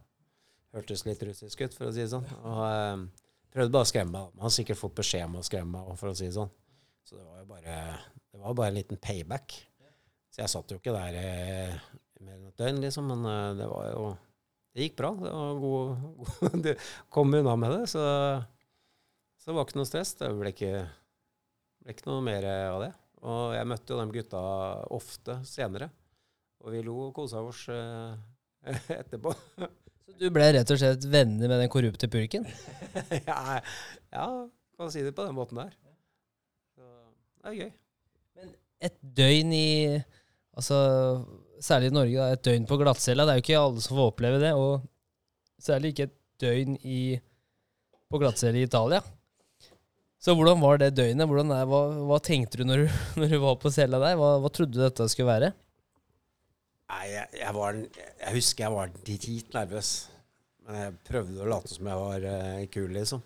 Hørtes 0.74 1.06
litt 1.06 1.22
russisk 1.26 1.64
ut, 1.64 1.74
for 1.74 1.88
å 1.88 1.94
si 1.94 2.02
det 2.04 2.12
sånn. 2.12 2.28
Og 2.40 2.62
uh, 2.66 3.26
Prøvde 3.50 3.74
bare 3.74 3.86
å 3.86 3.90
skremme 3.90 4.14
meg. 4.14 4.34
Man 4.36 4.46
har 4.46 4.52
sikkert 4.54 4.78
fått 4.78 4.98
beskjed 5.00 5.26
om 5.26 5.40
å 5.40 5.46
skremme 5.46 5.74
meg, 5.74 5.96
for 5.98 6.12
å 6.12 6.14
si 6.14 6.28
det 6.28 6.36
sånn. 6.36 6.50
Så 7.02 7.16
det 7.18 7.24
var 7.26 7.40
jo 7.40 7.48
bare, 7.48 7.78
det 8.30 8.42
var 8.44 8.56
bare 8.60 8.70
en 8.70 8.78
liten 8.78 9.00
payback. 9.02 9.56
Så 10.30 10.44
jeg 10.44 10.52
satt 10.52 10.70
jo 10.70 10.78
ikke 10.78 10.94
der 10.94 11.16
uh, 11.18 11.88
mer 12.22 12.36
enn 12.36 12.50
et 12.52 12.60
døgn, 12.62 12.78
liksom. 12.84 13.08
Men 13.10 13.26
eh, 13.26 13.46
det 13.58 13.66
var 13.66 13.88
jo 13.90 14.04
Det 14.70 14.86
gikk 14.86 14.96
bra. 15.00 15.10
Det 15.18 15.32
var 15.34 15.60
god, 15.64 16.02
god 16.20 16.56
Det 16.66 16.76
kom 17.12 17.34
unna 17.34 17.56
med 17.58 17.74
det, 17.74 17.86
så, 17.90 18.02
så 19.40 19.50
det 19.50 19.56
var 19.56 19.66
ikke 19.66 19.80
noe 19.80 19.88
stress. 19.88 20.14
Det 20.20 20.30
ble 20.38 20.52
ikke, 20.54 20.74
ble 21.82 21.96
ikke 21.96 22.10
noe 22.10 22.24
mer 22.26 22.46
av 22.52 22.84
det. 22.84 22.92
Og 23.20 23.56
jeg 23.56 23.68
møtte 23.68 23.92
jo 23.92 24.00
de 24.00 24.14
gutta 24.14 24.42
ofte 24.96 25.40
senere. 25.48 25.90
Og 26.60 26.74
vi 26.74 26.84
lo 26.84 26.96
og 27.08 27.14
kosa 27.16 27.42
oss 27.44 27.66
eh, 27.72 28.14
etterpå. 29.00 29.34
Så 30.06 30.16
du 30.20 30.28
ble 30.32 30.48
rett 30.54 30.72
og 30.72 30.80
slett 30.80 31.04
venner 31.10 31.50
med 31.50 31.62
den 31.64 31.72
korrupte 31.72 32.08
purken? 32.12 32.46
ja, 33.28 33.60
ja, 34.12 34.26
kan 34.76 34.92
si 34.92 35.04
det 35.04 35.14
på 35.16 35.26
den 35.26 35.36
måten 35.36 35.60
der. 35.60 35.76
Så 36.76 36.88
det 37.40 37.52
er 37.52 37.60
gøy. 37.64 37.70
Men 38.38 38.56
et 38.86 38.98
døgn 39.02 39.54
i 39.56 39.68
Altså, 40.50 40.76
særlig 41.60 41.90
i 41.90 41.94
Norge, 41.94 42.16
da, 42.16 42.34
et 42.34 42.44
døgn 42.46 42.66
på 42.68 42.78
glattcella. 42.80 43.26
Det 43.26 43.32
er 43.32 43.40
jo 43.40 43.44
ikke 43.46 43.62
alle 43.62 43.84
som 43.84 43.96
får 43.98 44.12
oppleve 44.12 44.42
det. 44.42 44.52
Og 44.58 44.84
særlig 45.60 45.92
ikke 45.92 46.08
et 46.08 46.18
døgn 46.40 46.76
i, 46.82 47.00
på 48.10 48.20
glattcelle 48.22 48.60
i 48.60 48.68
Italia. 48.68 49.02
Så 50.20 50.34
hvordan 50.36 50.60
var 50.60 50.80
det 50.80 50.92
døgnet? 50.98 51.24
Er, 51.24 51.66
hva, 51.68 51.80
hva, 52.04 52.20
tenkte 52.20 52.60
du 52.60 52.66
når, 52.68 52.84
du 52.84 52.96
når, 53.22 53.32
du 53.32 53.40
var 53.40 53.58
på 53.62 53.72
cella 53.72 54.00
der? 54.02 54.18
Hva, 54.20 54.34
hva 54.42 54.52
trodde 54.52 54.76
du 54.76 54.82
dette 54.82 55.08
skulle 55.08 55.32
være? 55.32 55.52
Nei, 56.90 57.04
jeg, 57.08 57.26
jeg, 57.38 57.54
var, 57.56 57.76
jeg, 57.78 58.32
husker 58.34 58.66
jeg 58.66 58.74
var 58.74 58.94
dritnervøs. 59.06 59.92
Men 60.66 60.80
jeg 60.80 60.98
prøvde 61.08 61.40
å 61.40 61.48
late 61.48 61.72
som 61.72 61.88
jeg 61.88 62.02
var 62.02 62.26
uh, 62.26 62.64
kul, 62.74 62.90
liksom. 62.94 63.22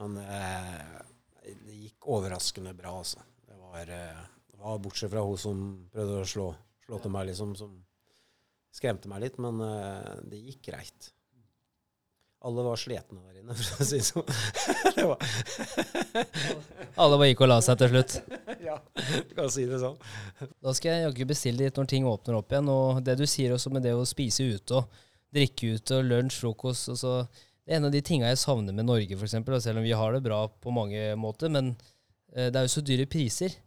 Men 0.00 0.16
uh, 0.22 1.00
det 1.44 1.76
gikk 1.76 2.08
overraskende 2.14 2.72
bra, 2.78 2.94
altså. 3.02 3.20
Det 3.44 3.58
var, 3.60 3.90
uh, 3.92 4.22
det 4.48 4.62
var 4.62 4.80
bortsett 4.82 5.12
fra 5.12 5.26
hun 5.26 5.40
som 5.40 5.60
prøvde 5.92 6.22
å 6.22 6.30
slå, 6.32 6.46
slå 6.90 7.00
til 7.00 7.14
meg, 7.14 7.30
liksom, 7.30 7.54
som 7.58 7.78
skremte 8.74 9.10
meg 9.10 9.24
litt. 9.24 9.40
Men 9.42 9.62
det 10.26 10.42
gikk 10.42 10.66
greit. 10.72 11.12
Alle 12.40 12.62
var 12.64 12.78
slitne 12.80 13.20
der 13.20 13.40
inne, 13.42 13.54
for 13.58 13.82
å 13.82 13.86
si 13.86 13.98
det 14.00 14.06
sånn. 14.08 14.24
Alle 17.00 17.18
bare 17.18 17.28
gikk 17.28 17.42
og 17.44 17.50
la 17.50 17.58
seg 17.64 17.82
til 17.82 17.92
slutt? 17.92 18.16
ja, 18.64 18.78
du 19.28 19.34
kan 19.36 19.52
si 19.52 19.66
det 19.68 19.80
sånn. 19.82 19.98
Da 20.64 20.74
skal 20.76 20.94
jeg 20.94 21.04
jaggu 21.04 21.28
bestille 21.28 21.66
litt 21.66 21.76
når 21.76 21.90
ting 21.92 22.08
åpner 22.08 22.38
opp 22.40 22.52
igjen. 22.54 22.72
Og 22.72 23.02
det 23.04 23.18
du 23.20 23.26
sier 23.28 23.52
også 23.56 23.72
med 23.74 23.84
det 23.84 23.92
å 23.96 24.08
spise 24.08 24.46
ute 24.48 24.80
og 24.80 25.00
drikke 25.36 25.76
ute 25.76 26.00
og 26.00 26.08
lunsj, 26.08 26.40
frokost 26.42 26.90
altså, 26.90 27.12
Det 27.62 27.74
er 27.74 27.78
en 27.78 27.86
av 27.86 27.92
de 27.94 28.00
tinga 28.02 28.32
jeg 28.32 28.40
savner 28.40 28.74
med 28.74 28.88
Norge, 28.88 29.16
f.eks. 29.20 29.36
Selv 29.62 29.82
om 29.82 29.86
vi 29.86 29.96
har 29.96 30.16
det 30.16 30.24
bra 30.24 30.46
på 30.48 30.72
mange 30.74 31.12
måter. 31.20 31.52
Men 31.52 31.74
eh, 32.32 32.48
det 32.48 32.56
er 32.56 32.66
jo 32.66 32.76
så 32.78 32.84
dyre 32.84 33.08
priser. 33.10 33.60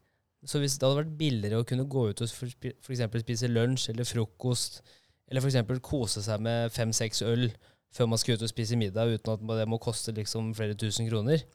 Så 0.46 0.60
hvis 0.60 0.76
det 0.76 0.88
hadde 0.88 1.04
vært 1.04 1.18
billigere 1.20 1.62
å 1.62 1.68
kunne 1.68 1.88
gå 1.88 2.10
ut 2.12 2.24
og 2.24 2.32
f.eks. 2.32 3.04
spise 3.24 3.50
lunsj 3.52 3.90
eller 3.94 4.08
frokost, 4.08 4.82
eller 5.32 5.44
f.eks. 5.44 5.80
kose 5.86 6.24
seg 6.26 6.44
med 6.44 6.74
fem-seks 6.76 7.24
øl 7.26 7.48
før 7.94 8.10
man 8.10 8.20
skal 8.20 8.36
ut 8.36 8.46
og 8.46 8.52
spise 8.52 8.78
middag 8.80 9.14
uten 9.14 9.36
at 9.36 9.60
det 9.62 9.68
må 9.70 9.80
koste 9.82 10.16
liksom 10.16 10.52
flere 10.58 10.76
tusen 10.80 11.08
kroner. 11.08 11.46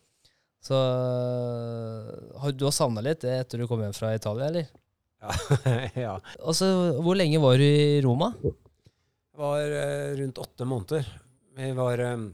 Så 0.65 0.75
har 0.75 2.55
du 2.55 2.65
har 2.67 2.75
savna 2.75 3.03
litt 3.05 3.23
det 3.23 3.35
etter 3.45 3.61
du 3.61 3.69
kom 3.71 3.83
hjem 3.83 3.95
fra 3.95 4.15
Italia, 4.17 4.49
eller? 4.51 4.71
Ja. 5.19 5.35
ja. 6.07 6.15
Altså, 6.43 6.69
hvor 7.03 7.19
lenge 7.19 7.41
var 7.43 7.59
du 7.59 7.67
i 7.67 8.01
Roma? 8.03 8.33
Det 8.43 9.39
var 9.39 9.63
uh, 9.63 10.17
rundt 10.19 10.43
åtte 10.43 10.67
måneder. 10.67 11.11
Vi 11.59 11.71
var 11.75 12.03
um, 12.15 12.29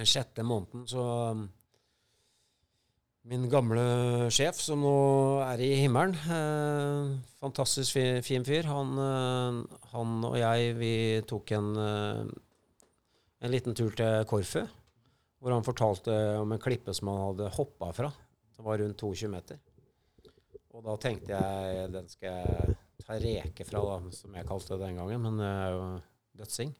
sjette 0.00 0.44
måneden, 0.44 0.86
så 0.88 1.04
Min 3.26 3.48
gamle 3.50 3.82
sjef, 4.30 4.60
som 4.62 4.84
nå 4.86 4.96
er 5.42 5.62
i 5.64 5.72
himmelen, 5.80 6.14
Eh, 6.30 7.16
fantastisk 7.42 7.98
fin, 8.22 8.44
fyr, 8.46 8.68
han, 8.70 8.92
eh, 9.02 9.78
han, 9.92 10.12
og 10.28 10.36
jeg, 10.38 10.76
vi 10.78 10.92
tok 11.26 11.50
en 11.56 11.72
en 13.46 13.52
liten 13.52 13.76
tur 13.76 13.92
til 13.96 14.24
Korfu, 14.28 14.62
hvor 15.40 15.54
han 15.54 15.66
fortalte 15.66 16.14
om 16.40 16.54
en 16.54 16.62
klippe 16.62 16.94
som 16.96 17.10
han 17.12 17.22
hadde 17.28 17.52
hoppa 17.56 17.92
fra. 17.94 18.10
Det 18.56 18.64
var 18.64 18.80
rundt 18.80 18.98
22 18.98 19.30
meter. 19.30 19.60
Og 20.74 20.84
da 20.84 20.96
tenkte 21.00 21.36
jeg 21.36 21.92
den 21.92 22.08
skal 22.08 22.40
jeg 22.40 22.76
ta 23.04 23.18
reke 23.20 23.66
fra, 23.68 23.82
da, 23.84 24.16
som 24.16 24.34
jeg 24.36 24.48
kalte 24.48 24.74
det 24.74 24.86
den 24.86 24.98
gangen. 25.00 25.22
Men 25.22 25.40
det 25.40 25.50
er 25.52 25.74
jo 25.74 25.84
dødsing. 26.40 26.74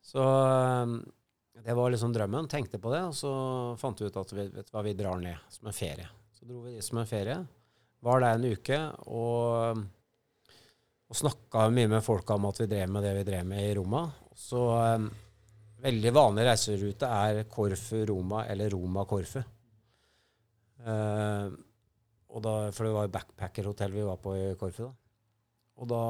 Så 0.00 0.24
um, 0.24 1.00
det 1.60 1.74
var 1.76 1.90
liksom 1.90 2.12
drømmen. 2.14 2.48
Tenkte 2.48 2.78
på 2.80 2.92
det, 2.94 3.02
og 3.10 3.16
så 3.16 3.30
fant 3.80 4.00
vi 4.00 4.08
ut 4.08 4.18
at 4.20 4.32
vi, 4.32 4.46
vet 4.54 4.70
hva, 4.72 4.84
vi 4.86 4.96
drar 4.98 5.20
ned 5.20 5.48
som 5.52 5.70
en 5.70 5.76
ferie. 5.76 6.08
Så 6.32 6.46
dro 6.48 6.62
vi 6.64 6.76
dit 6.76 6.86
som 6.86 7.00
en 7.02 7.08
ferie. 7.08 7.38
Var 8.00 8.22
der 8.22 8.36
en 8.38 8.46
uke 8.48 8.78
og, 9.12 9.82
og 11.10 11.18
snakka 11.20 11.66
mye 11.74 11.90
med 11.96 12.04
folka 12.06 12.38
om 12.38 12.48
at 12.48 12.62
vi 12.62 12.68
drev 12.70 12.94
med 12.94 13.04
det 13.04 13.16
vi 13.18 13.26
drev 13.28 13.50
med 13.50 13.66
i 13.66 13.74
Roma. 13.76 14.06
Så 14.36 14.62
um, 14.96 15.10
Veldig 15.80 16.10
vanlig 16.12 16.44
reiserute 16.44 17.08
er 17.08 17.38
Korfu-Roma 17.48 18.42
eller 18.52 18.68
Roma-Korfu. 18.74 19.40
Uh, 20.84 21.48
for 22.28 22.84
det 22.84 22.92
var 22.92 23.06
jo 23.06 23.12
backpackerhotell 23.14 23.94
vi 23.94 24.04
var 24.04 24.18
på 24.20 24.34
i 24.36 24.42
Korfu. 24.60 24.90
da. 24.90 24.92
Og 25.80 25.88
da 25.88 26.02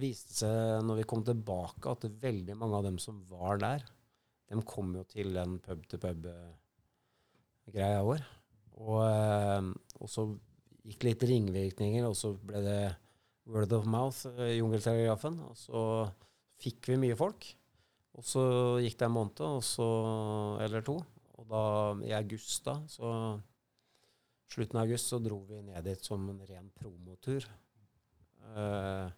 viste 0.00 0.32
det 0.32 0.38
seg, 0.38 0.86
når 0.88 1.02
vi 1.02 1.08
kom 1.08 1.20
tilbake, 1.26 1.92
at 1.92 2.08
veldig 2.22 2.56
mange 2.56 2.78
av 2.78 2.86
dem 2.88 2.96
som 3.02 3.20
var 3.28 3.60
der, 3.60 3.84
de 4.52 4.60
kom 4.68 4.92
jo 4.98 5.04
til 5.08 5.32
den 5.36 5.54
pub-til-pub-greia 5.64 8.00
vår. 8.04 8.20
Og, 8.82 8.98
eh, 9.06 9.62
og 10.00 10.08
så 10.10 10.22
gikk 10.82 11.00
det 11.00 11.08
litt 11.08 11.22
ringvirkninger, 11.30 12.02
og 12.08 12.16
så 12.18 12.28
ble 12.36 12.58
det 12.64 12.96
word 13.48 13.72
of 13.72 13.86
mouth, 13.88 14.26
eh, 14.36 14.58
jungeltelegrafen. 14.58 15.40
Og 15.48 15.56
så 15.56 16.10
fikk 16.62 16.88
vi 16.92 16.96
mye 17.06 17.16
folk. 17.18 17.42
Og 18.12 18.22
så 18.28 18.42
gikk 18.84 18.96
det 19.00 19.06
en 19.08 19.16
måned 19.16 19.62
så, 19.64 19.88
eller 20.60 20.80
to. 20.84 20.96
Og 21.40 21.44
da, 21.48 21.62
i 22.04 22.12
august, 22.12 22.64
da, 22.66 22.74
så 22.92 23.40
slutten 24.52 24.78
av 24.78 24.84
august, 24.84 25.08
så 25.08 25.16
dro 25.22 25.38
vi 25.48 25.62
ned 25.64 25.84
dit 25.88 26.02
som 26.04 26.28
en 26.28 26.44
ren 26.44 26.68
promotur. 26.76 27.42
Eh, 28.52 29.08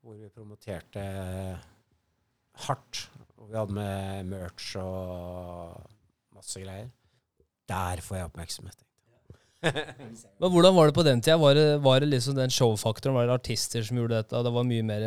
hvor 0.00 0.16
vi 0.18 0.32
promoterte 0.32 1.02
hardt. 2.66 3.10
Og 3.40 3.48
vi 3.48 3.56
hadde 3.56 3.74
med 3.76 4.28
merch 4.28 4.74
og 4.80 5.80
masse 6.36 6.60
greier. 6.60 6.90
Der 7.70 8.02
får 8.04 8.18
jeg 8.18 8.28
oppmerksomhet. 8.28 8.82
Men 10.40 10.52
hvordan 10.52 10.74
var 10.76 10.88
det 10.88 10.96
på 10.96 11.04
den 11.04 11.20
tida? 11.20 11.38
Var 11.40 11.56
det, 11.56 11.68
var 11.84 12.00
det 12.00 12.10
liksom 12.10 12.36
den 12.36 12.52
showfaktoren? 12.52 13.16
Var 13.16 13.28
det 13.28 13.38
artister 13.38 13.84
som 13.84 14.00
gjorde 14.00 14.20
dette? 14.20 14.42
Det 14.44 14.52
var 14.54 14.68
mye 14.68 14.84
mer 14.86 15.06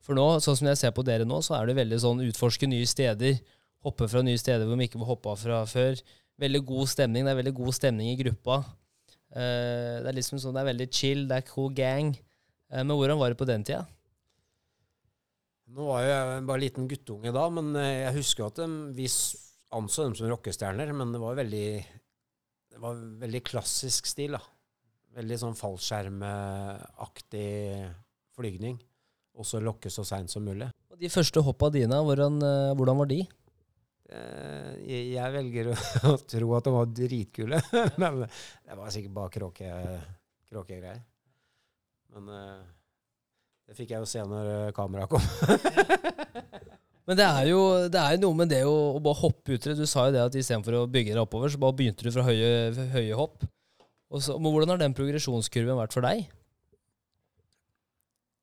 For 0.00 0.16
nå, 0.16 0.26
sånn 0.42 0.56
som 0.58 0.70
jeg 0.70 0.80
ser 0.80 0.94
på 0.96 1.04
dere 1.06 1.26
nå, 1.28 1.42
så 1.44 1.58
er 1.58 1.68
det 1.68 1.78
veldig 1.78 1.98
sånn 2.02 2.22
utforske 2.24 2.68
nye 2.70 2.88
steder. 2.88 3.38
Hoppe 3.84 4.08
fra 4.10 4.22
nye 4.24 4.40
steder 4.40 4.66
hvor 4.68 4.78
vi 4.80 4.88
ikke 4.88 5.00
var 5.02 5.12
hoppa 5.12 5.36
fra 5.38 5.62
før. 5.68 6.00
Veldig 6.40 6.62
god 6.68 6.90
stemning. 6.90 7.26
Det 7.26 7.34
er 7.34 7.40
veldig 7.42 7.56
god 7.58 7.76
stemning 7.76 8.10
i 8.12 8.18
gruppa. 8.18 8.62
Eh, 9.30 10.00
det 10.00 10.10
er 10.10 10.16
liksom 10.16 10.40
sånn, 10.40 10.56
det 10.56 10.62
er 10.64 10.70
veldig 10.72 10.88
chill, 10.94 11.26
det 11.30 11.38
er 11.38 11.48
cool 11.52 11.70
gang. 11.76 12.14
Eh, 12.72 12.82
men 12.82 12.96
hvordan 12.96 13.20
var 13.20 13.32
det 13.32 13.38
på 13.40 13.48
den 13.48 13.66
tida? 13.66 13.84
Nå 15.70 15.84
var 15.86 16.02
jo 16.02 16.08
jeg 16.10 16.44
bare 16.48 16.62
liten 16.64 16.88
guttunge 16.90 17.30
da, 17.34 17.44
men 17.54 17.68
eh, 17.78 18.00
jeg 18.06 18.16
husker 18.18 18.48
at 18.48 18.58
vi 18.96 19.06
anså 19.76 20.06
dem 20.08 20.14
som 20.18 20.30
rockestjerner. 20.32 20.88
Men 20.96 21.12
det 21.14 21.20
var 21.22 21.36
veldig, 21.38 21.66
det 22.74 22.80
var 22.82 22.94
veldig 23.22 23.42
klassisk 23.46 24.08
stil. 24.10 24.32
da. 24.34 24.42
Veldig 25.20 25.38
sånn 25.42 25.56
fallskjermaktig 25.58 27.46
flygning. 28.36 28.76
Og 29.38 29.44
så 29.46 29.60
lokke 29.62 29.90
så 29.92 30.02
seint 30.06 30.30
som 30.32 30.42
mulig. 30.44 30.66
Og 30.90 30.98
de 31.00 31.08
første 31.12 31.40
hoppa 31.46 31.70
dine, 31.72 31.96
hvordan, 32.04 32.40
eh, 32.44 32.72
hvordan 32.76 32.98
var 33.00 33.08
de? 33.10 33.20
Eh, 34.10 34.72
Jeg, 34.90 35.02
jeg 35.14 35.32
velger 35.36 35.64
å, 35.70 35.74
å 36.10 36.16
tro 36.26 36.48
at 36.58 36.66
de 36.66 36.70
var 36.74 36.86
dritkule, 36.98 37.58
men 38.02 38.12
det 38.26 38.74
var 38.76 38.90
sikkert 38.90 39.14
bare 39.16 39.34
kråke- 39.38 40.00
Men 42.10 42.26
eh, 42.34 42.60
det 43.70 43.76
fikk 43.78 43.92
jeg 43.94 44.02
jo 44.02 44.08
se 44.10 44.22
når 44.26 44.72
kameraet 44.74 45.12
kom. 45.12 45.22
Men 47.06 47.18
det 47.18 47.26
er 47.26 47.44
jo 47.52 47.60
det 47.90 48.00
er 48.00 48.16
jo 48.16 48.22
noe 48.24 48.38
med 48.40 48.50
det 48.50 48.64
å, 48.66 48.74
å 48.96 49.02
bare 49.02 49.18
hoppe 49.20 49.54
uti 49.54 49.70
det. 49.70 49.76
Du 49.78 49.86
sa 49.86 50.08
jo 50.08 50.14
det 50.16 50.24
at 50.24 50.38
istedenfor 50.38 50.80
å 50.80 50.88
bygge 50.90 51.14
deg 51.14 51.22
oppover, 51.22 51.50
så 51.50 51.60
bare 51.62 51.76
begynte 51.78 52.02
du 52.06 52.10
fra 52.10 52.26
høye, 52.26 52.50
høye 52.96 53.18
hopp. 53.18 53.46
Og 54.10 54.22
så, 54.26 54.34
men 54.42 54.50
hvordan 54.50 54.74
har 54.74 54.82
den 54.82 54.96
progresjonskurven 54.98 55.78
vært 55.78 55.94
for 55.94 56.06
deg? 56.06 56.26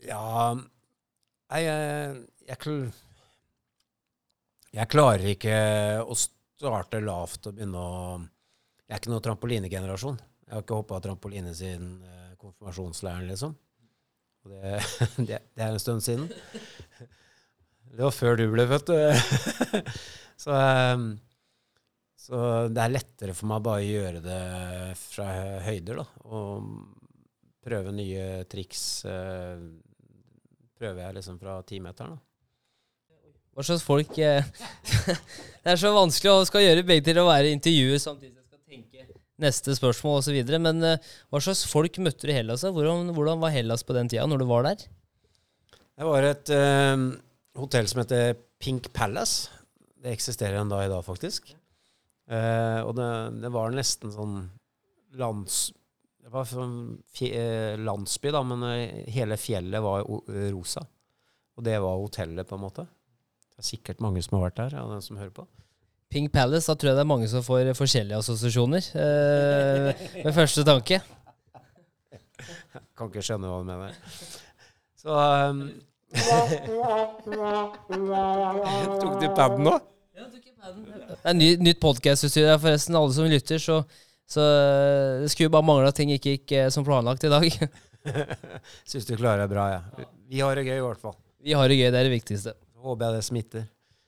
Ja 0.08 0.56
jeg, 0.56 1.68
jeg, 2.48 2.80
jeg 4.78 4.92
klarer 4.92 5.30
ikke 5.34 5.60
å 6.08 6.16
starte 6.16 7.04
lavt 7.04 7.52
og 7.52 7.56
begynne 7.60 7.84
å 7.84 7.94
Jeg 8.88 8.96
er 8.96 9.00
ikke 9.02 9.12
noen 9.12 9.24
trampolinegenerasjon. 9.26 10.20
Jeg 10.48 10.56
har 10.56 10.64
ikke 10.64 10.80
hoppa 10.80 11.02
trampoline 11.04 11.52
siden 11.52 11.98
eh, 12.08 12.36
konfirmasjonsleiren, 12.40 13.28
liksom. 13.28 13.58
Og 14.48 14.54
det, 14.56 14.82
det, 15.28 15.40
det 15.52 15.64
er 15.66 15.74
en 15.74 15.82
stund 15.82 16.04
siden. 16.06 16.28
Det 17.92 18.04
var 18.04 18.14
før 18.16 18.38
du 18.40 18.46
ble 18.54 18.68
født. 18.70 18.94
så, 20.44 20.54
eh, 20.56 21.08
så 22.28 22.44
det 22.72 22.84
er 22.84 22.94
lettere 22.94 23.36
for 23.36 23.52
meg 23.52 23.66
bare 23.66 23.84
å 23.84 23.90
gjøre 23.90 24.24
det 24.24 24.40
fra 25.02 25.28
høyder, 25.68 26.00
da. 26.00 26.08
Og 26.32 26.72
prøve 27.68 27.92
nye 27.96 28.46
triks. 28.48 28.88
eh, 29.10 29.60
prøver 30.78 31.04
jeg 31.04 31.20
liksom 31.20 31.40
fra 31.42 31.60
timeteren. 31.68 32.16
da. 32.16 32.24
Hva 33.58 33.66
slags 33.66 33.82
folk 33.82 34.18
eh, 34.22 34.46
Det 35.64 35.72
er 35.74 35.80
så 35.82 35.90
vanskelig 35.96 36.30
å 36.30 36.46
skal 36.46 36.62
gjøre 36.62 36.86
begge 36.86 37.08
til 37.10 37.18
å 37.18 37.26
være 37.28 37.50
intervjuet 37.56 38.04
samtidig 38.04 38.36
som 38.36 38.44
jeg 38.44 38.52
skal 38.52 38.62
tenke 38.70 39.08
neste 39.42 39.76
spørsmål 39.78 40.22
osv. 40.22 40.38
Men 40.58 40.84
uh, 40.84 41.14
hva 41.32 41.42
slags 41.44 41.66
folk 41.70 42.00
møtte 42.04 42.28
du 42.28 42.34
i 42.34 42.38
Hellas? 42.40 42.66
Hvordan, 42.66 43.14
hvordan 43.16 43.42
var 43.44 43.54
Hellas 43.56 43.86
på 43.88 43.96
den 43.98 44.10
tida, 44.12 44.26
når 44.30 44.44
du 44.44 44.48
var 44.50 44.68
der? 44.68 44.84
Det 45.98 46.08
var 46.08 46.28
et 46.28 46.52
uh, 46.54 47.08
hotell 47.58 47.90
som 47.90 48.04
heter 48.04 48.36
Pink 48.62 48.92
Palace. 48.94 49.50
Det 49.98 50.14
eksisterer 50.14 50.60
en 50.62 50.72
dag 50.72 50.86
i 50.86 50.92
dag, 50.92 51.06
faktisk. 51.06 51.54
Uh, 52.28 52.84
og 52.84 52.94
det, 52.98 53.10
det 53.44 53.54
var 53.56 53.76
nesten 53.76 54.14
sånn 54.14 54.40
lands... 55.18 55.68
Det 56.28 56.34
var 56.34 56.44
sånn 56.44 56.98
eh, 57.24 57.78
landsby, 57.80 58.34
da, 58.36 58.42
men 58.44 58.66
hele 59.16 59.38
fjellet 59.40 59.80
var 59.80 60.02
rosa. 60.52 60.82
Og 61.56 61.64
det 61.64 61.78
var 61.80 62.02
hotellet, 62.02 62.44
på 62.50 62.58
en 62.58 62.66
måte. 62.66 62.84
Det 63.48 63.64
er 63.64 63.68
sikkert 63.70 64.04
mange 64.04 64.20
som 64.26 64.36
har 64.36 64.50
vært 64.50 64.58
der, 64.60 64.76
av 64.82 64.92
den 64.92 65.06
som 65.06 65.16
hører 65.22 65.32
på. 65.38 65.46
Pink 66.08 66.32
Palace, 66.32 66.68
da 66.70 66.76
tror 66.80 66.92
jeg 66.92 66.98
det 66.98 67.04
er 67.04 67.10
mange 67.10 67.28
som 67.28 67.44
får 67.44 67.74
forskjellige 67.76 68.22
assosiasjoner 68.22 68.86
eh, 68.96 70.06
med 70.24 70.34
første 70.36 70.64
tanke. 70.68 71.02
Kan 72.98 73.10
ikke 73.12 73.24
skjønne 73.26 73.50
hva 73.52 73.60
du 73.60 73.68
mener. 73.68 73.98
Så 74.98 75.12
um, 75.12 75.66
Tok 79.02 79.18
du 79.20 79.28
paden 79.38 79.68
nå? 79.68 79.76
Ja, 80.18 80.30
Det 80.32 81.28
er 81.28 81.36
ny, 81.36 81.50
nytt 81.62 81.82
podkastutstyr 81.84 82.48
her, 82.54 82.62
forresten. 82.64 82.96
Alle 82.98 83.14
som 83.16 83.28
lytter, 83.28 83.60
så, 83.62 83.82
så 84.30 84.42
eh, 84.48 85.26
det 85.26 85.30
skulle 85.34 85.50
jo 85.50 85.56
bare 85.58 85.68
mangle 85.68 85.92
at 85.92 86.00
ting 86.00 86.14
ikke 86.16 86.38
gikk 86.38 86.56
eh, 86.56 86.70
som 86.74 86.88
planlagt 86.88 87.28
i 87.28 87.34
dag. 87.34 87.48
Syns 88.90 89.08
du 89.10 89.16
klarer 89.20 89.44
deg 89.44 89.52
bra, 89.52 89.68
ja. 89.76 90.08
Vi 90.32 90.40
har 90.44 90.56
det 90.56 90.66
gøy, 90.70 90.80
i 90.80 90.86
hvert 90.88 91.04
fall. 91.04 91.20
Vi 91.44 91.56
har 91.56 91.68
det 91.68 91.78
gøy, 91.80 91.90
det 91.92 92.00
er 92.00 92.08
det 92.08 92.16
viktigste. 92.16 92.56
Håper 92.88 93.10
jeg 93.10 93.20
det 93.20 93.28
smitter. 93.28 93.68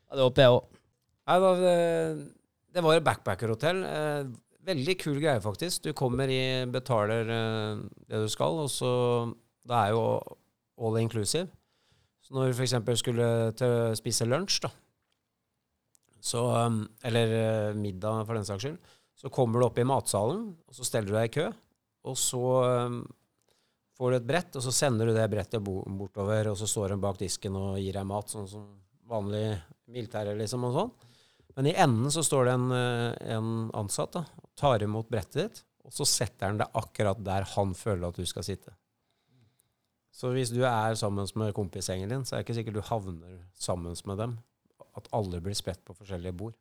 Ja, 0.09 0.15
det 0.15 0.23
håper 0.25 0.45
jeg 0.45 0.55
òg. 0.57 0.78
Nei, 1.29 1.37
da, 1.43 1.49
det, 2.73 2.81
var 2.81 2.97
et 2.97 3.05
backpackerhotell. 3.05 3.83
Eh, 3.85 4.29
veldig 4.65 4.95
kul 4.97 5.19
greie, 5.21 5.41
faktisk. 5.43 5.83
Du 5.85 5.93
kommer 5.97 6.31
i, 6.33 6.65
betaler 6.73 7.29
eh, 7.29 7.81
det 8.09 8.21
du 8.23 8.29
skal, 8.31 8.63
og 8.65 8.69
så 8.73 8.91
Det 9.69 9.75
er 9.77 9.91
jo 9.93 10.03
all 10.81 10.97
inclusive. 10.97 11.51
Så 12.25 12.33
når 12.33 12.49
du 12.49 12.57
f.eks. 12.57 12.73
skulle 12.97 13.27
til, 13.59 13.73
spise 13.99 14.25
lunsj, 14.25 14.63
da, 14.65 14.71
så, 16.19 16.41
um, 16.65 16.81
eller 17.05 17.33
eh, 17.35 17.77
middag 17.77 18.25
for 18.25 18.35
den 18.35 18.47
saks 18.47 18.65
skyld, 18.65 18.79
så 19.15 19.29
kommer 19.31 19.59
du 19.59 19.67
opp 19.67 19.77
i 19.79 19.85
matsalen, 19.85 20.47
og 20.67 20.75
så 20.75 20.87
steller 20.87 21.11
du 21.11 21.17
deg 21.17 21.29
i 21.29 21.33
kø, 21.35 21.45
og 22.09 22.17
så 22.17 22.41
får 23.99 24.11
du 24.11 24.17
et 24.17 24.27
brett, 24.27 24.55
og 24.55 24.63
så 24.63 24.73
sender 24.73 25.09
du 25.09 25.13
det 25.13 25.27
brettet 25.31 25.63
bortover, 25.63 26.49
og 26.51 26.57
så 26.57 26.67
står 26.71 26.95
hun 26.95 27.03
bak 27.03 27.19
disken 27.19 27.57
og 27.59 27.77
gir 27.83 27.99
deg 27.99 28.07
mat, 28.07 28.31
sånn 28.31 28.47
som 28.49 28.65
vanlig 29.11 29.43
militære, 29.91 30.37
liksom, 30.39 30.65
og 30.69 30.77
sånn. 30.77 31.08
Men 31.59 31.67
i 31.67 31.73
enden 31.75 32.07
så 32.11 32.21
står 32.23 32.45
det 32.47 32.51
en, 32.55 32.69
eh, 32.71 33.33
en 33.35 33.47
ansatt 33.75 34.13
da, 34.15 34.21
og 34.39 34.51
tar 34.55 34.79
imot 34.85 35.09
brettet 35.11 35.41
ditt, 35.41 35.57
og 35.83 35.91
så 35.91 36.05
setter 36.07 36.47
han 36.47 36.61
det 36.61 36.69
akkurat 36.79 37.19
der 37.19 37.43
han 37.51 37.73
føler 37.75 38.07
at 38.07 38.15
du 38.15 38.23
skal 38.29 38.45
sitte. 38.47 38.71
Så 40.15 40.31
hvis 40.31 40.53
du 40.55 40.61
er 40.63 40.95
sammen 40.95 41.27
med 41.35 41.51
kompisgjengen 41.57 42.13
din, 42.13 42.23
så 42.23 42.37
er 42.37 42.39
det 42.39 42.47
ikke 42.47 42.57
sikkert 42.61 42.79
du 42.79 42.87
havner 42.87 43.43
sammen 43.59 43.99
med 44.07 44.23
dem. 44.23 44.37
At 44.95 45.11
alle 45.11 45.43
blir 45.43 45.59
spredt 45.59 45.83
på 45.83 45.97
forskjellige 45.99 46.37
bord. 46.39 46.55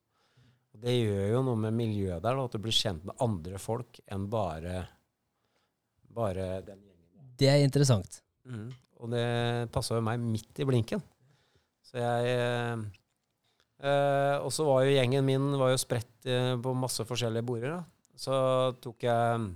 Og 0.74 0.82
det 0.82 0.96
gjør 0.96 1.30
jo 1.30 1.46
noe 1.46 1.62
med 1.68 1.78
miljøet 1.78 2.18
der, 2.18 2.34
da, 2.34 2.50
at 2.50 2.58
du 2.58 2.66
blir 2.66 2.74
kjent 2.74 3.06
med 3.06 3.22
andre 3.22 3.62
folk 3.62 4.02
enn 4.10 4.26
bare, 4.34 4.82
bare 6.10 6.50
den 6.66 6.82
gjengen. 6.82 7.34
Det 7.38 7.54
er 7.54 7.62
interessant. 7.62 8.18
Mm. 8.50 8.70
Og 8.98 9.14
det 9.14 9.26
passa 9.70 9.94
jo 9.94 10.02
meg 10.10 10.18
midt 10.26 10.58
i 10.58 10.66
blinken. 10.66 11.06
Så 11.86 12.02
jeg 12.02 12.78
eh, 13.82 14.36
Og 14.42 14.50
så 14.54 14.66
var 14.66 14.84
jo 14.84 14.94
gjengen 14.94 15.26
min 15.26 15.50
var 15.60 15.72
jo 15.72 15.80
spredt 15.80 16.28
eh, 16.28 16.54
på 16.60 16.74
masse 16.76 17.04
forskjellige 17.08 17.46
border. 17.46 17.78
Da. 17.78 18.12
Så 18.18 18.34
tok 18.82 19.08
jeg 19.08 19.48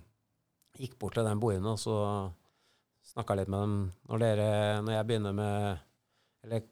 Gikk 0.81 0.95
bort 0.99 1.19
til 1.19 1.27
den 1.27 1.41
bordene 1.41 1.75
og 1.75 1.81
så 1.81 1.97
snakka 3.13 3.37
litt 3.37 3.51
med 3.53 3.61
dem. 3.61 3.75
Når, 4.09 4.23
dere, 4.23 4.47
når 4.87 4.95
jeg 4.97 5.09
begynner 5.11 5.35
med 5.37 5.83
Eller 6.47 6.63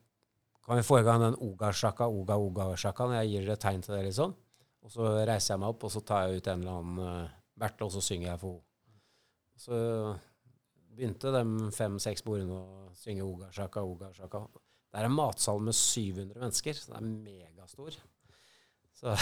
kan 0.64 0.78
vi 0.78 0.86
få 0.86 1.00
i 1.00 1.04
gang 1.04 1.20
den 1.22 1.36
oga-sjaka, 1.42 2.06
oga-oga-sjaka, 2.06 3.06
når 3.08 3.20
jeg 3.20 3.30
gir 3.30 3.46
dere 3.48 3.58
tegn 3.58 3.82
til 3.82 3.94
det, 3.96 4.02
liksom? 4.06 4.34
Og 4.84 4.92
så 4.92 5.08
reiser 5.26 5.54
jeg 5.54 5.62
meg 5.62 5.72
opp, 5.72 5.86
og 5.86 5.92
så 5.92 6.02
tar 6.06 6.26
jeg 6.28 6.40
ut 6.40 6.50
en 6.52 6.60
eller 6.62 6.76
annen 6.78 7.30
uh, 7.60 7.86
og 7.86 7.92
så 7.94 8.02
synger 8.04 8.28
jeg 8.28 8.40
for 8.40 8.60
henne. 8.60 9.00
Så 9.60 9.80
begynte 10.94 11.32
de 11.34 11.70
fem-seks 11.74 12.22
bordene 12.26 12.60
å 12.60 12.92
synge 12.96 13.26
oga-sjaka, 13.26 13.82
oga-sjaka. 13.82 14.44
Det 14.90 14.98
er 14.98 15.06
en 15.06 15.14
matsal 15.14 15.60
med 15.62 15.76
700 15.76 16.34
mennesker, 16.34 16.74
så 16.74 16.92
det 16.92 16.98
er 16.98 17.10
megastor. 17.10 17.98
Så, 19.00 19.14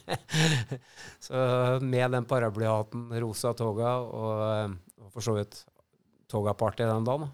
så 1.26 1.40
med 1.84 2.14
den 2.14 2.26
paraplyhatten, 2.30 3.08
rosa 3.20 3.52
toga 3.58 3.96
og, 4.06 4.76
og 5.02 5.10
for 5.12 5.26
så 5.26 5.34
vidt 5.36 5.58
toga-party 6.30 6.86
den 6.86 7.08
dagen. 7.08 7.32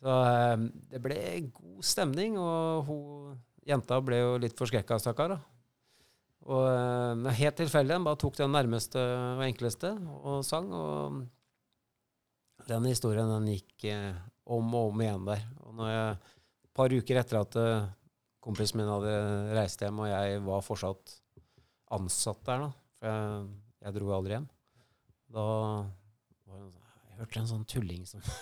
Så 0.00 0.14
eh, 0.32 0.64
det 0.92 1.00
ble 1.04 1.18
god 1.54 1.86
stemning, 1.86 2.38
og 2.40 2.88
hun, 2.88 3.36
jenta 3.68 4.00
ble 4.04 4.20
jo 4.20 4.36
litt 4.42 4.56
forskrekka, 4.58 4.98
stakkar. 5.00 5.38
Og 6.44 6.66
uh, 6.68 7.30
helt 7.38 7.56
tilfeldig. 7.56 8.02
Bare 8.04 8.20
tok 8.20 8.36
den 8.36 8.52
nærmeste 8.52 9.00
og 9.00 9.40
enkleste 9.46 9.94
og 10.20 10.42
sang. 10.44 10.66
Og 10.76 12.66
den 12.68 12.90
historien 12.90 13.30
den 13.32 13.48
gikk 13.54 13.86
uh, 13.88 14.18
om 14.44 14.74
og 14.76 14.92
om 14.92 15.02
igjen 15.04 15.28
der. 15.28 15.44
Og 15.64 15.76
når 15.78 15.92
jeg, 15.92 16.16
et 16.64 16.72
par 16.76 16.94
uker 16.94 17.20
etter 17.20 17.40
at 17.40 17.58
uh, 17.60 17.90
kompisen 18.44 18.80
min 18.80 18.90
hadde 18.90 19.12
reist 19.56 19.82
hjem, 19.84 20.02
og 20.04 20.10
jeg 20.10 20.40
var 20.44 20.64
fortsatt 20.64 21.18
ansatt 21.94 22.40
der, 22.48 22.64
da, 22.66 22.70
for 22.98 23.12
jeg, 23.12 23.44
jeg 23.84 23.96
dro 23.98 24.10
aldri 24.16 24.36
hjem, 24.36 24.48
da 25.34 25.44
var 25.44 26.58
det, 26.58 26.72
sånn, 26.72 26.90
jeg 27.10 27.20
hørte 27.20 27.40
en 27.40 27.52
sånn 27.52 27.68
tulling 27.70 28.04
som 28.08 28.24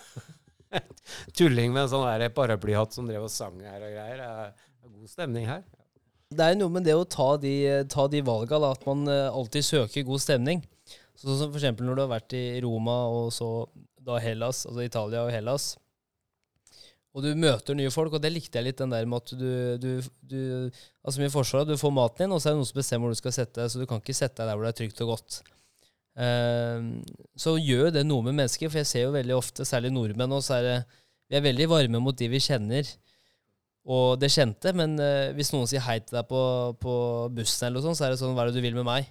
Tulling 1.36 1.74
med 1.74 1.84
en 1.84 1.90
sånn 1.92 2.22
paraplyhatt 2.32 2.94
som 2.96 3.08
drev 3.08 3.26
og 3.26 3.32
sang 3.32 3.58
her 3.60 3.82
og 3.84 3.92
greier. 3.92 4.22
Det 4.22 4.88
er 4.88 4.92
god 4.94 5.10
stemning 5.10 5.44
her. 5.44 5.64
Det 6.32 6.46
er 6.46 6.56
noe 6.56 6.72
med 6.72 6.86
det 6.88 6.94
å 6.96 7.04
ta 7.04 7.34
de, 7.36 7.52
ta 7.92 8.06
de 8.08 8.22
valga, 8.24 8.56
at 8.70 8.86
man 8.88 9.04
uh, 9.10 9.28
alltid 9.28 9.66
søker 9.66 10.06
god 10.08 10.22
stemning. 10.24 10.62
Sånn 11.20 11.38
som 11.38 11.52
f.eks. 11.52 11.76
når 11.76 11.98
du 11.98 12.02
har 12.02 12.12
vært 12.14 12.34
i 12.38 12.44
Roma 12.64 12.96
og 13.12 13.28
så 13.36 13.50
da 14.02 14.16
Hellas, 14.22 14.64
altså 14.66 14.86
Italia 14.86 15.26
og 15.26 15.32
Hellas. 15.34 15.74
Og 17.12 17.24
du 17.24 17.34
møter 17.36 17.76
nye 17.76 17.92
folk, 17.92 18.14
og 18.16 18.22
det 18.24 18.30
likte 18.32 18.56
jeg 18.58 18.70
litt, 18.70 18.78
den 18.80 18.92
der 18.94 19.08
med 19.08 19.20
at 19.20 19.34
du, 19.36 19.48
du, 19.80 19.90
du 20.24 20.38
Altså 21.04 21.20
med 21.20 21.32
Forsvaret, 21.34 21.68
du 21.68 21.80
får 21.80 21.92
maten 21.92 22.24
din, 22.24 22.32
og 22.32 22.40
så 22.40 22.48
er 22.48 22.54
det 22.54 22.62
noen 22.62 22.70
som 22.70 22.78
bestemmer 22.78 23.08
hvor 23.08 23.16
du 23.16 23.20
skal 23.20 23.34
sette 23.36 23.60
deg, 23.60 23.72
så 23.72 23.82
du 23.82 23.88
kan 23.90 24.00
ikke 24.00 24.16
sette 24.16 24.38
deg 24.40 24.48
der 24.48 24.56
hvor 24.56 24.64
det 24.64 24.72
er 24.72 24.78
trygt 24.80 25.02
og 25.04 25.12
godt. 25.12 25.42
Uh, 26.12 27.04
så 27.40 27.56
gjør 27.60 27.92
det 27.92 28.06
noe 28.08 28.24
med 28.24 28.36
mennesker, 28.40 28.72
for 28.72 28.80
jeg 28.80 28.88
ser 28.88 29.06
jo 29.06 29.14
veldig 29.16 29.36
ofte, 29.36 29.68
særlig 29.68 29.92
nordmenn, 29.92 30.36
og 30.36 30.44
så 30.44 30.58
er 30.60 30.68
det 30.68 30.76
Vi 31.32 31.38
er 31.38 31.44
veldig 31.44 31.68
varme 31.70 32.00
mot 32.04 32.16
de 32.16 32.28
vi 32.28 32.40
kjenner 32.44 32.88
og 33.82 34.20
det 34.22 34.30
kjente, 34.30 34.70
men 34.78 34.94
uh, 35.00 35.32
hvis 35.34 35.50
noen 35.52 35.66
sier 35.66 35.82
hei 35.82 35.98
til 36.00 36.14
deg 36.14 36.28
på, 36.28 36.40
på 36.80 36.94
bussen, 37.34 37.66
eller 37.66 37.80
noe 37.80 37.88
sånt, 37.90 37.98
så 37.98 38.06
er 38.06 38.14
det 38.14 38.20
sånn 38.20 38.36
Hva 38.36 38.46
er 38.46 38.52
det 38.52 38.60
du 38.60 38.64
vil 38.64 38.76
med 38.78 38.86
meg? 38.86 39.08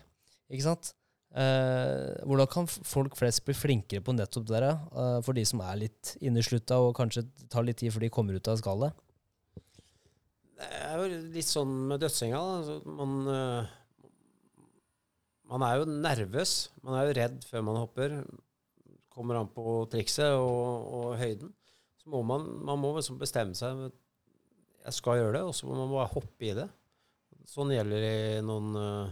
Ikke 0.51 0.69
sant? 0.69 0.93
Uh, 1.31 2.11
hvordan 2.27 2.49
kan 2.51 2.65
folk 2.67 3.15
flest 3.15 3.45
bli 3.47 3.55
flinkere 3.55 4.03
på 4.03 4.15
nettopp 4.15 4.49
det 4.49 4.59
der, 4.59 4.81
uh, 4.91 5.19
for 5.23 5.37
de 5.37 5.45
som 5.47 5.61
er 5.63 5.79
litt 5.85 6.15
inneslutta 6.19 6.81
og 6.83 6.97
kanskje 6.97 7.23
tar 7.51 7.63
litt 7.63 7.79
tid 7.79 7.93
før 7.95 8.03
de 8.03 8.11
kommer 8.11 8.35
ut 8.35 8.49
av 8.51 8.59
skallet? 8.59 8.97
Det 10.59 10.67
er 10.67 10.99
jo 10.99 11.21
litt 11.33 11.47
sånn 11.47 11.71
med 11.89 12.03
dødsenga. 12.03 12.41
Altså, 12.57 12.75
man, 12.99 13.15
man 15.49 15.65
er 15.65 15.79
jo 15.79 15.87
nervøs. 15.89 16.51
Man 16.85 16.99
er 16.99 17.07
jo 17.07 17.15
redd 17.17 17.39
før 17.49 17.63
man 17.65 17.79
hopper. 17.79 18.19
Kommer 19.09 19.39
an 19.39 19.49
på 19.55 19.79
trikset 19.89 20.35
og, 20.35 20.91
og 20.99 21.15
høyden. 21.17 21.55
Så 21.97 22.13
må 22.13 22.21
man, 22.27 22.45
man 22.61 22.77
må 22.81 22.93
liksom 22.99 23.17
bestemme 23.21 23.57
seg 23.57 23.89
jeg 24.81 24.97
skal 24.97 25.19
gjøre 25.19 25.33
det, 25.37 25.41
og 25.45 25.55
så 25.55 25.67
må 25.69 25.77
man 25.77 25.91
bare 25.93 26.11
hoppe 26.11 26.47
i 26.47 26.53
det. 26.57 26.67
Sånn 27.49 27.73
gjelder 27.73 28.03
det 28.03 28.13
i 28.37 28.45
noen 28.45 28.77
uh, 28.77 29.11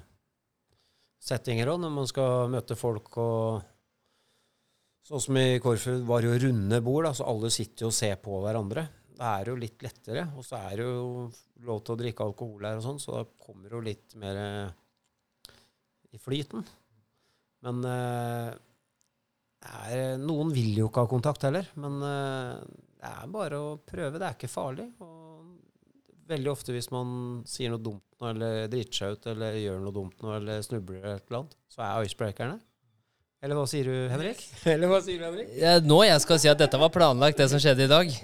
settinger 1.20 1.74
òg, 1.74 1.82
når 1.84 1.92
man 1.94 2.08
skal 2.10 2.50
møte 2.54 2.80
folk 2.80 3.20
og 3.22 3.68
Sånn 5.10 5.22
som 5.24 5.38
i 5.42 5.58
Korfu 5.58 5.96
var 6.06 6.22
det 6.22 6.28
jo 6.30 6.40
runde 6.44 6.78
bord, 6.86 7.08
da, 7.08 7.12
så 7.18 7.26
alle 7.32 7.50
sitter 7.50 7.88
jo 7.88 7.90
og 7.90 7.96
ser 7.98 8.20
på 8.22 8.36
hverandre. 8.44 8.84
Da 9.18 9.32
er 9.40 9.48
det 9.48 9.54
jo 9.56 9.62
litt 9.64 9.82
lettere. 9.82 10.28
Og 10.38 10.46
så 10.46 10.60
er 10.60 10.76
det 10.78 10.86
jo 10.86 11.24
lov 11.66 11.80
til 11.82 11.96
å 11.96 12.00
drikke 12.04 12.28
alkohol 12.28 12.68
her 12.68 12.78
og 12.78 12.86
sånn, 12.86 13.00
så 13.02 13.16
da 13.16 13.24
kommer 13.42 13.72
det 13.72 13.74
jo 13.74 13.82
litt 13.88 14.14
mer 14.22 14.38
uh, 14.38 15.56
i 16.14 16.22
flyten. 16.22 16.62
Men 17.66 17.82
uh, 17.90 18.54
er, 19.66 20.22
noen 20.22 20.54
vil 20.54 20.78
jo 20.84 20.92
ikke 20.92 21.08
ha 21.08 21.10
kontakt 21.10 21.48
heller. 21.48 21.74
Men 21.82 21.98
det 22.06 23.10
er 23.10 23.34
bare 23.34 23.64
å 23.66 23.74
prøve. 23.82 24.22
Det 24.22 24.30
er 24.30 24.38
ikke 24.38 24.52
farlig. 24.52 24.92
Og 25.02 26.30
veldig 26.30 26.54
ofte 26.54 26.76
hvis 26.76 26.92
man 26.94 27.42
sier 27.50 27.74
noe 27.74 27.82
dumt 27.82 28.06
nå, 28.20 28.32
eller 28.34 28.68
driter 28.72 29.02
seg 29.02 29.16
ut, 29.16 29.30
eller 29.34 29.56
gjør 29.60 29.80
noe 29.84 29.96
dumt 29.96 30.26
noe, 30.26 30.38
eller 30.40 30.64
snubler 30.66 31.00
eller 31.00 31.20
et 31.20 31.26
eller 31.30 31.42
annet, 31.42 31.58
så 31.72 31.86
er 31.86 32.08
icebreakerne. 32.10 32.60
Eller 33.40 33.56
hva 33.56 33.66
sier 33.72 33.88
du, 33.88 33.96
Henrik? 34.12 34.42
eller 34.74 34.92
hva 34.92 35.00
sier 35.04 35.22
du, 35.22 35.28
Henrik? 35.30 35.52
Ja, 35.62 35.78
nå 35.80 36.02
jeg 36.04 36.24
skal 36.26 36.42
si 36.44 36.52
at 36.52 36.60
dette 36.60 36.80
var 36.82 36.92
planlagt, 36.92 37.40
det 37.40 37.48
som 37.52 37.62
skjedde 37.64 37.88
i 37.88 37.92
dag. 37.92 38.16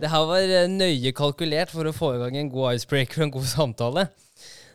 Det 0.00 0.08
her 0.08 0.26
var 0.28 0.52
eh, 0.56 0.68
nøye 0.68 1.12
kalkulert 1.16 1.72
for 1.72 1.88
å 1.88 1.94
få 1.96 2.14
i 2.16 2.20
gang 2.22 2.36
en 2.40 2.52
god 2.52 2.76
icebreaker 2.76 3.22
og 3.22 3.26
en 3.26 3.34
god 3.38 3.48
samtale. 3.48 4.06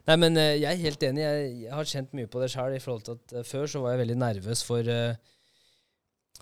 Nei, 0.05 0.17
men 0.21 0.37
eh, 0.37 0.57
jeg 0.61 0.69
er 0.71 0.83
helt 0.83 1.05
enig. 1.07 1.23
Jeg, 1.23 1.53
jeg 1.65 1.77
har 1.77 1.89
kjent 1.89 2.17
mye 2.17 2.29
på 2.29 2.41
det 2.41 2.49
sjøl. 2.53 2.75
I 2.75 2.81
forhold 2.81 3.05
til 3.05 3.17
at 3.17 3.37
uh, 3.39 3.45
før 3.47 3.69
så 3.69 3.81
var 3.81 3.95
jeg 3.95 4.03
veldig 4.03 4.19
nervøs 4.21 4.65
for 4.65 4.91
uh, 4.91 5.31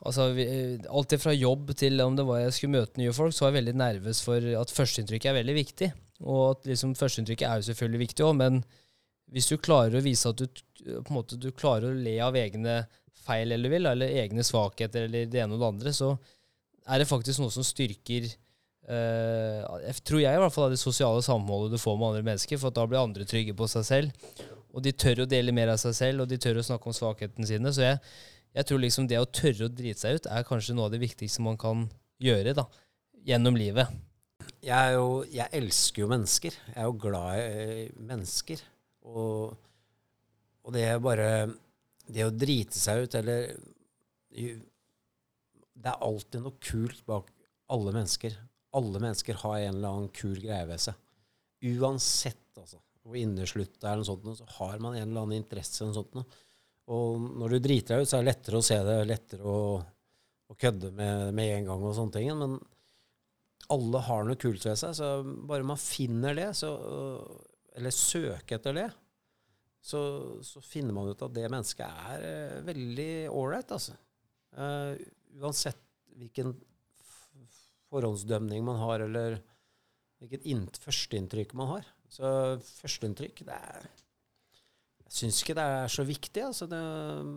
Altså, 0.04 0.26
vi, 0.36 0.44
Alt 0.90 1.14
fra 1.22 1.32
jobb 1.32 1.70
til 1.80 2.02
om 2.04 2.16
det 2.18 2.26
var 2.28 2.42
jeg 2.42 2.56
skulle 2.58 2.80
møte 2.80 3.00
nye 3.00 3.14
folk, 3.16 3.32
så 3.32 3.46
var 3.46 3.54
jeg 3.54 3.60
veldig 3.62 3.76
nervøs 3.78 4.20
for 4.26 4.48
at 4.60 4.74
førsteinntrykket 4.74 5.30
er 5.30 5.38
veldig 5.38 5.56
viktig. 5.56 5.90
Og 6.22 6.44
at 6.52 6.70
liksom 6.70 6.94
førsteinntrykket 6.98 7.48
er 7.48 7.60
jo 7.60 7.68
selvfølgelig 7.70 8.04
viktig 8.06 8.26
òg, 8.28 8.36
men 8.40 8.62
hvis 9.34 9.50
du 9.50 9.58
klarer 9.58 9.98
å 9.98 10.04
vise 10.06 10.30
at 10.30 10.40
du, 10.40 10.62
måte, 11.10 11.40
du 11.42 11.50
klarer 11.56 11.90
å 11.90 11.98
le 12.06 12.14
av 12.22 12.38
egne 12.38 12.84
feil 13.24 13.56
eller 13.56 13.72
vil, 13.72 13.88
eller 13.90 14.16
egne 14.22 14.46
svakheter 14.46 15.08
eller 15.08 15.30
det 15.32 15.42
ene 15.42 15.56
og 15.56 15.64
det 15.64 15.70
andre, 15.72 15.94
så 15.96 16.14
er 16.84 17.02
det 17.02 17.10
faktisk 17.10 17.42
noe 17.42 17.54
som 17.54 17.66
styrker 17.66 18.28
uh, 18.28 19.80
jeg 19.86 20.04
tror 20.04 20.22
jeg 20.22 20.36
i 20.36 20.42
hvert 20.44 20.56
fall 20.56 20.74
det 20.74 20.82
sosiale 20.82 21.24
samholdet 21.26 21.74
du 21.74 21.82
får 21.82 21.98
med 21.98 22.10
andre 22.12 22.28
mennesker, 22.30 22.60
for 22.62 22.76
da 22.76 22.86
blir 22.88 23.02
andre 23.02 23.28
trygge 23.28 23.56
på 23.58 23.70
seg 23.72 23.88
selv. 23.88 24.38
Og 24.74 24.84
de 24.84 24.92
tør 24.92 25.24
å 25.24 25.30
dele 25.30 25.54
mer 25.56 25.72
av 25.74 25.82
seg 25.82 25.96
selv, 25.98 26.24
og 26.24 26.32
de 26.32 26.40
tør 26.42 26.60
å 26.60 26.66
snakke 26.66 26.90
om 26.90 26.96
svakhetene 26.98 27.48
sine. 27.48 27.74
Så 27.74 27.86
jeg, 27.86 28.00
jeg 28.58 28.70
tror 28.70 28.82
liksom 28.82 29.10
det 29.10 29.22
å 29.22 29.30
tørre 29.30 29.68
å 29.68 29.74
drite 29.74 30.02
seg 30.02 30.18
ut 30.18 30.32
er 30.34 30.48
kanskje 30.48 30.76
noe 30.76 30.90
av 30.90 30.96
det 30.96 31.04
viktigste 31.04 31.46
man 31.46 31.60
kan 31.62 31.86
gjøre 32.24 32.56
da, 32.58 32.66
gjennom 33.30 33.58
livet. 33.58 33.94
Jeg, 34.64 34.94
jo, 34.96 35.08
jeg, 35.28 35.50
elsker 35.60 36.06
jo 36.06 36.10
mennesker. 36.12 36.56
Jeg 36.70 36.80
er 36.80 36.88
jo 36.88 36.96
glad 37.04 37.40
i 37.44 37.88
mennesker. 38.00 38.62
Og, 39.12 39.58
og 40.64 40.76
det 40.76 40.86
er 40.88 41.02
bare 41.04 41.28
Det 42.08 42.24
å 42.24 42.32
drite 42.32 42.80
seg 42.80 43.04
ut, 43.04 43.18
eller 43.20 43.50
Det 44.32 45.90
er 45.92 46.06
alltid 46.08 46.46
noe 46.46 46.56
kult 46.64 47.04
bak 47.10 47.34
alle 47.74 47.92
mennesker. 47.96 48.38
Alle 48.78 49.02
mennesker 49.04 49.40
har 49.44 49.60
en 49.60 49.76
eller 49.76 49.90
annen 49.90 50.16
kul 50.16 50.40
greie 50.40 50.66
ved 50.70 50.82
seg. 50.82 50.98
Uansett, 51.74 52.48
altså. 52.60 52.80
Hvor 53.04 53.20
inneslutta 53.20 53.90
er, 53.90 54.00
noe 54.00 54.08
sånt, 54.08 54.28
så 54.38 54.48
har 54.62 54.80
man 54.80 54.96
en 54.96 55.10
eller 55.10 55.26
annen 55.26 55.42
interesse. 55.42 55.84
Eller 55.84 55.98
sånt, 55.98 56.38
og 56.94 57.24
når 57.40 57.56
du 57.56 57.64
driter 57.64 57.98
deg 57.98 58.06
ut, 58.06 58.10
så 58.10 58.20
er 58.20 58.24
det 58.24 58.32
lettere 58.32 58.60
å 58.60 58.66
se 58.66 58.78
det, 58.84 58.96
lettere 59.08 59.56
å, 59.56 59.64
å 60.52 60.56
kødde 60.60 60.92
med, 60.96 61.34
med 61.36 61.58
en 61.58 61.70
gang 61.72 61.84
og 61.84 61.96
sånne 61.98 62.16
ting. 62.16 62.32
Men 62.40 62.58
alle 63.74 64.02
har 64.08 64.28
noe 64.28 64.40
kult 64.40 64.66
ved 64.68 64.80
seg, 64.80 64.96
så 64.98 65.10
bare 65.50 65.66
man 65.68 65.80
finner 65.82 66.38
det, 66.38 66.50
så, 66.58 66.72
eller 67.78 67.96
søker 67.96 68.60
etter 68.60 68.78
det, 68.78 68.90
så, 69.84 70.00
så, 70.48 70.62
finner 70.64 70.96
man 70.96 71.10
ut 71.12 71.24
at 71.26 71.34
det 71.36 71.50
mennesket 71.52 72.04
er 72.14 72.22
uh, 72.24 72.60
veldig 72.70 73.14
ålreit, 73.36 73.74
altså. 73.76 73.98
Uh, 74.56 74.96
uansett 75.42 75.82
hvilken 76.16 76.54
forhåndsdømning 77.92 78.64
man 78.66 78.80
har, 78.80 79.04
eller 79.04 79.38
hvilket 80.24 80.80
førsteinntrykk 80.80 81.52
man 81.60 81.74
har. 81.76 81.90
Så 82.14 82.30
førsteinntrykk, 82.80 83.44
det 83.50 83.58
er 83.58 83.90
Jeg 85.04 85.18
syns 85.20 85.42
ikke 85.44 85.56
det 85.58 85.66
er 85.70 85.92
så 85.94 86.06
viktig. 86.08 86.42
Altså 86.42 86.66
det, 86.70 86.80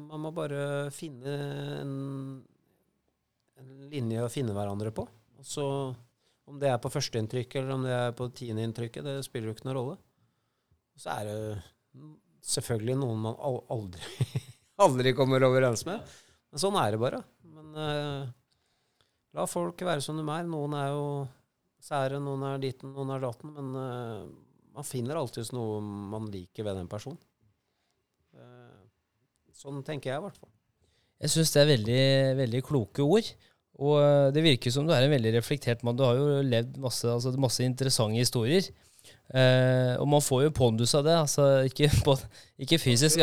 man 0.08 0.22
må 0.22 0.30
bare 0.32 0.88
finne 0.94 1.34
en, 1.82 1.96
en 3.60 3.72
linje 3.92 4.22
å 4.22 4.30
finne 4.32 4.54
hverandre 4.56 4.94
på. 4.96 5.04
Og 5.36 5.44
så 5.44 5.66
om 6.46 6.58
det 6.62 6.70
er 6.70 6.78
på 6.82 6.90
førsteinntrykket 6.92 7.60
eller 7.60 7.74
om 7.74 7.86
det 7.86 7.94
er 7.94 8.14
på 8.16 8.28
tiendeinntrykket, 8.38 9.04
det 9.06 9.24
spiller 9.26 9.50
jo 9.50 9.56
ikke 9.56 9.66
noen 9.68 9.78
rolle. 9.80 9.96
Så 10.96 11.10
er 11.12 11.28
det 11.28 11.38
selvfølgelig 12.46 12.96
noen 13.00 13.24
man 13.26 13.38
aldri, 13.74 14.28
aldri 14.86 15.12
kommer 15.16 15.44
overens 15.48 15.84
med. 15.88 16.04
Men 16.52 16.62
sånn 16.62 16.78
er 16.80 16.94
det 16.94 17.02
bare. 17.02 17.20
Men 17.52 17.72
uh, 17.74 18.28
la 19.36 19.46
folk 19.50 19.82
være 19.84 20.04
som 20.04 20.18
de 20.20 20.24
er. 20.24 20.46
Noen 20.48 20.76
er 20.78 20.92
jo 20.94 21.06
sære, 21.82 22.20
noen 22.22 22.46
er 22.48 22.62
diten, 22.62 22.94
noen 22.94 23.12
er 23.16 23.24
daten. 23.26 23.52
Men 23.56 23.72
uh, 23.74 24.28
man 24.76 24.86
finner 24.86 25.18
alltids 25.18 25.52
noe 25.56 25.80
man 25.82 26.30
liker 26.32 26.66
ved 26.68 26.78
den 26.78 26.90
personen. 26.90 27.18
Uh, 28.36 28.86
sånn 29.56 29.82
tenker 29.84 30.12
jeg 30.12 30.22
i 30.22 30.26
hvert 30.28 30.38
fall. 30.38 30.52
Jeg 31.16 31.32
syns 31.32 31.52
det 31.54 31.62
er 31.62 31.70
veldig, 31.72 32.00
veldig 32.42 32.64
kloke 32.64 33.04
ord. 33.04 33.28
Og 33.76 33.98
eh, 34.00 34.28
det 34.32 34.44
virker 34.44 34.72
som 34.72 34.86
du 34.86 34.94
er 34.94 35.04
en 35.04 35.12
veldig 35.12 35.34
reflektert 35.36 35.84
mann. 35.84 35.96
Du 35.98 36.04
har 36.06 36.16
jo 36.16 36.40
levd 36.44 36.78
masse, 36.80 37.04
altså, 37.10 37.34
masse 37.40 37.64
interessante 37.64 38.20
historier. 38.20 38.70
Eh, 39.34 39.92
og 40.00 40.08
man 40.08 40.22
får 40.24 40.46
jo 40.46 40.54
pondus 40.56 40.94
av 40.96 41.04
det, 41.06 41.16
altså 41.18 41.46
ikke, 41.68 41.90
på, 42.06 42.16
ikke 42.62 42.80
fysisk. 42.82 43.22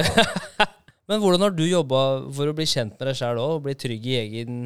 Men 1.09 1.19
hvordan 1.19 1.47
har 1.47 1.55
du 1.55 1.65
jobba 1.65 2.01
for 2.35 2.49
å 2.49 2.55
bli 2.55 2.67
kjent 2.69 2.95
med 2.95 3.09
deg 3.09 3.19
sjæl 3.19 3.41
òg, 3.41 3.57
og 3.57 3.65
bli 3.65 3.75
trygg 3.79 4.05
i 4.07 4.19
egen, 4.21 4.59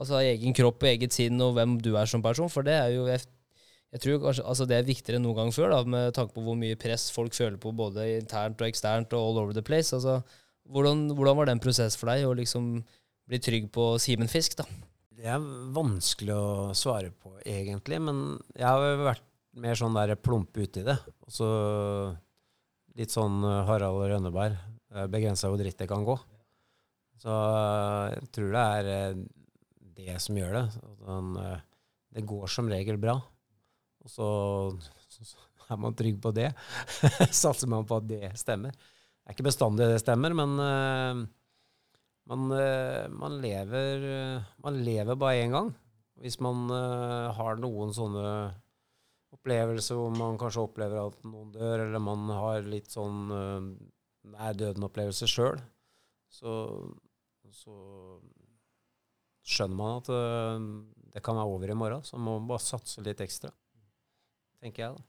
altså, 0.00 0.18
egen 0.24 0.56
kropp 0.56 0.82
og 0.82 0.90
eget 0.90 1.16
sinn 1.16 1.40
og 1.44 1.54
hvem 1.56 1.78
du 1.80 1.94
er 1.94 2.10
som 2.10 2.24
person? 2.24 2.50
For 2.52 2.66
det 2.66 2.76
er 2.76 2.92
jo 2.96 3.06
Jeg, 3.08 3.24
jeg 3.94 4.04
tror 4.04 4.20
kanskje, 4.26 4.44
altså 4.52 4.66
Det 4.68 4.76
er 4.76 4.86
viktigere 4.86 5.18
enn 5.18 5.26
noen 5.28 5.38
gang 5.38 5.54
før, 5.54 5.72
da, 5.72 5.80
med 5.96 6.12
tanke 6.18 6.34
på 6.36 6.44
hvor 6.44 6.58
mye 6.58 6.78
press 6.80 7.08
folk 7.14 7.34
føler 7.36 7.56
på 7.60 7.72
både 7.76 8.06
internt 8.18 8.60
og 8.60 8.68
eksternt 8.68 9.16
og 9.16 9.30
all 9.30 9.42
over 9.46 9.56
the 9.56 9.64
place. 9.64 9.94
altså 9.94 10.20
Hvordan, 10.70 11.08
hvordan 11.16 11.38
var 11.38 11.48
den 11.48 11.62
prosessen 11.62 11.98
for 11.98 12.12
deg, 12.12 12.28
å 12.28 12.36
liksom 12.36 12.70
bli 13.30 13.40
trygg 13.42 13.72
på 13.72 13.94
Simen 14.02 14.30
Fisk? 14.30 14.58
da? 14.60 14.68
Det 15.20 15.28
er 15.28 15.42
vanskelig 15.76 16.32
å 16.32 16.74
svare 16.76 17.10
på, 17.12 17.34
egentlig. 17.44 17.98
Men 18.00 18.38
jeg 18.56 18.64
har 18.64 19.02
vært 19.04 19.26
mer 19.60 19.76
sånn 19.76 19.96
der 19.98 20.14
plump 20.16 20.56
uti 20.56 20.80
det. 20.86 20.96
Og 21.26 21.34
så 21.34 21.48
litt 22.96 23.12
sånn 23.12 23.42
eh, 23.44 23.64
Harald 23.68 24.00
Rønneberg. 24.08 24.56
Begrensa 25.12 25.50
hvor 25.50 25.60
dritt 25.60 25.76
det 25.78 25.90
kan 25.90 26.06
gå. 26.08 26.16
Så 27.20 27.34
eh, 27.34 28.14
jeg 28.14 28.30
tror 28.32 28.54
det 28.54 28.62
er 28.78 28.88
eh, 28.94 29.20
det 30.00 30.16
som 30.24 30.40
gjør 30.40 30.56
det. 30.56 30.64
Den, 31.04 31.28
det 32.16 32.24
går 32.32 32.54
som 32.54 32.72
regel 32.72 32.96
bra. 33.02 33.18
Og 34.00 34.08
så, 34.08 34.30
så 35.12 35.68
er 35.68 35.82
man 35.84 35.98
trygg 36.00 36.16
på 36.24 36.32
det. 36.32 36.48
Satser 37.42 37.68
man 37.68 37.84
på 37.84 38.00
at 38.00 38.08
det 38.08 38.32
stemmer. 38.40 38.72
Det 38.72 39.28
er 39.28 39.36
ikke 39.36 39.50
bestandig 39.50 39.90
det 39.92 40.00
stemmer, 40.00 40.32
men 40.32 41.28
man, 42.30 42.48
man, 43.18 43.38
lever, 43.42 44.04
man 44.62 44.80
lever 44.86 45.18
bare 45.18 45.44
én 45.44 45.54
gang. 45.54 45.70
Hvis 46.20 46.38
man 46.42 46.68
har 46.70 47.58
noen 47.58 47.94
sånne 47.96 48.26
opplevelser 49.34 49.98
hvor 49.98 50.12
man 50.14 50.38
kanskje 50.40 50.64
opplever 50.64 51.00
at 51.02 51.20
noen 51.26 51.52
dør, 51.54 51.86
eller 51.86 52.02
man 52.02 52.28
har 52.34 52.66
litt 52.66 52.90
sånn 52.92 53.30
uh, 53.32 53.68
nær 54.30 54.56
døden-opplevelse 54.58 55.28
sjøl, 55.30 55.60
så, 56.30 56.54
så, 57.50 57.76
skjønner 59.50 59.78
man 59.78 59.96
at 59.98 60.10
det 61.14 61.22
kan 61.26 61.38
være 61.38 61.50
over 61.56 61.72
i 61.72 61.78
morgen. 61.78 62.04
Så 62.06 62.18
man 62.18 62.38
må 62.38 62.52
bare 62.52 62.62
satse 62.62 63.02
litt 63.02 63.22
ekstra, 63.24 63.50
tenker 64.62 64.84
jeg 64.84 64.98
da. 64.98 65.06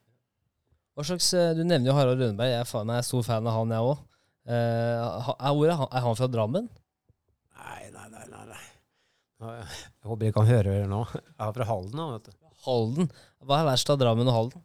Hva 0.97 1.05
slags, 1.07 1.28
eh, 1.38 1.53
Du 1.55 1.61
nevner 1.63 1.91
jo 1.91 1.95
Harald 1.95 2.19
Rønneberg. 2.19 2.51
Jeg 2.51 2.65
er, 2.65 3.05
stor 3.05 3.24
fan 3.24 3.47
av 3.47 3.59
han, 3.59 3.76
jeg 3.76 3.91
òg. 3.91 4.01
Er, 4.51 5.30
er 5.38 6.05
han 6.07 6.17
fra 6.17 6.28
Drammen? 6.32 6.67
Nei, 7.62 7.89
nei, 7.93 8.07
nei. 8.12 8.26
nei, 8.32 8.45
nei. 8.51 8.62
Jeg 9.41 10.09
håper 10.09 10.28
jeg 10.28 10.36
kan 10.36 10.49
høre 10.49 10.76
det 10.82 10.89
nå. 10.89 11.01
Jeg 11.16 11.47
er 11.47 11.53
fra 11.55 11.66
Halden. 11.72 11.95
nå, 11.97 12.07
vet 12.16 12.30
du. 12.30 12.36
Halden. 12.66 13.09
Hva 13.41 13.62
er 13.62 13.68
verst 13.72 13.89
av 13.89 13.97
Drammen 14.01 14.30
og 14.30 14.36
Halden? 14.38 14.64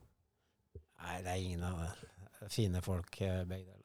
Nei, 1.06 1.16
det 1.24 1.32
er 1.32 1.40
ingen 1.40 1.64
av 1.64 1.78
det. 1.80 1.92
Fine 2.52 2.82
folk, 2.84 3.20
eh, 3.24 3.42
begge 3.48 3.70
deler. 3.70 3.82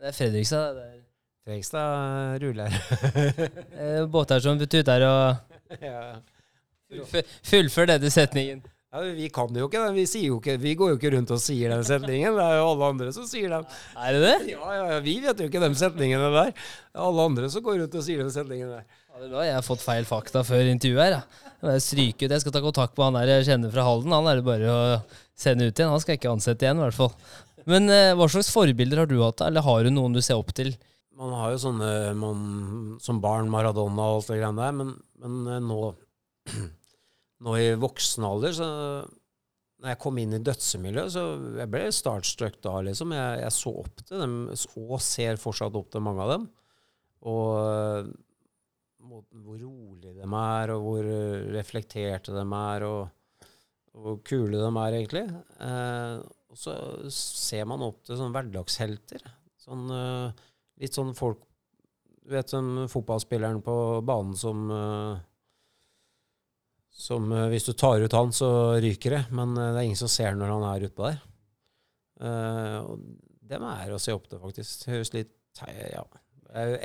Det 0.00 0.08
er 0.08 0.16
Fredrikstad. 0.16 0.74
Det 0.78 0.86
der. 0.86 1.00
Fredrikstad 1.44 2.40
ruller. 2.44 2.76
Eh, 3.80 4.04
båter 4.12 4.40
som 4.44 4.58
tuter 4.60 5.04
og 5.06 5.56
ja. 5.90 6.00
Fullfør 7.46 7.92
denne 7.92 8.10
setningen. 8.10 8.64
Ja, 8.90 9.04
vi 9.14 9.28
kan 9.30 9.54
jo 9.54 9.68
ikke. 9.68 9.84
Vi, 9.94 10.04
jo 10.24 10.38
ikke. 10.40 10.56
vi, 10.58 10.72
går 10.74 10.88
jo 10.90 10.96
ikke 10.98 11.12
rundt 11.14 11.30
og 11.30 11.38
sier 11.38 11.70
den 11.70 11.84
setningen. 11.86 12.34
Det 12.34 12.42
er 12.42 12.56
jo 12.58 12.70
alle 12.72 12.88
andre 12.90 13.12
som 13.14 13.26
sier 13.30 13.52
den. 13.52 13.68
Er 13.94 14.16
det 14.16 14.22
det? 14.24 14.38
Ja, 14.50 14.70
ja, 14.74 14.86
ja 14.94 14.96
Vi 15.04 15.14
vet 15.22 15.38
jo 15.38 15.46
ikke 15.46 15.62
de 15.62 15.68
setningene 15.78 16.30
der. 16.34 16.50
Det 16.50 16.98
er 16.98 17.04
alle 17.06 17.26
andre 17.30 17.50
som 17.54 17.62
går 17.62 17.78
rundt 17.84 17.94
og 18.00 18.02
sier 18.06 18.24
den 18.24 18.32
setningen 18.34 18.72
der. 18.72 18.82
Ja, 18.82 19.20
det 19.20 19.28
er 19.28 19.30
bra. 19.36 19.44
Jeg 19.46 19.54
har 19.60 19.66
fått 19.66 19.84
feil 19.84 20.08
fakta 20.08 20.42
før 20.46 20.72
intervjuet 20.72 21.04
her. 21.04 21.20
Ja. 21.62 21.76
Stryke 21.78 22.26
ut. 22.26 22.34
Jeg 22.34 22.42
skal 22.42 22.56
ta 22.56 22.64
kontakt 22.64 22.98
med 22.98 23.06
han 23.06 23.20
der 23.20 23.32
jeg 23.36 23.46
kjenner 23.52 23.70
fra 23.76 23.86
Halden. 23.86 24.16
Han 24.16 24.26
er 24.26 24.40
det 24.40 24.46
bare 24.48 24.74
å 24.74 24.82
sende 25.38 25.70
ut 25.70 25.74
igjen. 25.76 25.94
Han 25.94 26.02
skal 26.02 26.16
jeg 26.16 26.22
ikke 26.24 26.34
ansette 26.34 26.66
igjen, 26.66 26.82
i 26.82 26.86
hvert 26.88 26.98
fall. 26.98 27.14
Men 27.70 27.86
eh, 27.94 28.10
hva 28.18 28.26
slags 28.32 28.50
forbilder 28.50 29.04
har 29.04 29.10
du 29.10 29.20
hatt, 29.20 29.38
da? 29.38 29.52
Eller 29.52 29.62
har 29.68 29.86
du 29.86 29.92
noen 29.94 30.16
du 30.16 30.22
ser 30.24 30.40
opp 30.40 30.50
til? 30.56 30.74
Man 31.20 31.36
har 31.36 31.54
jo 31.54 31.62
sånne 31.62 31.92
man, 32.16 32.44
som 33.04 33.22
barn, 33.22 33.50
Maradona 33.52 34.08
og 34.08 34.18
alt 34.18 34.30
det 34.32 34.40
greiene 34.40 34.64
der, 34.64 34.76
men, 34.80 34.94
men 35.20 35.40
eh, 35.46 35.62
nå, 35.62 35.80
nå, 37.44 37.56
i 37.56 37.74
voksen 37.80 38.26
alder, 38.26 38.54
så 38.56 38.68
når 39.80 39.94
jeg 39.94 40.00
kom 40.02 40.18
inn 40.20 40.36
i 40.36 40.42
dødsemiljøet, 40.44 41.12
så 41.14 41.22
jeg 41.56 41.72
ble 41.72 41.84
startstruck 41.94 42.58
da, 42.64 42.74
liksom. 42.84 43.14
Jeg, 43.16 43.38
jeg, 43.40 43.54
så 43.56 43.72
opp 43.80 44.02
til 44.02 44.20
dem, 44.20 44.34
og 44.84 44.98
ser 45.04 45.40
fortsatt 45.40 45.78
opp 45.80 45.88
til 45.92 46.04
mange 46.04 46.26
av 46.26 46.34
dem. 46.34 46.50
Og 47.30 48.10
måten, 49.10 49.40
hvor 49.44 49.56
rolig 49.60 50.12
de 50.18 50.26
er, 50.26 50.74
og 50.74 50.84
hvor 50.84 51.08
eh, 51.08 51.48
reflekterte 51.56 52.34
de 52.36 52.44
er, 52.44 52.84
og, 52.86 53.48
og 53.96 54.04
hvor 54.04 54.20
kule 54.26 54.60
de 54.60 54.68
er, 54.68 54.98
egentlig. 55.00 55.24
Eh, 55.64 56.20
og 56.50 56.58
så 56.58 56.76
ser 57.14 57.68
man 57.70 57.86
opp 57.86 58.02
til 58.04 58.18
sånne 58.18 58.34
hverdagshelter. 58.36 59.24
Sånn, 59.60 59.88
eh, 59.94 60.44
litt 60.82 60.96
sånn 60.96 61.14
folk 61.16 61.46
Du 62.20 62.34
vet 62.34 62.52
den 62.52 62.84
fotballspilleren 62.88 63.62
på 63.64 63.74
banen 64.06 64.36
som 64.38 64.68
eh, 64.70 65.22
som 66.90 67.32
eh, 67.32 67.48
Hvis 67.52 67.66
du 67.68 67.72
tar 67.72 68.02
ut 68.02 68.16
han, 68.16 68.32
så 68.34 68.50
ryker 68.82 69.16
det, 69.16 69.24
men 69.34 69.56
eh, 69.56 69.72
det 69.72 69.82
er 69.82 69.88
ingen 69.88 70.00
som 70.00 70.10
ser 70.10 70.36
når 70.38 70.54
han 70.54 70.66
er 70.70 70.86
utpå 70.88 71.08
der. 71.08 71.20
og 72.84 73.04
dem 73.50 73.64
er 73.66 73.90
å 73.90 73.98
se 73.98 74.12
opp 74.12 74.28
til, 74.28 74.38
faktisk. 74.38 74.84
Det 74.84 74.92
høres 74.92 75.12
litt 75.14 75.62
ja, 75.94 76.04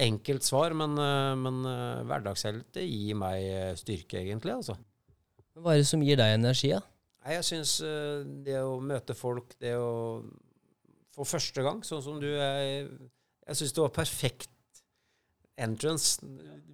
Enkelt 0.02 0.46
svar, 0.46 0.74
men, 0.78 0.96
men 1.42 1.60
hverdagsheltet 2.08 2.86
gir 2.86 3.18
meg 3.20 3.76
styrke, 3.78 4.22
egentlig. 4.22 4.56
altså. 4.56 4.78
Hva 5.60 5.74
er 5.74 5.82
det 5.82 5.90
som 5.90 6.04
gir 6.06 6.18
deg 6.18 6.38
energi? 6.38 6.72
Ja? 6.72 6.80
Jeg 7.36 7.46
syns 7.46 7.76
det 8.46 8.58
å 8.62 8.80
møte 8.82 9.18
folk, 9.18 9.54
det 9.62 9.76
å 9.78 10.24
For 11.18 11.28
første 11.28 11.66
gang, 11.66 11.84
sånn 11.86 12.04
som 12.06 12.18
du 12.22 12.30
Jeg, 12.30 12.88
jeg 13.46 13.60
syns 13.60 13.76
det 13.76 13.84
var 13.84 13.96
perfekt 14.00 14.50
entrance. 15.56 16.20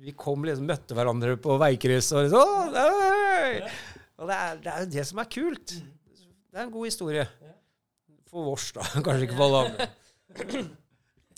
Vi 0.02 0.14
kom 0.18 0.46
liksom, 0.46 0.66
møtte 0.70 0.98
hverandre 0.98 1.38
på 1.42 1.58
veikrysset 1.62 2.18
og 2.18 2.78
Og 4.22 4.30
det 4.30 4.38
er, 4.38 4.60
det 4.62 4.72
er 4.72 4.84
jo 4.84 4.92
det 4.98 5.08
som 5.10 5.22
er 5.24 5.30
kult. 5.34 5.74
Det 6.52 6.60
er 6.60 6.68
en 6.68 6.74
god 6.74 6.86
historie. 6.86 7.26
For 8.30 8.48
vårs, 8.52 8.70
da. 8.76 8.86
Kanskje 9.06 9.28
ikke 9.28 9.40
for 9.40 9.48
alle 9.48 9.62
andre. 9.70 10.66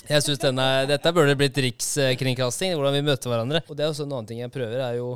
Jeg 0.03 0.25
synes 0.25 0.41
Dette 0.89 1.13
burde 1.15 1.35
blitt 1.39 1.59
rikskringkasting, 1.63 2.73
hvordan 2.75 2.97
vi 2.97 3.05
møter 3.07 3.31
hverandre. 3.31 3.63
Og 3.69 3.77
det 3.77 3.85
er 3.85 3.93
også 3.93 4.07
en 4.07 4.17
annen 4.17 4.29
ting 4.29 4.41
jeg 4.43 4.51
prøver, 4.51 4.81
er 4.83 4.97
jo 4.99 5.15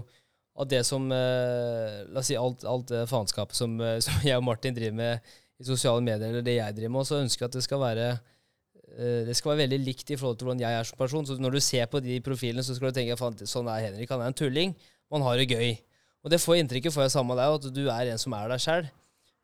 at 0.58 0.70
det 0.72 0.84
som 0.88 1.04
eh, 1.14 2.00
La 2.10 2.22
oss 2.24 2.32
si 2.32 2.38
alt, 2.40 2.64
alt 2.66 2.88
det 2.90 3.04
faenskapet 3.12 3.58
som, 3.58 3.76
eh, 3.84 4.00
som, 4.02 4.16
jeg 4.30 4.40
og 4.40 4.46
Martin 4.48 4.78
driver 4.78 4.96
med 4.98 5.36
i 5.58 5.66
sosiale 5.68 6.02
medier, 6.06 6.32
eller 6.32 6.46
det 6.46 6.58
jeg 6.58 6.78
driver 6.78 6.94
med, 6.96 7.10
så 7.10 7.20
ønsker 7.22 7.46
jeg 7.46 7.52
at 7.52 7.58
det 7.60 7.66
skal 7.66 7.82
være 7.82 8.08
eh, 8.14 9.22
det 9.28 9.36
skal 9.38 9.54
være 9.54 9.66
veldig 9.66 9.80
likt 9.84 10.14
i 10.14 10.18
forhold 10.18 10.40
til 10.40 10.50
hvordan 10.50 10.64
jeg 10.64 10.80
er 10.80 10.88
som 10.90 10.98
person. 10.98 11.28
Så 11.30 11.38
når 11.42 11.58
du 11.58 11.62
ser 11.62 11.86
på 11.92 12.02
de 12.02 12.18
profilene, 12.26 12.66
så 12.66 12.78
skal 12.78 12.90
du 12.90 12.98
tenke 12.98 13.18
at 13.18 13.46
sånn 13.50 13.70
er 13.70 13.90
Henrik. 13.90 14.10
Han 14.14 14.24
er 14.26 14.32
en 14.32 14.38
tulling. 14.38 14.74
Man 15.14 15.26
har 15.26 15.38
det 15.38 15.50
gøy. 15.52 15.76
Og 16.26 16.34
det 16.34 16.42
får 16.44 16.62
inntrykket 16.62 16.94
får 16.94 17.06
jeg 17.06 17.14
samme 17.14 17.36
av 17.36 17.40
deg, 17.40 17.58
at 17.58 17.76
du 17.76 17.84
er 17.94 18.12
en 18.12 18.22
som 18.22 18.36
er 18.38 18.50
deg 18.52 18.64
sjæl. 18.64 18.88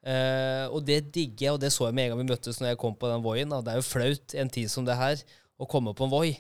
Uh, 0.04 0.66
og 0.76 0.82
det 0.84 0.98
digger 1.16 1.46
jeg, 1.46 1.54
og 1.56 1.62
det 1.64 1.70
så 1.72 1.88
jeg 1.88 1.96
med 1.96 2.10
en 2.10 2.12
gang 2.12 2.20
vi 2.20 2.32
møttes 2.34 2.58
når 2.60 2.74
jeg 2.74 2.80
kom 2.82 2.96
på 3.00 3.08
den 3.08 3.24
Voien. 3.24 3.54
Det 3.64 3.72
er 3.72 3.80
jo 3.80 3.86
flaut 3.88 4.36
en 4.36 4.52
tid 4.52 4.72
som 4.72 4.88
det 4.88 4.98
her 5.00 5.22
å 5.56 5.68
komme 5.70 5.94
på 5.96 6.08
en 6.08 6.12
Voi. 6.12 6.34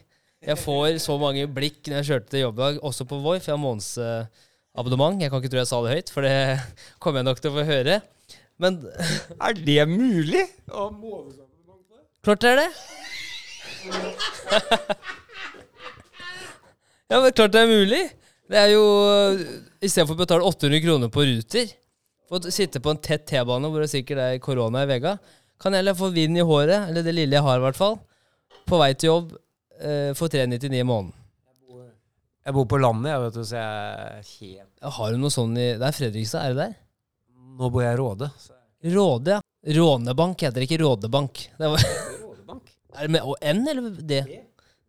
Jeg 0.43 0.59
får 0.59 0.97
så 0.99 1.15
mange 1.21 1.45
blikk 1.47 1.87
når 1.87 2.01
jeg 2.01 2.09
kjørte 2.09 2.33
til 2.33 2.43
jobb 2.43 2.57
i 2.57 2.63
dag, 2.65 2.79
også 2.83 3.07
på 3.07 3.21
Voi, 3.23 3.37
for 3.39 3.53
jeg 3.53 3.55
har 3.55 3.63
månedsabonnement. 3.63 5.21
Jeg 5.23 5.31
kan 5.31 5.39
ikke 5.39 5.53
tro 5.53 5.61
jeg 5.61 5.69
sa 5.69 5.79
det 5.85 5.95
høyt, 5.95 6.11
for 6.11 6.27
det 6.27 6.35
kommer 7.03 7.21
jeg 7.21 7.29
nok 7.29 7.39
til 7.39 7.53
å 7.53 7.55
få 7.55 7.63
høre. 7.69 7.95
Men 8.59 8.81
Er 9.47 9.55
det 9.55 9.87
mulig? 9.87 10.43
Klart 12.23 12.43
det 12.43 12.51
er 12.51 12.65
det. 12.65 12.71
ja, 17.11 17.19
men 17.19 17.31
klart 17.31 17.55
det 17.55 17.63
er 17.63 17.71
mulig. 17.71 18.03
Det 18.51 18.59
er 18.59 18.69
jo 18.75 18.83
Istedenfor 19.83 20.15
å 20.15 20.21
betale 20.21 20.47
800 20.47 20.79
kroner 20.83 21.09
på 21.11 21.25
Ruter 21.27 21.71
for 22.29 22.39
å 22.39 22.51
sitte 22.53 22.79
på 22.83 22.93
en 22.93 23.01
tett 23.03 23.25
T-bane 23.27 23.67
hvor 23.71 23.83
det 23.83 23.89
sikkert 23.91 24.21
er 24.23 24.43
korona 24.43 24.85
i 24.85 24.89
vegga. 24.89 25.17
Kan 25.59 25.75
jeg 25.75 25.83
heller 25.83 25.97
få 25.97 26.09
vind 26.15 26.39
i 26.39 26.45
håret, 26.45 26.87
eller 26.89 27.03
det 27.03 27.13
lille 27.15 27.35
jeg 27.35 27.43
har, 27.43 27.59
i 27.59 27.65
hvert 27.65 27.79
fall. 27.79 27.97
På 28.69 28.79
vei 28.79 28.93
til 28.95 29.09
jobb 29.09 29.33
eh, 29.35 30.13
for 30.15 30.31
399 30.31 30.79
i 30.79 30.87
måneden. 30.87 31.19
Jeg 32.43 32.55
bor 32.57 32.65
på 32.67 32.79
landet, 32.79 33.11
jeg, 33.11 33.23
vet 33.23 33.35
du, 33.35 33.43
så 33.47 33.55
jeg 33.55 33.91
er 34.15 34.31
helt 34.33 34.95
Har 34.97 35.13
du 35.13 35.19
noe 35.21 35.31
sånn 35.31 35.53
i 35.55 35.67
Det 35.79 35.85
er 35.87 35.95
Fredrikstad, 35.95 36.41
er 36.43 36.51
det 36.51 36.65
der? 36.65 36.73
Nå 37.55 37.69
bor 37.71 37.83
jeg 37.85 37.95
i 37.95 37.99
Råde. 38.01 38.27
Råde, 38.93 39.37
ja. 39.37 39.75
Rånebank 39.77 40.43
heter 40.43 40.59
det 40.59 40.67
ikke 40.67 40.81
Rådebank. 40.81 41.45
Det 41.59 41.69
var 41.71 41.85
Rådebank? 42.23 42.73
Er 42.97 43.07
det 43.07 43.13
med 43.15 43.47
N, 43.53 43.61
eller 43.71 44.01
det? 44.03 44.23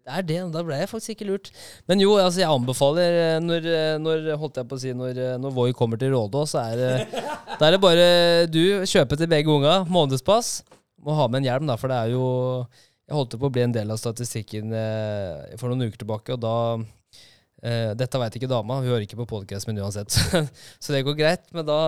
Det 0.05 0.13
er 0.13 0.25
det. 0.29 0.39
Da 0.53 0.61
ble 0.67 0.77
jeg 0.77 0.89
faktisk 0.91 1.15
ikke 1.15 1.27
lurt. 1.31 1.47
Men 1.89 2.03
jo, 2.03 2.13
altså 2.21 2.43
jeg 2.43 2.53
anbefaler 2.53 3.15
eh, 3.23 3.39
når, 3.41 3.69
eh, 3.73 3.95
når 4.03 4.27
holdt 4.41 4.59
jeg 4.61 4.69
på 4.69 4.77
å 4.77 4.81
si, 4.83 4.93
når, 4.97 5.17
eh, 5.17 5.37
når 5.41 5.55
Voi 5.57 5.71
kommer 5.77 6.01
til 6.01 6.13
Rådå, 6.13 6.43
så 6.51 6.61
er 6.61 6.81
det, 6.81 7.23
da 7.59 7.69
er 7.69 7.77
det 7.77 7.81
bare 7.81 8.09
du 8.53 8.85
kjøper 8.85 9.21
til 9.21 9.31
begge 9.33 9.53
unga 9.53 9.79
månedspass. 9.89 10.59
Må 11.05 11.17
ha 11.17 11.29
med 11.29 11.41
en 11.41 11.49
hjelm, 11.49 11.71
da, 11.71 11.79
for 11.81 11.93
det 11.93 12.01
er 12.01 12.13
jo 12.15 12.27
Jeg 13.05 13.17
holdt 13.17 13.37
på 13.37 13.49
å 13.49 13.53
bli 13.53 13.65
en 13.65 13.73
del 13.75 13.91
av 13.93 14.01
statistikken 14.01 14.73
eh, 14.77 15.57
for 15.61 15.73
noen 15.73 15.89
uker 15.89 16.03
tilbake, 16.05 16.37
og 16.37 16.41
da 16.45 16.57
eh, 17.65 17.93
Dette 17.97 18.21
veit 18.21 18.37
ikke 18.37 18.51
dama, 18.53 18.81
hun 18.81 18.89
hører 18.89 19.05
ikke 19.05 19.23
på 19.23 19.29
podkast, 19.33 19.69
men 19.69 19.81
uansett. 19.81 20.13
så 20.83 20.93
det 20.93 21.05
går 21.09 21.17
greit. 21.17 21.49
Men 21.57 21.65
da, 21.69 21.79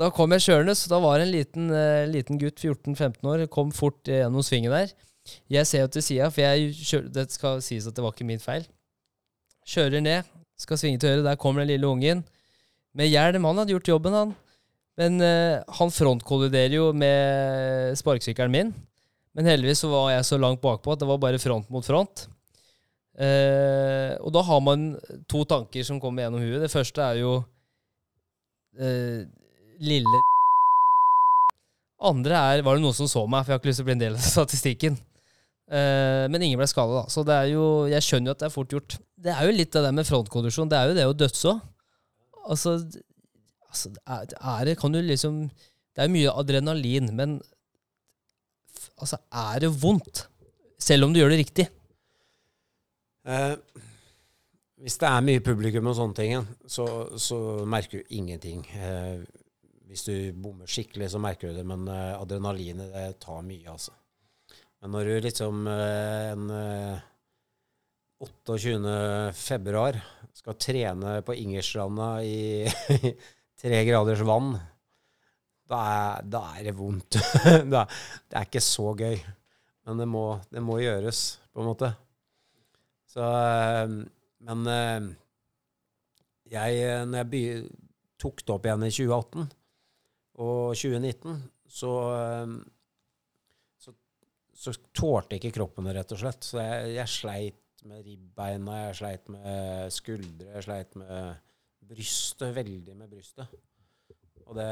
da 0.00 0.08
kom 0.16 0.32
jeg 0.32 0.46
kjørende, 0.48 0.76
så 0.76 0.92
da 0.92 1.00
var 1.04 1.20
det 1.20 1.28
en 1.28 1.34
liten, 1.36 1.68
eh, 1.76 2.06
liten 2.08 2.40
gutt, 2.40 2.60
14-15 2.64 3.32
år, 3.34 3.44
kom 3.52 3.72
fort 3.76 4.08
gjennom 4.08 4.44
svingen 4.44 4.72
der. 4.76 4.96
Jeg 5.50 5.68
ser 5.68 5.84
jo 5.84 5.92
til 5.92 6.04
sida, 6.04 6.30
for 6.32 6.44
jeg 6.44 6.74
kjører, 6.78 7.08
det 7.14 7.28
skal 7.34 7.62
sies 7.64 7.86
at 7.88 7.96
det 7.96 8.04
var 8.04 8.14
ikke 8.14 8.28
min 8.28 8.42
feil. 8.42 8.66
Kjører 9.68 10.04
ned, 10.04 10.28
skal 10.58 10.80
svinge 10.80 11.00
til 11.02 11.12
høyre, 11.12 11.24
der 11.26 11.40
kommer 11.40 11.62
den 11.62 11.72
lille 11.74 11.88
ungen. 11.88 12.24
Med 12.96 13.10
hjelm. 13.10 13.44
Han 13.46 13.60
hadde 13.60 13.74
gjort 13.74 13.90
jobben, 13.92 14.16
han. 14.16 14.34
Men 14.98 15.20
uh, 15.22 15.60
han 15.78 15.92
frontkolliderer 15.94 16.74
jo 16.74 16.88
med 16.96 17.94
sparkesykkelen 18.00 18.54
min. 18.54 18.72
Men 19.36 19.46
heldigvis 19.46 19.84
så 19.84 19.90
var 19.92 20.10
jeg 20.10 20.26
så 20.26 20.38
langt 20.40 20.62
bakpå 20.64 20.94
at 20.94 21.02
det 21.02 21.06
var 21.06 21.20
bare 21.22 21.38
front 21.38 21.68
mot 21.70 21.86
front. 21.86 22.26
Uh, 23.18 24.14
og 24.22 24.32
da 24.34 24.42
har 24.46 24.60
man 24.62 24.92
to 25.30 25.44
tanker 25.46 25.86
som 25.86 26.00
kommer 26.02 26.24
gjennom 26.24 26.42
huet. 26.42 26.62
Det 26.64 26.72
første 26.72 27.04
er 27.04 27.20
jo 27.22 27.36
uh, 28.78 29.20
lille 29.78 30.22
Andre 32.10 32.38
er 32.38 32.62
Var 32.62 32.78
det 32.78 32.82
noen 32.84 32.94
som 32.94 33.08
så 33.10 33.24
meg? 33.26 33.42
For 33.42 33.50
jeg 33.50 33.56
har 33.56 33.62
ikke 33.62 33.70
lyst 33.72 33.80
til 33.80 33.86
å 33.86 33.88
bli 33.88 33.96
en 33.96 34.04
del 34.04 34.18
av 34.18 34.22
statistikken. 34.22 34.98
Eh, 35.68 36.24
men 36.32 36.44
ingen 36.44 36.60
ble 36.60 36.68
skada, 36.70 37.02
da. 37.02 37.12
Så 37.12 37.24
det 37.28 37.34
er 37.36 37.50
jo 37.52 37.64
Jeg 37.90 38.04
skjønner 38.06 38.30
jo 38.30 38.36
at 38.36 38.40
det 38.40 38.48
er 38.48 38.54
fort 38.54 38.72
gjort. 38.72 38.96
Det 39.20 39.34
er 39.34 39.44
jo 39.44 39.56
litt 39.56 39.76
det 39.76 39.92
med 39.92 40.08
frontkondisjon. 40.08 40.70
Det 40.70 40.78
er 40.78 40.90
jo 40.90 40.96
det 40.96 41.06
å 41.08 41.16
dødse 41.16 41.52
òg. 41.52 41.60
Altså, 42.48 42.78
altså 43.68 43.92
er 44.08 44.64
det 44.64 44.78
Kan 44.80 44.94
du 44.94 45.02
liksom 45.04 45.42
Det 45.50 46.04
er 46.04 46.12
mye 46.12 46.32
adrenalin, 46.32 47.10
men 47.18 47.40
altså, 48.96 49.18
er 49.34 49.64
det 49.64 49.74
vondt? 49.82 50.28
Selv 50.78 51.04
om 51.04 51.12
du 51.12 51.18
gjør 51.18 51.34
det 51.34 51.40
riktig. 51.40 51.66
Eh, 53.26 53.56
hvis 54.78 54.96
det 55.02 55.08
er 55.10 55.24
mye 55.26 55.42
publikum 55.42 55.90
og 55.90 55.96
sånne 55.98 56.14
ting, 56.14 56.46
så, 56.70 56.86
så 57.18 57.38
merker 57.66 57.98
du 57.98 58.14
ingenting. 58.14 58.62
Eh, 58.78 59.24
hvis 59.90 60.06
du 60.06 60.14
bommer 60.38 60.70
skikkelig, 60.70 61.10
så 61.10 61.20
merker 61.22 61.50
du 61.50 61.58
det, 61.58 61.66
men 61.66 61.88
eh, 61.90 62.14
adrenalinet 62.14 62.94
det 62.94 63.08
tar 63.24 63.42
mye, 63.42 63.66
altså. 63.74 63.96
Men 64.78 64.94
når 64.94 65.08
du 65.08 65.14
liksom 65.26 65.66
eh, 65.70 66.32
en 66.32 66.50
eh, 66.54 67.06
28. 68.22 68.92
februar 69.34 69.98
skal 70.34 70.58
trene 70.58 71.18
på 71.26 71.34
Ingerstranda 71.38 72.10
i 72.22 72.66
tre 73.60 73.80
graders 73.86 74.22
vann, 74.26 74.52
da 75.68 75.80
er, 75.92 76.28
da 76.30 76.42
er 76.56 76.68
det 76.68 76.76
vondt. 76.78 77.18
da, 77.74 77.84
det 78.30 78.38
er 78.38 78.46
ikke 78.46 78.64
så 78.64 78.92
gøy. 78.98 79.18
Men 79.88 80.02
det 80.02 80.08
må, 80.10 80.26
det 80.52 80.62
må 80.64 80.78
gjøres, 80.82 81.22
på 81.52 81.62
en 81.62 81.70
måte. 81.70 81.92
Så, 83.08 83.24
eh, 83.24 83.98
men 84.46 84.72
eh, 84.72 85.10
jeg, 86.54 86.80
eh, 86.86 87.04
når 87.08 87.24
jeg 87.24 87.62
tok 88.20 88.42
det 88.44 88.54
opp 88.54 88.66
igjen 88.66 88.86
i 88.86 88.92
2018 88.94 89.48
og 90.38 90.74
2019, 90.78 91.34
eh, 91.34 91.46
så, 91.68 91.92
så 94.58 94.74
tålte 94.96 95.38
ikke 95.38 95.54
kroppen 95.54 95.86
det, 95.86 95.94
rett 96.00 96.14
og 96.16 96.20
slett. 96.20 96.46
Så 96.46 96.58
jeg, 96.58 96.94
jeg 96.96 97.12
sleit 97.12 97.84
med 97.86 98.02
ribbeina, 98.02 98.78
jeg 98.88 98.96
sleit 98.98 99.28
med 99.30 99.92
skuldre, 99.94 100.48
jeg 100.56 100.66
sleit 100.66 100.96
med 100.98 101.44
brystet, 101.88 102.50
veldig 102.56 102.96
med 102.98 103.12
brystet. 103.12 103.54
Og 104.48 104.56
det 104.58 104.70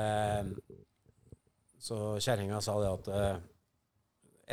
Så 1.86 1.96
kjerringa 2.18 2.58
sa 2.64 2.74
det 2.80 2.88
at 2.90 3.08
eh, 3.14 3.44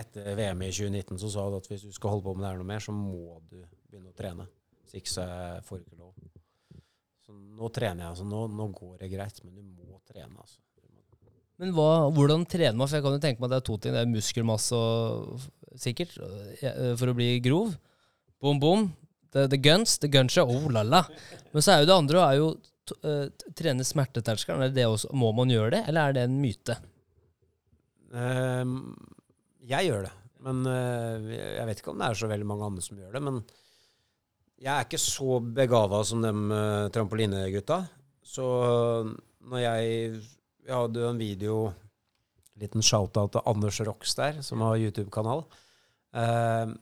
etter 0.04 0.36
VM 0.38 0.62
i 0.66 0.70
2019 0.70 1.18
så 1.22 1.30
sa 1.32 1.46
hun 1.48 1.58
at 1.58 1.70
hvis 1.70 1.86
du 1.88 1.94
skal 1.96 2.14
holde 2.14 2.28
på 2.28 2.34
med 2.36 2.44
det 2.46 2.52
her 2.52 2.60
noe 2.62 2.70
mer, 2.70 2.84
så 2.84 2.94
må 2.94 3.40
du 3.50 3.58
begynne 3.88 4.12
å 4.12 4.18
trene. 4.18 4.46
Hvis 4.84 5.00
ikke 5.00 5.14
så 5.16 5.26
får 5.66 5.80
du 5.80 5.88
ikke 5.88 6.02
lov. 6.02 6.14
Så 7.24 7.34
nå 7.34 7.70
trener 7.74 8.04
jeg. 8.04 8.10
altså 8.12 8.28
Nå, 8.28 8.44
nå 8.54 8.68
går 8.76 9.00
det 9.02 9.10
greit, 9.16 9.42
men 9.48 9.56
du 9.56 9.86
må 9.88 10.02
trene. 10.06 10.36
altså. 10.36 10.62
Men 11.64 11.72
hva, 11.78 12.10
hvordan 12.12 12.42
trener 12.44 12.76
man? 12.76 12.90
For 12.90 13.00
jeg 13.00 13.06
kan 13.06 13.14
jo 13.16 13.24
tenke 13.24 13.40
meg 13.40 13.48
at 13.48 13.54
det 13.54 13.60
er 13.62 13.68
to 13.70 13.78
ting. 13.80 13.94
Det 13.96 14.02
er 14.04 14.12
muskelmasse 14.12 14.76
og 14.76 15.46
sikkert, 15.80 16.18
eh, 16.60 16.92
for 17.00 17.08
å 17.08 17.16
bli 17.16 17.38
grov. 17.46 17.78
Boom, 18.44 18.60
boom. 18.60 18.90
The, 19.32 19.48
the 19.48 19.58
guns, 19.58 19.96
the 20.04 20.10
gunshot. 20.12 20.52
Oh 20.52 20.68
la 20.68 20.84
la. 20.84 21.06
Men 21.54 21.64
så 21.64 21.72
er 21.74 21.84
jo 21.84 21.88
det 21.88 21.96
andre 21.96 22.26
er 22.26 22.40
jo 22.42 22.50
eh, 23.08 23.48
trene 23.56 23.88
smerteterskelen. 23.88 24.66
Er 24.68 24.76
det 24.76 24.90
også, 24.90 25.14
må 25.16 25.32
man 25.38 25.56
gjøre 25.56 25.78
det, 25.78 25.82
eller 25.88 26.12
er 26.12 26.18
det 26.18 26.28
en 26.28 26.36
myte? 26.44 26.76
Ehm, 28.12 28.76
jeg 29.64 29.88
gjør 29.88 30.04
det, 30.10 30.14
men 30.44 30.60
uh, 30.68 31.32
jeg 31.32 31.66
vet 31.66 31.80
ikke 31.80 31.94
om 31.94 32.04
det 32.04 32.12
er 32.12 32.20
så 32.20 32.30
veldig 32.30 32.46
mange 32.52 32.68
andre 32.68 32.84
som 32.86 33.00
gjør 33.00 33.16
det. 33.16 33.24
Men 33.26 33.40
jeg 34.60 34.72
er 34.76 34.86
ikke 34.86 35.02
så 35.02 35.40
begava 35.64 36.04
som 36.06 36.22
de 36.28 36.36
uh, 36.52 36.92
trampolinegutta. 36.94 37.80
Så 38.28 38.46
når 39.48 39.64
jeg 39.64 40.20
Jeg 40.64 40.76
hadde 40.80 41.02
jo 41.04 41.12
en 41.12 41.20
video, 41.20 41.56
en 42.54 42.64
liten 42.64 42.86
shout-out 42.86 43.34
til 43.36 43.46
Anders 43.50 43.80
Rox 43.84 44.16
der, 44.16 44.40
som 44.46 44.64
har 44.64 44.80
YouTube-kanal. 44.80 45.44
Eh, 46.16 46.74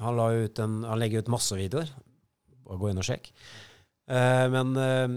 han, 0.00 0.20
han 0.20 1.00
legger 1.00 1.24
ut 1.24 1.32
masse 1.32 1.56
videoer. 1.58 1.90
Bare 2.66 2.80
gå 2.80 2.90
inn 2.90 3.00
og 3.02 3.06
sjekk. 3.06 3.28
Eh, 4.08 4.46
men 4.52 4.72
eh, 4.80 5.16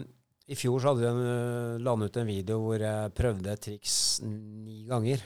i 0.51 0.57
fjor 0.57 0.81
så 0.81 0.91
hadde 0.91 1.13
vi 1.15 1.85
eh, 1.85 2.05
ut 2.05 2.19
en 2.19 2.29
video 2.29 2.59
hvor 2.63 2.83
jeg 2.83 3.15
prøvde 3.15 3.53
et 3.53 3.63
triks 3.69 3.97
ni 4.25 4.83
ganger. 4.89 5.23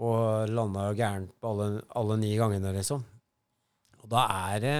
Og 0.00 0.48
landa 0.52 0.90
gærent 0.96 1.32
på 1.40 1.52
alle, 1.52 1.80
alle 1.96 2.20
ni 2.20 2.34
gangene, 2.40 2.72
liksom. 2.76 3.04
Og 4.00 4.12
da 4.12 4.28
er 4.52 4.62
det 4.64 4.76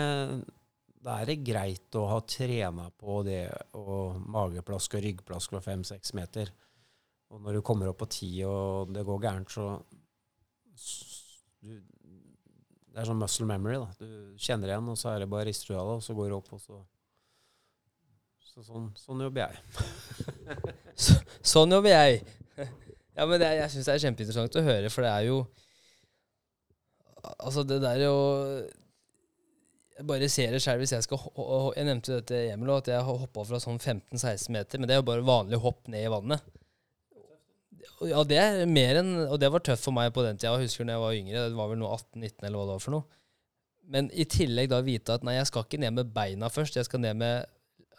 da 1.07 1.20
er 1.20 1.28
det 1.30 1.44
greit 1.47 1.94
å 1.94 2.09
ha 2.11 2.16
trena 2.26 2.88
på 2.90 3.20
det 3.22 3.44
og 3.78 4.16
mageplask 4.26 4.97
og 4.99 5.05
ryggplask 5.05 5.53
fra 5.53 5.61
fem-seks 5.62 6.16
meter. 6.18 6.51
Og 7.34 7.42
når 7.42 7.58
du 7.58 7.62
kommer 7.66 7.90
opp 7.90 7.98
på 8.04 8.10
ti 8.10 8.30
og 8.46 8.92
det 8.94 9.04
går 9.06 9.22
gærent, 9.24 9.50
så, 9.50 9.68
du, 11.60 11.72
Det 11.76 13.02
er 13.02 13.08
sånn 13.08 13.20
muscle 13.20 13.48
memory. 13.48 13.80
da. 13.82 13.88
Du 13.98 14.36
kjenner 14.40 14.70
igjen, 14.70 14.92
og 14.92 15.00
så 15.00 15.12
er 15.12 15.24
det 15.24 15.30
bare 15.32 15.48
rister 15.48 15.74
du 15.74 15.80
av 15.80 15.90
det, 15.90 15.96
og 15.98 16.06
så 16.06 16.16
går 16.16 16.30
det 16.30 16.38
opp, 16.38 16.52
og 16.56 16.62
så 16.62 16.84
så 18.56 18.62
sånn, 18.64 18.86
sånn 18.96 19.20
jobber 19.20 19.42
jeg. 19.42 19.58
Sånn 21.52 21.74
jobber 21.76 21.92
jeg. 21.92 22.22
Ja, 23.12 23.26
men 23.28 23.36
det, 23.42 23.50
jeg 23.58 23.72
syns 23.74 23.88
det 23.88 23.92
er 23.92 24.02
kjempeinteressant 24.06 24.56
å 24.56 24.62
høre, 24.64 24.88
for 24.92 25.04
det 25.04 25.12
er 25.12 25.26
jo 25.28 25.38
Altså, 27.36 27.64
det 27.66 27.80
der 27.82 28.00
jo 28.04 28.14
Jeg 29.96 30.06
bare 30.08 30.28
ser 30.32 30.54
det 30.54 30.60
sjøl 30.64 30.80
hvis 30.80 30.94
jeg 30.94 31.04
skal 31.04 31.20
Jeg 31.76 31.88
nevnte 31.88 32.20
dette 32.20 32.40
Emil, 32.54 32.72
at 32.76 32.88
jeg 32.92 33.04
har 33.08 33.20
hoppa 33.24 33.44
fra 33.48 33.60
sånn 33.60 33.76
15-16 33.76 34.48
meter, 34.56 34.80
men 34.80 34.88
det 34.88 34.96
er 34.96 35.02
jo 35.02 35.08
bare 35.10 35.26
vanlig 35.26 35.60
hopp 35.60 35.84
ned 35.92 36.06
i 36.06 36.12
vannet. 36.12 36.56
Ja, 38.05 38.20
det 38.28 38.36
er 38.36 38.66
mer 38.68 38.99
enn 39.01 39.12
Og 39.24 39.38
det 39.40 39.49
var 39.53 39.62
tøft 39.64 39.86
for 39.86 39.97
meg 39.97 40.11
på 40.12 40.24
den 40.26 40.36
tida. 40.36 40.53
Jeg 40.57 40.68
husker 40.68 40.84
når 40.84 40.97
jeg 40.97 41.05
var 41.05 41.20
yngre. 41.20 41.44
Det 41.49 41.61
var 41.61 41.70
vel 41.70 41.80
noe 41.80 41.94
18-19 41.97 42.49
eller 42.49 42.59
hva 42.59 42.66
det 42.66 42.74
var 42.74 42.84
for 42.84 42.97
noe. 42.97 43.22
Men 43.97 44.11
i 44.12 44.26
tillegg 44.28 44.70
da 44.72 44.82
vite 44.84 45.14
at 45.14 45.24
nei, 45.26 45.36
jeg 45.38 45.49
skal 45.49 45.64
ikke 45.64 45.80
ned 45.80 45.94
med 45.97 46.12
beina 46.14 46.51
først. 46.53 46.76
Jeg 46.76 46.88
skal 46.88 47.03
ned 47.05 47.18
med 47.20 47.47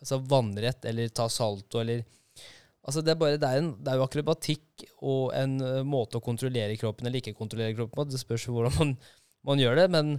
altså, 0.02 0.20
vannrett 0.30 0.86
eller 0.90 1.14
ta 1.16 1.30
salto 1.32 1.82
eller 1.84 2.06
Altså 2.88 3.02
det, 3.04 3.12
er 3.12 3.20
bare, 3.20 3.36
det, 3.36 3.44
er 3.44 3.60
en, 3.60 3.74
det 3.84 3.92
er 3.92 3.98
jo 4.00 4.06
akrobatikk 4.06 4.84
og 5.04 5.34
en 5.36 5.58
uh, 5.60 5.82
måte 5.84 6.22
å 6.22 6.24
kontrollere 6.24 6.78
kroppen 6.80 7.10
eller 7.10 7.20
ikke 7.20 7.34
kontrollere 7.36 7.76
kroppen 7.76 8.00
på. 8.00 8.06
Det 8.08 8.22
spørs 8.22 8.46
jo 8.48 8.54
hvordan 8.56 8.78
man, 8.78 8.94
man 9.50 9.60
gjør 9.60 9.76
det. 9.82 9.88
Men 9.92 10.14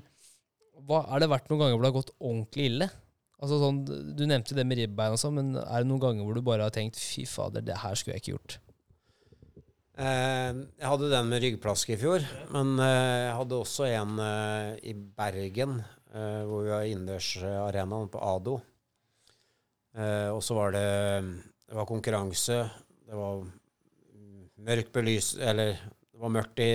hva, 0.85 0.99
er 1.07 1.23
det 1.23 1.31
vært 1.33 1.49
noen 1.49 1.63
ganger 1.63 1.79
hvor 1.79 1.87
det 1.87 1.89
har 1.89 1.97
gått 1.97 2.13
ordentlig 2.19 2.67
ille? 2.69 2.91
Altså 3.39 3.63
sånn, 3.63 3.81
Du 3.89 4.21
nevnte 4.27 4.59
det 4.59 4.67
med 4.69 4.83
ribbein 4.83 5.17
og 5.17 5.23
sånn, 5.23 5.39
men 5.39 5.57
er 5.63 5.81
det 5.81 5.89
noen 5.89 6.03
ganger 6.03 6.29
hvor 6.29 6.37
du 6.37 6.45
bare 6.45 6.69
har 6.69 6.75
tenkt 6.75 7.01
fy 7.01 7.25
fader, 7.31 7.65
det 7.65 7.81
her 7.81 7.97
skulle 7.97 8.19
jeg 8.19 8.27
ikke 8.27 8.35
gjort? 8.35 8.59
Eh, 9.99 10.51
jeg 10.79 10.87
hadde 10.87 11.09
den 11.11 11.27
med 11.27 11.43
ryggplask 11.43 11.91
i 11.91 11.99
fjor, 11.99 12.23
men 12.55 12.77
eh, 12.79 13.25
jeg 13.25 13.35
hadde 13.35 13.57
også 13.59 13.89
en 13.91 14.21
eh, 14.23 14.77
i 14.93 14.95
Bergen, 14.95 15.81
hvor 16.09 16.63
vi 16.65 16.71
var 16.73 16.87
innendørsarenaen 16.89 18.07
på 18.09 18.21
Ado. 18.25 18.55
Og 20.33 20.39
så 20.43 20.55
var 20.57 20.73
det, 20.73 20.89
det 21.69 21.77
var 21.77 21.87
konkurranse. 21.87 22.57
Det 23.05 23.15
var 23.15 23.43
mørk 24.65 24.89
belys... 24.95 25.35
Eller 25.37 25.75
det 25.77 26.23
var 26.23 26.33
mørkt 26.33 26.63
i 26.65 26.71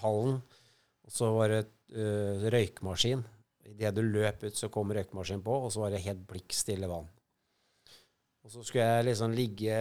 hallen. 0.00 0.40
Og 1.04 1.14
så 1.14 1.28
var 1.36 1.52
det 1.52 1.60
uh, 1.92 2.48
røykmaskin. 2.48 3.20
Idet 3.68 3.94
du 3.94 4.00
løp 4.02 4.48
ut, 4.48 4.56
så 4.56 4.72
kom 4.72 4.96
røykmaskinen 4.96 5.44
på, 5.44 5.60
og 5.68 5.70
så 5.74 5.84
var 5.84 5.94
det 5.94 6.02
helt 6.08 6.24
blikkstille 6.32 6.88
vann. 6.90 7.06
Og 8.48 8.52
så 8.54 8.62
skulle 8.64 8.84
jeg 8.86 9.04
liksom 9.04 9.32
ligge 9.36 9.78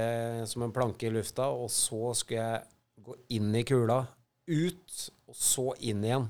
som 0.52 0.66
en 0.66 0.74
planke 0.76 1.08
i 1.08 1.12
lufta, 1.16 1.46
og 1.56 1.70
så 1.72 2.10
skulle 2.20 2.44
jeg 2.44 3.06
gå 3.06 3.14
inn 3.38 3.56
i 3.56 3.62
kula, 3.64 4.02
ut, 4.44 4.98
og 5.24 5.38
så 5.40 5.64
inn 5.88 6.04
igjen. 6.04 6.26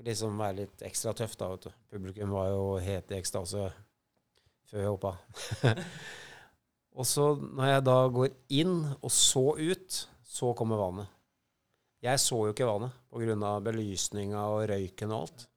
Liksom 0.00 0.40
være 0.40 0.62
litt 0.62 0.86
ekstra 0.88 1.12
tøff, 1.12 1.36
da, 1.36 1.50
vet 1.52 1.68
du. 1.68 1.76
Publikum 1.92 2.32
var 2.32 2.48
jo 2.54 2.64
helt 2.80 3.12
i 3.12 3.18
ekstase 3.18 3.66
før 4.70 4.80
jeg 4.80 4.94
hoppa. 4.94 5.12
og 6.96 7.12
så, 7.12 7.28
når 7.36 7.68
jeg 7.74 7.86
da 7.90 8.00
går 8.16 8.34
inn, 8.62 8.74
og 8.96 9.12
så 9.12 9.46
ut, 9.60 10.02
så 10.24 10.56
kommer 10.56 10.80
vannet. 10.80 11.16
Jeg 12.00 12.24
så 12.24 12.46
jo 12.46 12.56
ikke 12.56 12.72
vannet 12.72 12.96
pga. 13.12 13.54
belysninga 13.60 14.48
og 14.54 14.70
røyken 14.72 15.12
og 15.12 15.26
alt. 15.26 15.48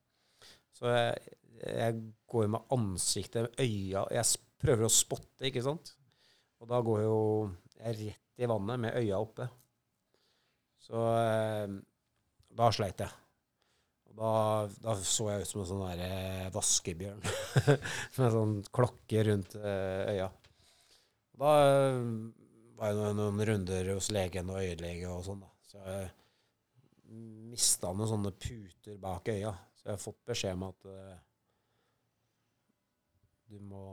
Så 0.76 0.92
jeg, 0.92 1.38
jeg 1.64 2.02
går 2.28 2.52
med 2.52 2.74
ansiktet, 2.76 3.54
øya 3.56 4.10
Jeg 4.12 4.26
prøver 4.64 4.88
å 4.88 4.92
spotte, 4.92 5.48
ikke 5.48 5.64
sant? 5.66 5.94
Og 6.64 6.70
da 6.72 6.80
går 6.84 7.04
jo 7.04 7.18
jeg 7.84 7.98
rett 8.00 8.44
i 8.44 8.48
vannet 8.50 8.80
med 8.86 8.96
øya 9.00 9.20
oppe. 9.20 9.48
Så 10.84 11.02
eh, 11.20 11.74
da 12.54 12.70
sleit 12.76 13.04
jeg. 13.04 13.20
Og 14.10 14.16
da, 14.20 14.32
da 14.84 14.96
så 15.00 15.30
jeg 15.32 15.44
ut 15.44 15.50
som 15.50 15.64
en 15.64 15.70
sånn 15.72 15.84
der 15.88 16.04
eh, 16.06 16.48
vaskebjørn 16.54 17.24
med 18.20 18.38
sånn 18.38 18.56
klokke 18.76 19.26
rundt 19.30 19.58
eh, 19.60 20.14
øya. 20.14 20.30
Da 21.40 21.54
eh, 21.66 22.00
var 22.78 22.92
jeg 22.92 23.00
noen, 23.00 23.20
noen 23.20 23.48
runder 23.50 23.94
hos 23.96 24.12
legen 24.14 24.52
og 24.54 24.62
øyelege 24.62 25.12
og 25.12 25.26
sånn, 25.28 25.44
da. 25.44 25.52
Så 25.74 25.84
jeg 25.84 26.10
mista 27.54 27.92
noen 27.94 28.10
sånne 28.10 28.34
puter 28.38 28.98
bak 29.02 29.30
øya. 29.34 29.54
Så 29.78 29.88
jeg 29.88 29.96
har 29.96 30.02
fått 30.02 30.24
beskjed 30.30 30.58
om 30.58 30.68
at 30.70 30.90
eh, 30.90 31.22
du 33.52 33.60
må 33.62 33.86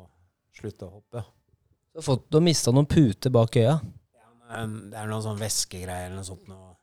slutte 0.56 0.86
å 0.86 0.96
hoppe. 0.98 1.22
Du 1.90 1.98
har, 1.98 2.06
fått, 2.06 2.26
du 2.30 2.38
har 2.38 2.44
mista 2.46 2.72
noen 2.74 2.88
puter 2.90 3.32
bak 3.34 3.56
øya. 3.58 3.78
Men 4.50 4.76
Det 4.90 4.98
er 4.98 5.10
noen 5.10 5.24
sånn 5.24 5.40
væskegreier 5.40 6.08
eller 6.08 6.20
noe 6.20 6.26
sånt. 6.26 6.48
Noe. 6.50 6.74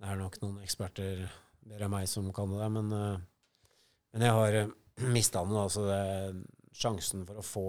Det 0.00 0.08
er 0.08 0.18
nok 0.18 0.38
noen 0.42 0.60
eksperter 0.64 1.24
bedre 1.60 1.86
enn 1.86 1.92
meg 1.92 2.06
som 2.08 2.30
kan 2.34 2.50
det, 2.56 2.68
men, 2.72 2.92
eh, 2.96 3.24
men 4.14 4.24
jeg 4.24 4.36
har 4.38 4.58
uh, 4.62 4.70
mista 5.12 5.42
den. 5.44 5.58
Altså 5.60 5.84
det, 5.86 6.04
sjansen 6.80 7.26
for 7.28 7.40
å 7.40 7.46
få 7.46 7.66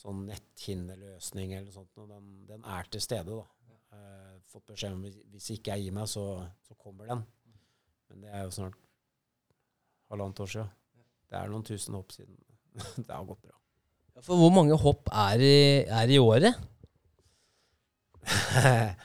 sånn 0.00 0.22
netthinneløsning 0.28 1.56
eller 1.56 1.68
noe 1.68 1.76
sånt, 1.76 2.04
den, 2.08 2.30
den 2.48 2.64
er 2.64 2.88
til 2.88 3.04
stede. 3.04 3.36
da. 3.36 3.48
Fått 4.50 4.70
beskjed 4.72 4.96
om 4.96 5.02
hvis 5.04 5.50
ikke 5.54 5.76
jeg 5.76 5.86
gir 5.88 5.94
meg, 5.94 6.08
så, 6.10 6.24
så 6.66 6.74
kommer 6.78 7.10
den. 7.10 7.24
Men 8.10 8.24
det 8.24 8.32
er 8.34 8.46
jo 8.46 8.54
snart 8.56 8.78
halvannet 10.10 10.42
år 10.42 10.52
siden. 10.54 10.72
Det 11.30 11.38
er 11.38 11.52
noen 11.52 11.66
tusen 11.66 11.98
hopp 11.98 12.14
siden. 12.14 12.38
det 13.04 13.10
har 13.12 13.26
gått 13.28 13.44
bra. 13.44 13.59
For 14.24 14.36
hvor 14.36 14.52
mange 14.52 14.76
hopp 14.76 15.08
er 15.12 15.40
i, 15.42 15.56
er 15.88 16.10
i 16.12 16.18
året? 16.20 16.58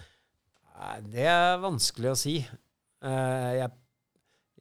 Det 1.16 1.26
er 1.28 1.62
vanskelig 1.64 2.12
å 2.12 2.18
si. 2.20 2.36
Eh, 2.40 3.52
jeg, 3.58 3.72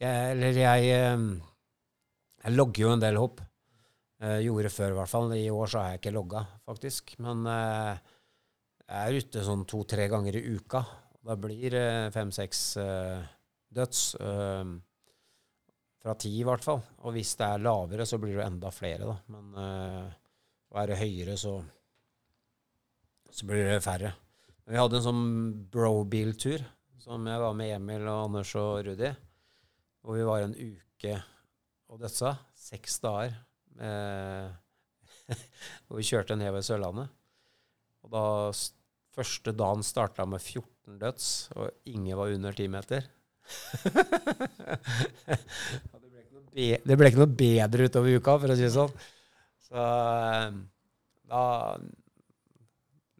jeg 0.00 0.30
Eller 0.34 0.60
jeg 0.60 0.92
eh, 0.94 1.24
Jeg 2.44 2.54
logger 2.54 2.86
jo 2.86 2.92
en 2.94 3.02
del 3.02 3.18
hopp. 3.20 3.42
Uh, 4.24 4.38
gjorde 4.40 4.70
før, 4.72 4.94
i 4.94 4.96
hvert 4.96 5.10
fall. 5.10 5.32
I 5.36 5.50
år 5.52 5.68
så 5.68 5.80
har 5.82 5.88
jeg 5.92 6.00
ikke 6.00 6.14
logga, 6.14 6.44
faktisk. 6.64 7.16
Men 7.20 7.44
eh, 7.50 7.98
jeg 8.86 9.00
er 9.02 9.18
ute 9.20 9.44
sånn 9.44 9.66
to-tre 9.68 10.06
ganger 10.12 10.38
i 10.38 10.46
uka. 10.54 10.80
Da 11.24 11.36
blir 11.40 11.76
fem-seks 12.14 12.60
eh, 12.80 13.26
døds. 13.74 14.00
eh, 14.20 14.64
fra 16.04 16.14
ti, 16.20 16.34
i 16.36 16.44
hvert 16.44 16.64
fall. 16.64 16.82
Og 17.04 17.14
hvis 17.16 17.32
det 17.40 17.46
er 17.48 17.62
lavere, 17.64 18.04
så 18.08 18.20
blir 18.20 18.36
det 18.36 18.44
enda 18.44 18.68
flere, 18.72 19.08
da. 19.08 19.14
Men 19.32 20.12
uh, 20.74 20.82
er 20.82 20.92
det 20.92 21.00
høyere, 21.00 21.36
så, 21.40 21.54
så 23.30 23.48
blir 23.48 23.66
det 23.70 23.82
færre. 23.84 24.14
Vi 24.64 24.80
hadde 24.80 24.98
en 24.98 25.06
sånn 25.06 25.24
bro-biltur 25.72 26.64
som 27.04 27.26
jeg 27.28 27.40
var 27.42 27.56
med 27.56 27.74
Emil 27.76 28.06
og 28.08 28.30
Anders 28.30 28.54
og 28.56 28.78
Rudi. 28.86 29.10
Hvor 30.04 30.16
vi 30.16 30.24
var 30.24 30.44
en 30.44 30.54
uke 30.56 31.18
og 31.92 32.00
dødsa. 32.00 32.32
Seks 32.56 32.96
dager. 33.04 33.34
Eh, 33.76 34.48
hvor 35.84 36.00
vi 36.00 36.06
kjørte 36.08 36.36
nedover 36.40 36.64
Sørlandet. 36.64 37.12
Og 38.04 38.12
da 38.12 38.24
Første 39.14 39.52
dagen 39.54 39.84
starta 39.86 40.24
med 40.26 40.42
14 40.42 40.96
døds, 40.98 41.26
og 41.54 41.70
ingen 41.86 42.16
var 42.18 42.32
under 42.34 42.52
10 42.52 42.66
meter. 42.72 43.04
Og 45.94 46.00
det 46.54 46.96
ble 46.98 47.10
ikke 47.10 47.20
noe 47.20 47.36
bedre 47.38 47.86
utover 47.86 48.18
uka, 48.18 48.34
for 48.42 48.50
å 48.50 48.56
si 48.58 48.66
det 48.66 48.72
sånn. 48.74 48.90
Så 49.64 49.80
eh, 49.80 50.56
da 51.30 51.44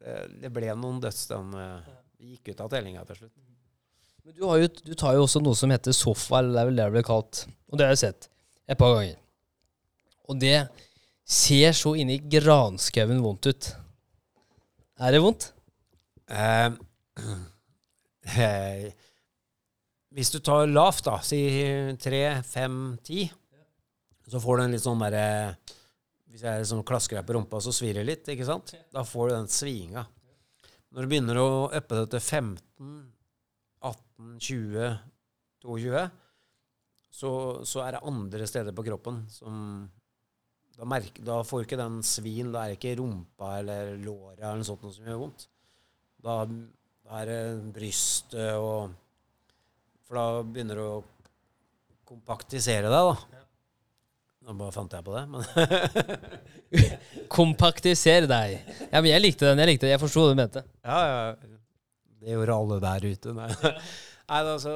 det, 0.05 0.51
ble 0.53 0.75
noen 0.77 1.01
døds. 1.03 1.27
Den 1.31 1.55
eh, 1.59 1.93
vi 2.21 2.35
gikk 2.35 2.55
ut 2.55 2.65
av 2.65 2.73
tellinga 2.73 3.05
til 3.09 3.23
slutt. 3.23 3.35
Men 4.25 4.37
du, 4.37 4.47
har 4.49 4.63
jo, 4.63 4.71
du 4.87 4.95
tar 4.97 5.17
jo 5.17 5.27
også 5.27 5.43
noe 5.45 5.57
som 5.59 5.73
heter 5.73 5.97
sofa, 5.97 6.39
eller 6.41 6.55
det 6.55 6.63
er 6.63 6.71
vel 6.71 6.79
det 6.79 6.89
det 6.89 6.95
blir 6.97 7.07
kalt. 7.09 7.45
Og 7.69 7.79
det 7.79 7.87
har 7.87 7.93
jeg 7.93 8.05
sett 8.07 8.29
et 8.71 8.81
par 8.81 8.95
ganger. 8.97 9.19
Og 10.33 10.39
det 10.41 10.57
ser 11.29 11.75
så 11.77 11.93
inni 12.01 12.17
granskauen 12.33 13.21
vondt 13.25 13.51
ut. 13.51 13.71
Er 15.05 15.13
det 15.13 15.21
vondt? 15.25 15.51
Eh, 16.33 16.71
eh, 18.41 18.87
hvis 20.15 20.33
du 20.33 20.39
tar 20.41 20.71
lavt, 20.71 21.05
da, 21.09 21.19
si 21.27 21.43
tre, 22.01 22.25
fem, 22.49 22.97
ti, 23.05 23.27
så 24.31 24.41
får 24.41 24.57
du 24.57 24.65
en 24.65 24.77
litt 24.77 24.85
sånn 24.85 25.03
derre 25.05 25.27
Hvis 26.35 26.43
jeg 26.43 26.65
liksom 26.65 26.81
klasker 26.83 27.21
deg 27.21 27.27
på 27.29 27.37
rumpa, 27.37 27.61
så 27.63 27.71
svir 27.71 27.95
det 27.95 28.03
litt, 28.09 28.27
ikke 28.27 28.47
sant? 28.49 28.73
Da 28.91 29.05
får 29.07 29.29
du 29.31 29.35
den 29.37 29.51
svinga. 29.55 30.03
Når 30.91 31.05
du 31.07 31.11
begynner 31.13 31.39
å 31.39 31.51
uppe 31.69 32.01
det 32.01 32.09
til 32.11 32.23
15, 32.25 32.89
18, 33.87 34.33
20, 34.43 34.89
22, 35.63 36.03
så, 37.15 37.31
så 37.63 37.85
er 37.85 37.95
det 37.95 38.03
andre 38.11 38.49
steder 38.51 38.75
på 38.75 38.83
kroppen 38.89 39.23
som 39.31 39.61
da, 40.75 40.89
merker, 40.91 41.23
da 41.23 41.39
får 41.47 41.63
du 41.63 41.69
ikke 41.69 41.79
den 41.79 42.03
svin. 42.03 42.51
Da 42.51 42.65
er 42.65 42.73
det 42.73 42.81
ikke 42.81 42.97
rumpa 42.99 43.53
eller 43.61 43.95
låra 44.03 44.41
eller 44.41 44.65
noe 44.65 44.67
sånt 44.67 44.89
som 44.89 45.07
gjør 45.07 45.23
vondt. 45.23 45.47
Da, 46.25 46.41
da 47.07 47.23
er 47.23 47.31
det 47.31 47.41
brystet 47.79 48.57
og 48.59 48.91
For 50.05 50.19
da 50.19 50.43
begynner 50.43 50.83
du 50.83 50.85
å 50.89 51.03
kompaktisere 52.11 52.91
deg, 52.91 53.13
da. 53.13 53.44
Nå 54.45 54.53
bare 54.59 54.75
fant 54.75 54.93
jeg 54.93 55.05
på 55.07 55.15
det, 55.15 55.23
men 55.33 55.43
Kompaktiser 57.33 58.27
deg. 58.29 58.59
Ja, 58.91 59.01
men 59.01 59.09
jeg 59.09 59.23
likte 59.23 59.49
den. 59.49 59.63
Jeg 59.63 59.71
likte 59.73 59.87
den. 59.87 59.95
Jeg 59.95 60.03
forsto 60.03 60.25
hva 60.25 60.35
du 60.35 60.41
mente. 60.43 60.63
Ja, 60.85 60.99
ja. 61.09 61.55
Det 62.21 62.35
gjorde 62.35 62.59
alle 62.59 62.79
der 62.85 63.07
ute. 63.09 63.33
Nei, 63.37 63.49
Nei 64.31 64.43
altså 64.43 64.75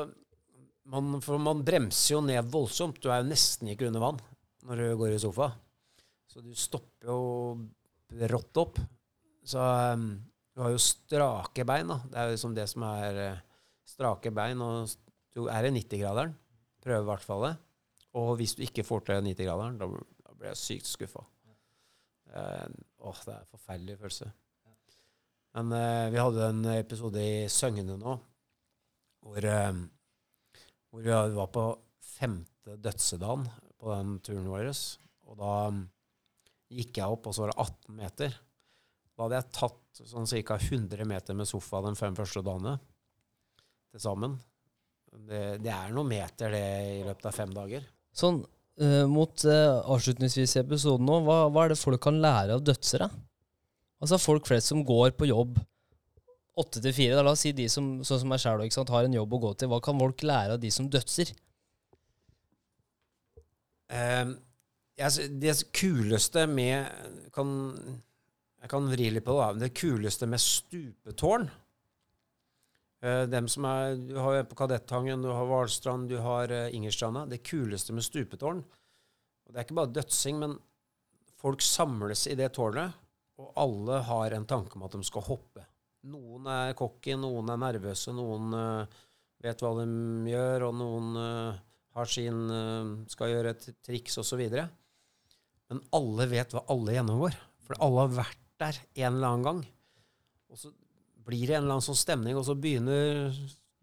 man, 0.89 1.19
For 1.25 1.41
man 1.43 1.61
bremser 1.66 2.14
jo 2.14 2.23
ned 2.25 2.49
voldsomt. 2.53 3.01
Du 3.03 3.11
er 3.12 3.21
jo 3.21 3.29
nesten 3.29 3.73
ikke 3.73 3.91
under 3.91 4.05
vann 4.05 4.23
når 4.69 4.81
du 4.81 4.87
går 5.01 5.14
i 5.16 5.21
sofa. 5.21 5.51
Så 6.29 6.41
du 6.45 6.55
stopper 6.57 7.12
jo 7.12 7.21
rått 8.33 8.61
opp. 8.61 8.81
Så 9.49 9.61
um, 9.61 10.11
du 10.57 10.64
har 10.64 10.73
jo 10.75 10.81
strake 10.83 11.64
bein, 11.69 11.93
da. 11.93 12.01
Det 12.09 12.19
er 12.19 12.29
jo 12.29 12.37
liksom 12.37 12.57
det 12.57 12.66
som 12.73 12.85
er 12.89 13.23
eh, 13.23 13.41
strake 13.89 14.33
bein. 14.35 14.61
Og 14.64 14.93
du 15.37 15.47
er 15.53 15.69
i 15.69 15.73
90-graderen. 15.77 16.33
Prøver 16.85 17.05
i 17.05 17.11
hvert 17.12 17.25
fall 17.29 17.45
det. 17.47 17.55
Og 18.16 18.36
hvis 18.38 18.54
du 18.56 18.62
ikke 18.64 18.86
får 18.86 19.04
til 19.04 19.26
90-graderen, 19.28 19.76
da, 19.80 19.88
da 20.24 20.36
blir 20.36 20.52
jeg 20.52 20.61
sykt 20.62 20.88
skuffa. 20.88 21.24
Eh, 22.28 22.68
åh, 23.04 23.20
det 23.24 23.34
er 23.34 23.42
en 23.42 23.52
forferdelig 23.52 23.98
følelse. 24.00 24.30
Men 25.56 25.72
eh, 25.76 26.09
vi 26.12 26.20
hadde 26.20 26.48
en 26.52 26.64
episode 26.76 27.22
i 27.24 27.46
Søgne 27.50 27.96
nå 27.96 28.16
hvor, 29.24 29.44
eh, 29.44 29.78
hvor 30.88 31.04
vi 31.04 31.14
var 31.36 31.48
på 31.52 31.64
femte 32.04 32.76
dødsedagen 32.76 33.46
på 33.78 33.94
den 33.94 34.18
turen 34.24 34.50
vår. 34.50 34.70
Og 35.28 35.40
da 35.40 35.54
mm, 35.72 35.82
gikk 36.78 37.00
jeg 37.00 37.16
opp, 37.16 37.28
og 37.28 37.34
så 37.34 37.44
var 37.44 37.52
det 37.52 37.64
18 37.64 37.98
meter. 37.98 38.38
Da 39.14 39.26
hadde 39.26 39.40
jeg 39.40 39.56
tatt 39.56 40.02
sånn 40.06 40.28
ca. 40.30 40.59
100 40.59 41.09
meter 41.09 41.36
med 41.36 41.48
sofa 41.50 41.82
de 41.84 41.94
fem 41.98 42.16
første 42.16 42.44
dagene 42.46 42.76
til 43.90 44.02
sammen. 44.04 44.36
Det, 45.09 45.59
det 45.64 45.72
er 45.72 45.94
noen 45.96 46.12
meter, 46.12 46.52
det, 46.52 46.66
i 47.00 47.06
løpet 47.06 47.30
av 47.30 47.34
fem 47.34 47.54
dager. 47.56 47.86
Sånn 48.19 48.43
uh, 48.43 49.07
mot 49.11 49.47
uh, 49.47 49.79
avslutningsvis 49.95 50.57
i 50.57 50.62
episoden 50.62 51.07
nå, 51.07 51.21
hva, 51.27 51.45
hva 51.53 51.64
er 51.64 51.75
det 51.75 51.81
folk 51.81 52.03
kan 52.03 52.19
lære 52.23 52.59
av 52.59 52.64
dødsere? 52.66 53.11
Altså 54.03 54.19
folk 54.23 54.47
flest 54.47 54.71
som 54.73 54.85
går 54.87 55.14
på 55.19 55.31
jobb 55.31 55.59
åtte 56.59 56.83
til 56.83 56.95
fire. 56.95 57.23
La 57.23 57.35
oss 57.35 57.45
si 57.47 57.55
de 57.57 57.69
som, 57.71 57.99
sånn 58.07 58.23
som 58.23 58.33
meg 58.33 58.43
sjæl 58.43 58.64
har 58.91 59.07
en 59.07 59.16
jobb 59.19 59.37
å 59.37 59.43
gå 59.47 59.55
til. 59.59 59.71
Hva 59.71 59.81
kan 59.85 60.01
folk 60.01 60.25
lære 60.27 60.57
av 60.57 60.62
de 60.62 60.73
som 60.75 60.89
dødser? 60.91 61.31
Um, 63.89 64.35
det 65.41 65.55
kuleste 65.73 66.45
med 66.51 66.91
kan, 67.33 67.49
Jeg 68.61 68.71
kan 68.73 68.89
vri 68.91 69.11
litt 69.14 69.25
på 69.25 69.37
det. 69.39 69.62
Det 69.62 69.75
kuleste 69.79 70.27
med 70.27 70.43
stupetårn 70.43 71.47
dem 73.01 73.46
som 73.46 73.66
er, 73.68 73.94
Du 73.94 74.16
har 74.18 74.34
jo 74.34 74.46
på 74.51 74.57
Kadettangen, 74.59 75.22
du 75.22 75.28
har 75.30 75.46
Hvalstrand, 75.46 76.09
du 76.11 76.16
har 76.18 76.51
eh, 76.51 76.74
Ingerstranda. 76.74 77.26
Det 77.30 77.44
kuleste 77.46 77.94
med 77.94 78.03
stupetårn 78.03 78.64
og 79.49 79.55
Det 79.55 79.62
er 79.62 79.64
ikke 79.64 79.78
bare 79.80 79.94
dødsing, 79.96 80.40
men 80.42 80.57
folk 81.40 81.62
samles 81.64 82.26
i 82.28 82.36
det 82.36 82.51
tårnet, 82.57 82.96
og 83.40 83.53
alle 83.57 84.03
har 84.05 84.34
en 84.36 84.46
tanke 84.49 84.76
om 84.76 84.84
at 84.84 84.92
de 84.92 85.01
skal 85.09 85.24
hoppe. 85.24 85.64
Noen 86.12 86.46
er 86.53 86.74
cocky, 86.76 87.14
noen 87.16 87.49
er 87.55 87.61
nervøse, 87.62 88.12
noen 88.12 88.53
uh, 88.53 88.99
vet 89.40 89.64
hva 89.64 89.70
de 89.78 89.86
gjør, 90.28 90.66
og 90.68 90.76
noen 90.76 91.16
uh, 91.16 91.62
har 91.96 92.12
sin 92.12 92.44
uh, 92.53 92.92
skal 93.09 93.32
gjøre 93.32 93.55
et 93.55 93.70
triks 93.88 94.20
osv. 94.20 94.44
Men 95.72 95.80
alle 95.96 96.28
vet 96.28 96.53
hva 96.53 96.66
alle 96.74 96.99
gjennomgår. 96.99 97.40
For 97.64 97.80
alle 97.84 98.05
har 98.05 98.14
vært 98.20 98.44
der 98.61 98.82
en 98.99 99.14
eller 99.14 99.30
annen 99.30 99.49
gang. 99.49 99.64
Og 100.53 100.61
så 100.61 100.74
blir 101.29 101.45
det 101.47 101.59
en 101.59 101.66
eller 101.66 101.76
annen 101.76 101.85
sånn 101.85 101.99
stemning, 101.99 102.39
og 102.39 102.47
så 102.49 102.57
begynner 102.59 103.33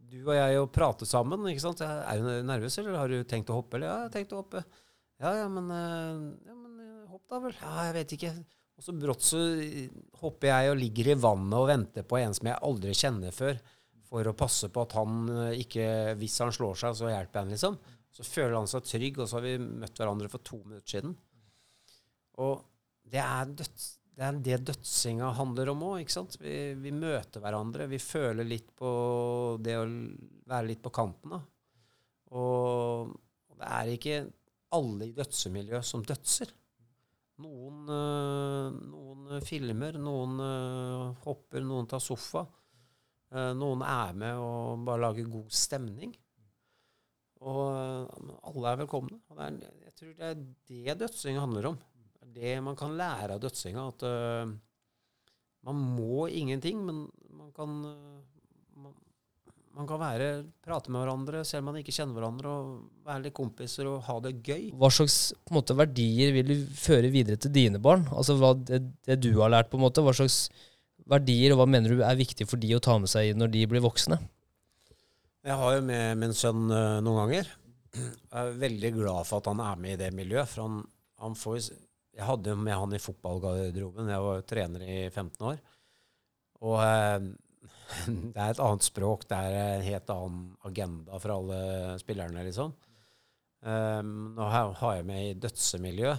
du 0.06 0.18
og 0.24 0.34
jeg 0.38 0.60
å 0.60 0.72
prate 0.72 1.08
sammen. 1.10 1.46
ikke 1.52 1.64
sant? 1.64 1.84
Er 1.86 2.22
du 2.22 2.48
nervøs, 2.48 2.78
eller 2.82 2.98
har 2.98 3.12
du 3.12 3.22
tenkt 3.28 3.52
å 3.54 3.60
hoppe? 3.60 3.78
Eller 3.78 3.90
ja, 3.90 3.96
jeg 4.00 4.10
har 4.10 4.14
tenkt 4.16 4.36
å 4.36 4.42
hoppe. 4.42 4.64
Ja, 5.22 5.32
ja, 5.42 5.48
men, 5.52 5.72
eh, 5.72 6.22
ja, 6.50 6.56
men 6.56 6.80
eh, 6.84 7.08
hopp 7.12 7.26
da 7.32 7.40
vel. 7.44 7.56
Ja, 7.62 7.74
jeg 7.88 7.98
vet 8.00 8.16
ikke. 8.18 8.34
Og 8.76 8.84
så 8.84 8.96
brått 9.00 9.24
så 9.24 9.42
hopper 10.20 10.52
jeg 10.52 10.72
og 10.74 10.80
ligger 10.82 11.12
i 11.14 11.18
vannet 11.20 11.58
og 11.58 11.70
venter 11.70 12.08
på 12.08 12.20
en 12.20 12.36
som 12.36 12.50
jeg 12.50 12.64
aldri 12.68 12.96
kjenner 12.98 13.36
før, 13.36 13.62
for 14.06 14.30
å 14.30 14.36
passe 14.38 14.70
på 14.70 14.84
at 14.86 14.96
han 15.00 15.30
eh, 15.34 15.62
ikke 15.64 15.86
Hvis 16.20 16.40
han 16.44 16.54
slår 16.56 16.82
seg, 16.82 16.98
så 17.00 17.12
hjelper 17.12 17.40
jeg 17.40 17.46
han, 17.46 17.54
liksom. 17.56 17.78
Så 18.16 18.28
føler 18.28 18.58
han 18.58 18.70
seg 18.72 18.88
trygg, 18.88 19.20
og 19.20 19.30
så 19.30 19.40
har 19.40 19.48
vi 19.48 19.58
møtt 19.60 20.00
hverandre 20.00 20.32
for 20.32 20.44
to 20.46 20.62
minutter 20.64 20.98
siden. 20.98 21.16
Og 22.44 22.64
det 23.12 23.22
er, 23.22 23.52
døds, 23.60 23.88
det 24.16 24.24
er 24.24 24.38
det 24.40 24.62
dødsinga 24.70 25.34
handler 25.36 25.74
om 25.74 25.82
òg. 25.90 26.08
Vi, 26.40 26.56
vi 26.80 26.92
møter 26.96 27.44
hverandre. 27.44 27.90
Vi 27.92 28.00
føler 28.00 28.48
litt 28.48 28.70
på 28.80 28.90
det 29.60 29.76
å 29.76 29.86
være 30.48 30.70
litt 30.70 30.84
på 30.84 30.94
kanten. 30.96 31.36
da. 31.36 31.42
Og 32.40 33.12
det 33.60 33.72
er 33.76 33.92
ikke 33.92 34.20
alle 34.76 35.10
i 35.10 35.16
dødsemiljøet 35.16 35.88
som 35.88 36.04
dødser. 36.08 36.54
Noen, 37.44 37.82
øh, 37.92 38.78
noen 38.88 39.42
filmer, 39.44 39.98
noen 40.00 40.40
øh, 40.40 41.10
hopper, 41.26 41.66
noen 41.68 41.90
tar 41.92 42.00
sofa. 42.04 42.46
Øh, 43.36 43.52
noen 43.60 43.84
er 43.84 44.16
med 44.16 44.40
og 44.40 44.86
bare 44.88 45.04
lager 45.10 45.28
god 45.34 45.52
stemning. 45.52 46.16
Og 47.44 47.66
alle 48.48 48.72
er 48.72 48.80
velkomne. 48.80 49.20
Er, 49.36 49.60
jeg 49.84 49.94
tror 50.00 50.16
det 50.16 50.30
er 50.32 50.40
det 50.40 50.98
dødsing 51.04 51.42
handler 51.42 51.74
om. 51.74 51.78
Det 52.36 52.58
man 52.64 52.76
kan 52.80 52.98
lære 53.00 53.38
av 53.38 53.42
dødsinga. 53.44 53.88
At 53.94 54.06
man 55.66 55.84
må 55.96 56.28
ingenting, 56.28 56.82
men 56.84 57.06
man 57.32 57.52
kan 57.56 57.78
man 59.76 59.88
kan 59.90 60.00
være, 60.00 60.28
prate 60.64 60.92
med 60.92 61.02
hverandre 61.04 61.42
selv 61.48 61.66
om 61.66 61.74
man 61.74 61.82
ikke 61.82 61.94
kjenner 61.96 62.16
hverandre, 62.16 62.52
og 62.52 63.08
være 63.08 63.26
litt 63.26 63.36
kompiser 63.36 63.90
og 63.92 64.06
ha 64.08 64.16
det 64.24 64.38
gøy. 64.46 64.70
Hva 64.80 64.90
slags 64.94 65.18
måte, 65.52 65.76
verdier 65.76 66.32
vil 66.36 66.48
du 66.48 66.56
føre 66.80 67.12
videre 67.12 67.40
til 67.42 67.52
dine 67.56 67.82
barn? 67.84 68.06
Altså 68.16 68.38
hva, 68.40 68.54
det, 68.56 68.80
det, 69.08 69.20
du 69.26 69.34
har 69.42 69.52
lært, 69.52 69.70
på 69.72 69.80
en 69.80 69.84
måte. 69.84 70.04
Hva 70.06 70.16
slags 70.16 70.48
verdier 71.12 71.54
og 71.54 71.60
hva 71.60 71.68
mener 71.70 71.92
du 71.92 72.06
er 72.08 72.18
viktig 72.18 72.48
for 72.48 72.62
de 72.62 72.72
å 72.78 72.82
ta 72.84 72.96
med 73.02 73.12
seg 73.12 73.36
når 73.38 73.52
de 73.58 73.66
blir 73.74 73.84
voksne? 73.84 74.22
Jeg 75.46 75.60
har 75.60 75.76
jo 75.76 75.84
med 75.86 76.24
min 76.24 76.34
sønn 76.34 76.70
uh, 76.72 77.04
noen 77.04 77.20
ganger. 77.26 77.52
Jeg 77.96 78.40
er 78.40 78.56
veldig 78.64 78.94
glad 78.96 79.28
for 79.28 79.44
at 79.44 79.52
han 79.52 79.62
er 79.64 79.84
med 79.84 79.98
i 79.98 80.00
det 80.06 80.14
miljøet. 80.16 80.50
for 80.50 80.70
han, 80.70 80.80
han 81.22 81.36
får, 81.38 81.68
Jeg 82.16 82.28
hadde 82.30 82.54
jo 82.54 82.60
med 82.60 82.78
han 82.80 82.96
i 82.96 83.02
fotballgarderoben. 83.02 84.12
Jeg 84.12 84.24
var 84.24 84.46
trener 84.48 84.86
i 84.88 85.00
15 85.10 85.50
år. 85.52 85.58
Og 86.64 86.78
eh, 86.80 87.28
det 88.34 88.40
er 88.40 88.54
et 88.54 88.64
annet 88.64 88.86
språk, 88.86 89.28
det 89.30 89.38
er 89.38 89.56
en 89.60 89.86
helt 89.86 90.12
annen 90.14 90.44
agenda 90.68 91.20
for 91.22 91.36
alle 91.36 91.60
spillerne, 92.02 92.46
liksom. 92.48 92.74
Um, 93.66 94.36
nå 94.38 94.46
har 94.46 94.98
jeg 95.00 95.08
med 95.08 95.24
i 95.26 95.38
dødsemiljø, 95.42 96.12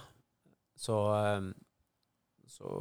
så, 0.83 0.97
um, 1.39 1.53
så 2.51 2.73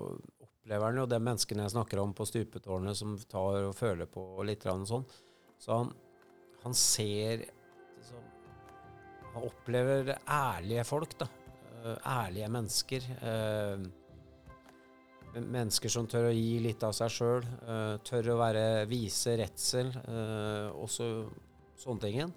opplever 0.41 0.87
han 0.87 0.97
jo 0.97 1.05
det 1.09 1.19
menneskene 1.21 1.67
jeg 1.67 1.75
snakker 1.75 2.01
om 2.01 2.15
på 2.17 2.25
stupetårnet, 2.25 2.97
som 2.97 3.13
tar 3.29 3.59
og 3.67 3.75
føler 3.77 4.09
på 4.09 4.23
og 4.39 4.47
litt 4.49 4.65
sånn. 4.65 5.05
Så 5.61 5.77
han, 5.77 5.91
han 6.63 6.73
ser 6.77 7.45
liksom, 7.45 8.31
Han 9.35 9.45
opplever 9.51 10.15
ærlige 10.25 10.85
folk, 10.87 11.13
da. 11.19 11.29
Uh, 11.85 11.93
ærlige 12.01 12.49
mennesker. 12.49 13.07
Uh, 13.21 13.85
Mennesker 15.35 15.91
som 15.91 16.05
tør 16.07 16.29
å 16.29 16.33
gi 16.33 16.61
litt 16.63 16.83
av 16.87 16.93
seg 16.95 17.11
sjøl. 17.11 17.41
Eh, 17.43 17.95
tør 18.07 18.29
å 18.31 18.37
være, 18.39 18.61
vise 18.87 19.33
redsel. 19.35 19.89
Også 20.79 21.07
sånne 21.75 22.03
ting. 22.05 22.31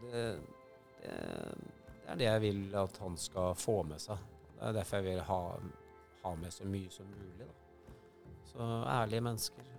Det, 0.00 0.24
det, 1.04 1.04
det, 1.04 1.12
er 2.10 2.18
det 2.18 2.26
jeg 2.26 2.42
vil 2.42 2.74
at 2.82 2.98
han 3.04 3.14
skal 3.22 3.54
få 3.54 3.76
med 3.86 4.02
seg. 4.02 4.26
Det 4.56 4.58
er 4.58 4.74
derfor 4.74 4.98
jeg 4.98 5.06
vil 5.06 5.22
ha, 5.28 5.38
ha 6.24 6.34
med 6.42 6.56
så 6.56 6.66
mye 6.66 6.90
som 6.90 7.14
mulig. 7.14 7.46
Da. 7.46 7.94
Så 8.50 8.68
ærlige 8.96 9.26
mennesker. 9.28 9.72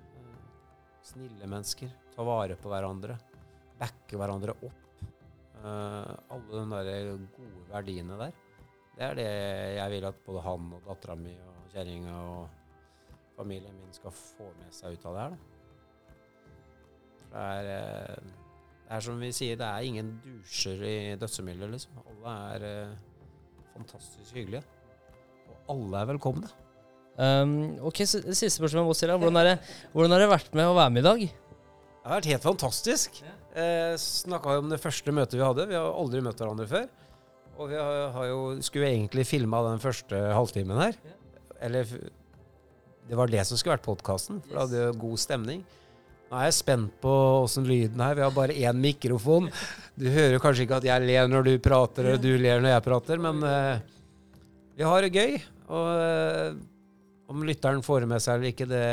Snille 1.12 1.52
mennesker. 1.52 1.92
Ta 2.16 2.32
vare 2.32 2.56
på 2.56 2.72
hverandre. 2.72 3.20
Backe 3.76 4.24
hverandre 4.24 4.56
opp. 4.56 4.84
alle 5.68 6.64
de 6.64 6.84
der 6.88 7.16
gode 7.36 7.72
verdiene 7.76 8.24
der. 8.24 8.47
Det 8.98 9.06
er 9.06 9.18
det 9.18 9.28
jeg 9.78 9.94
vil 9.94 10.08
at 10.10 10.24
både 10.26 10.42
han 10.46 10.72
og 10.74 10.88
dattera 10.88 11.16
mi 11.20 11.36
og 11.38 11.74
kjerringa 11.74 12.16
og 12.18 12.48
familien 13.38 13.76
min 13.78 13.94
skal 13.94 14.14
få 14.16 14.50
med 14.58 14.74
seg 14.74 14.98
ut 14.98 15.06
av 15.06 15.18
det 15.18 15.26
her. 15.26 15.36
Det 17.28 17.44
er, 17.44 17.70
eh, 17.76 18.32
det 18.88 18.96
er 18.98 19.04
som 19.06 19.20
vi 19.22 19.34
sier, 19.36 19.60
det 19.60 19.68
er 19.68 19.86
ingen 19.86 20.16
dusjer 20.24 20.82
i 20.82 20.98
dødsemiljøet, 21.22 21.74
liksom. 21.76 22.00
Alle 22.08 22.38
er 22.56 22.66
uh, 22.88 22.96
fantastisk 23.76 24.34
hyggelige. 24.40 24.64
Og 25.52 25.76
alle 25.76 26.02
er 26.02 26.10
velkomne. 26.14 26.50
Um, 27.18 27.76
ok, 27.86 28.06
Siste 28.08 28.50
spørsmål. 28.56 28.88
Hvordan, 28.94 29.42
er 29.42 29.52
det, 29.52 29.58
hvordan 29.92 30.16
har 30.16 30.24
det 30.24 30.32
vært 30.32 30.58
med 30.58 30.70
å 30.70 30.78
være 30.78 30.94
med 30.96 31.04
i 31.04 31.08
dag? 31.10 31.28
Det 31.28 32.08
har 32.08 32.22
vært 32.22 32.32
helt 32.32 32.48
fantastisk. 32.48 33.22
Ja. 33.26 33.34
Eh, 33.58 33.94
Snakka 34.00 34.60
om 34.62 34.70
det 34.72 34.80
første 34.80 35.12
møtet 35.12 35.36
vi 35.36 35.44
hadde. 35.44 35.66
Vi 35.68 35.76
har 35.76 35.90
aldri 35.92 36.22
møtt 36.24 36.40
hverandre 36.40 36.70
før. 36.70 36.86
Og 37.58 37.72
vi 37.72 37.78
har, 37.80 38.12
har 38.14 38.28
jo, 38.30 38.40
skulle 38.62 38.92
egentlig 38.92 39.26
filma 39.26 39.64
den 39.66 39.82
første 39.82 40.20
halvtimen 40.30 40.78
her. 40.78 40.98
Eller 41.66 41.90
det 43.08 43.18
var 43.18 43.32
det 43.32 43.42
som 43.48 43.58
skulle 43.58 43.78
vært 43.78 43.88
podkasten, 43.88 44.44
for 44.46 44.54
da 44.54 44.66
hadde 44.66 44.84
jo 44.84 45.02
god 45.02 45.22
stemning. 45.22 45.64
Nå 46.28 46.36
er 46.36 46.50
jeg 46.50 46.58
spent 46.58 46.96
på 47.02 47.12
åssen 47.42 47.66
lyden 47.66 48.02
er. 48.04 48.18
Vi 48.18 48.26
har 48.26 48.34
bare 48.36 48.56
én 48.56 48.82
mikrofon. 48.84 49.48
Du 49.96 50.10
hører 50.12 50.42
kanskje 50.44 50.66
ikke 50.68 50.82
at 50.82 50.88
jeg 50.90 51.06
ler 51.08 51.30
når 51.32 51.48
du 51.48 51.54
prater, 51.64 52.12
og 52.14 52.22
du 52.22 52.34
ler 52.36 52.60
når 52.62 52.76
jeg 52.76 52.86
prater, 52.86 53.22
men 53.24 53.40
uh, 53.48 53.80
vi 54.78 54.86
har 54.86 55.08
det 55.08 55.14
gøy. 55.16 55.38
Og 55.72 55.88
uh, 55.98 56.58
om 57.32 57.46
lytteren 57.48 57.82
får 57.84 58.04
det 58.04 58.12
med 58.12 58.24
seg 58.24 58.38
eller 58.38 58.54
ikke, 58.54 58.68
det 58.70 58.86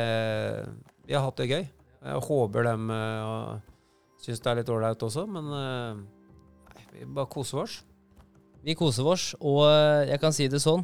Vi 1.05 1.13
har 1.13 1.27
hatt 1.27 1.43
det 1.43 1.51
gøy. 1.51 1.67
Jeg 2.05 2.23
håper 2.29 2.69
de 2.69 2.77
uh, 2.89 3.51
syns 4.23 4.41
det 4.41 4.51
er 4.53 4.61
litt 4.61 4.71
ålreit 4.71 5.05
også, 5.05 5.27
men 5.29 5.51
nei, 5.51 6.87
vi 6.95 7.05
bare 7.05 7.29
koser 7.29 7.61
oss. 7.61 7.83
Vi 8.65 8.73
koser 8.73 9.05
oss, 9.05 9.31
og 9.45 9.61
jeg 10.09 10.17
kan 10.21 10.33
si 10.33 10.47
det 10.49 10.61
sånn 10.63 10.81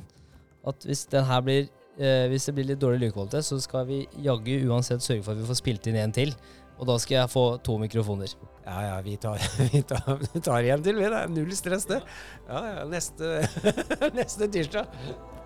at 0.69 0.85
hvis, 0.85 1.07
blir, 1.09 1.69
eh, 1.97 2.27
hvis 2.29 2.45
det 2.45 2.53
blir 2.53 2.67
litt 2.69 2.81
dårlig 2.81 3.07
lydkvalitet, 3.07 3.47
så 3.47 3.57
skal 3.61 3.87
vi 3.87 4.03
jaggu 4.21 4.67
uansett 4.69 5.01
sørge 5.01 5.23
for 5.25 5.33
at 5.33 5.41
vi 5.41 5.47
får 5.49 5.57
spilt 5.57 5.89
inn 5.89 5.97
en 5.97 6.13
til. 6.13 6.35
Og 6.81 6.87
da 6.89 6.97
skal 7.01 7.19
jeg 7.19 7.29
få 7.29 7.45
to 7.65 7.77
mikrofoner. 7.81 8.29
Ja, 8.65 8.77
ja, 8.85 8.95
vi 9.05 9.15
tar, 9.21 9.41
vi 9.73 9.81
tar, 9.81 10.17
vi 10.21 10.41
tar 10.41 10.69
en 10.75 10.83
til, 10.85 10.97
vi. 10.97 11.09
Det 11.09 11.19
er 11.23 11.33
null 11.33 11.53
stress, 11.57 11.85
det. 11.89 12.01
Ja, 12.47 12.63
ja, 12.67 12.87
neste, 12.89 13.45
neste 14.17 14.49
tirsdag. 14.49 14.97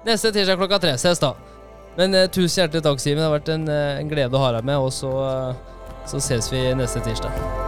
Neste 0.08 0.32
tirsdag 0.36 0.60
klokka 0.60 0.80
tre. 0.84 0.96
Ses 1.00 1.24
da. 1.24 1.34
Men 1.96 2.16
eh, 2.16 2.28
tusen 2.28 2.66
hjertelig 2.66 2.84
takk, 2.88 3.04
Simen. 3.04 3.24
Det 3.24 3.30
har 3.30 3.38
vært 3.38 3.54
en, 3.56 3.70
uh, 3.72 4.00
en 4.00 4.12
glede 4.12 4.36
å 4.36 4.44
ha 4.44 4.52
deg 4.58 4.68
med. 4.68 4.84
Og 4.84 4.92
så, 4.96 5.12
uh, 5.12 6.04
så 6.08 6.24
ses 6.24 6.52
vi 6.52 6.68
neste 6.76 7.04
tirsdag. 7.08 7.65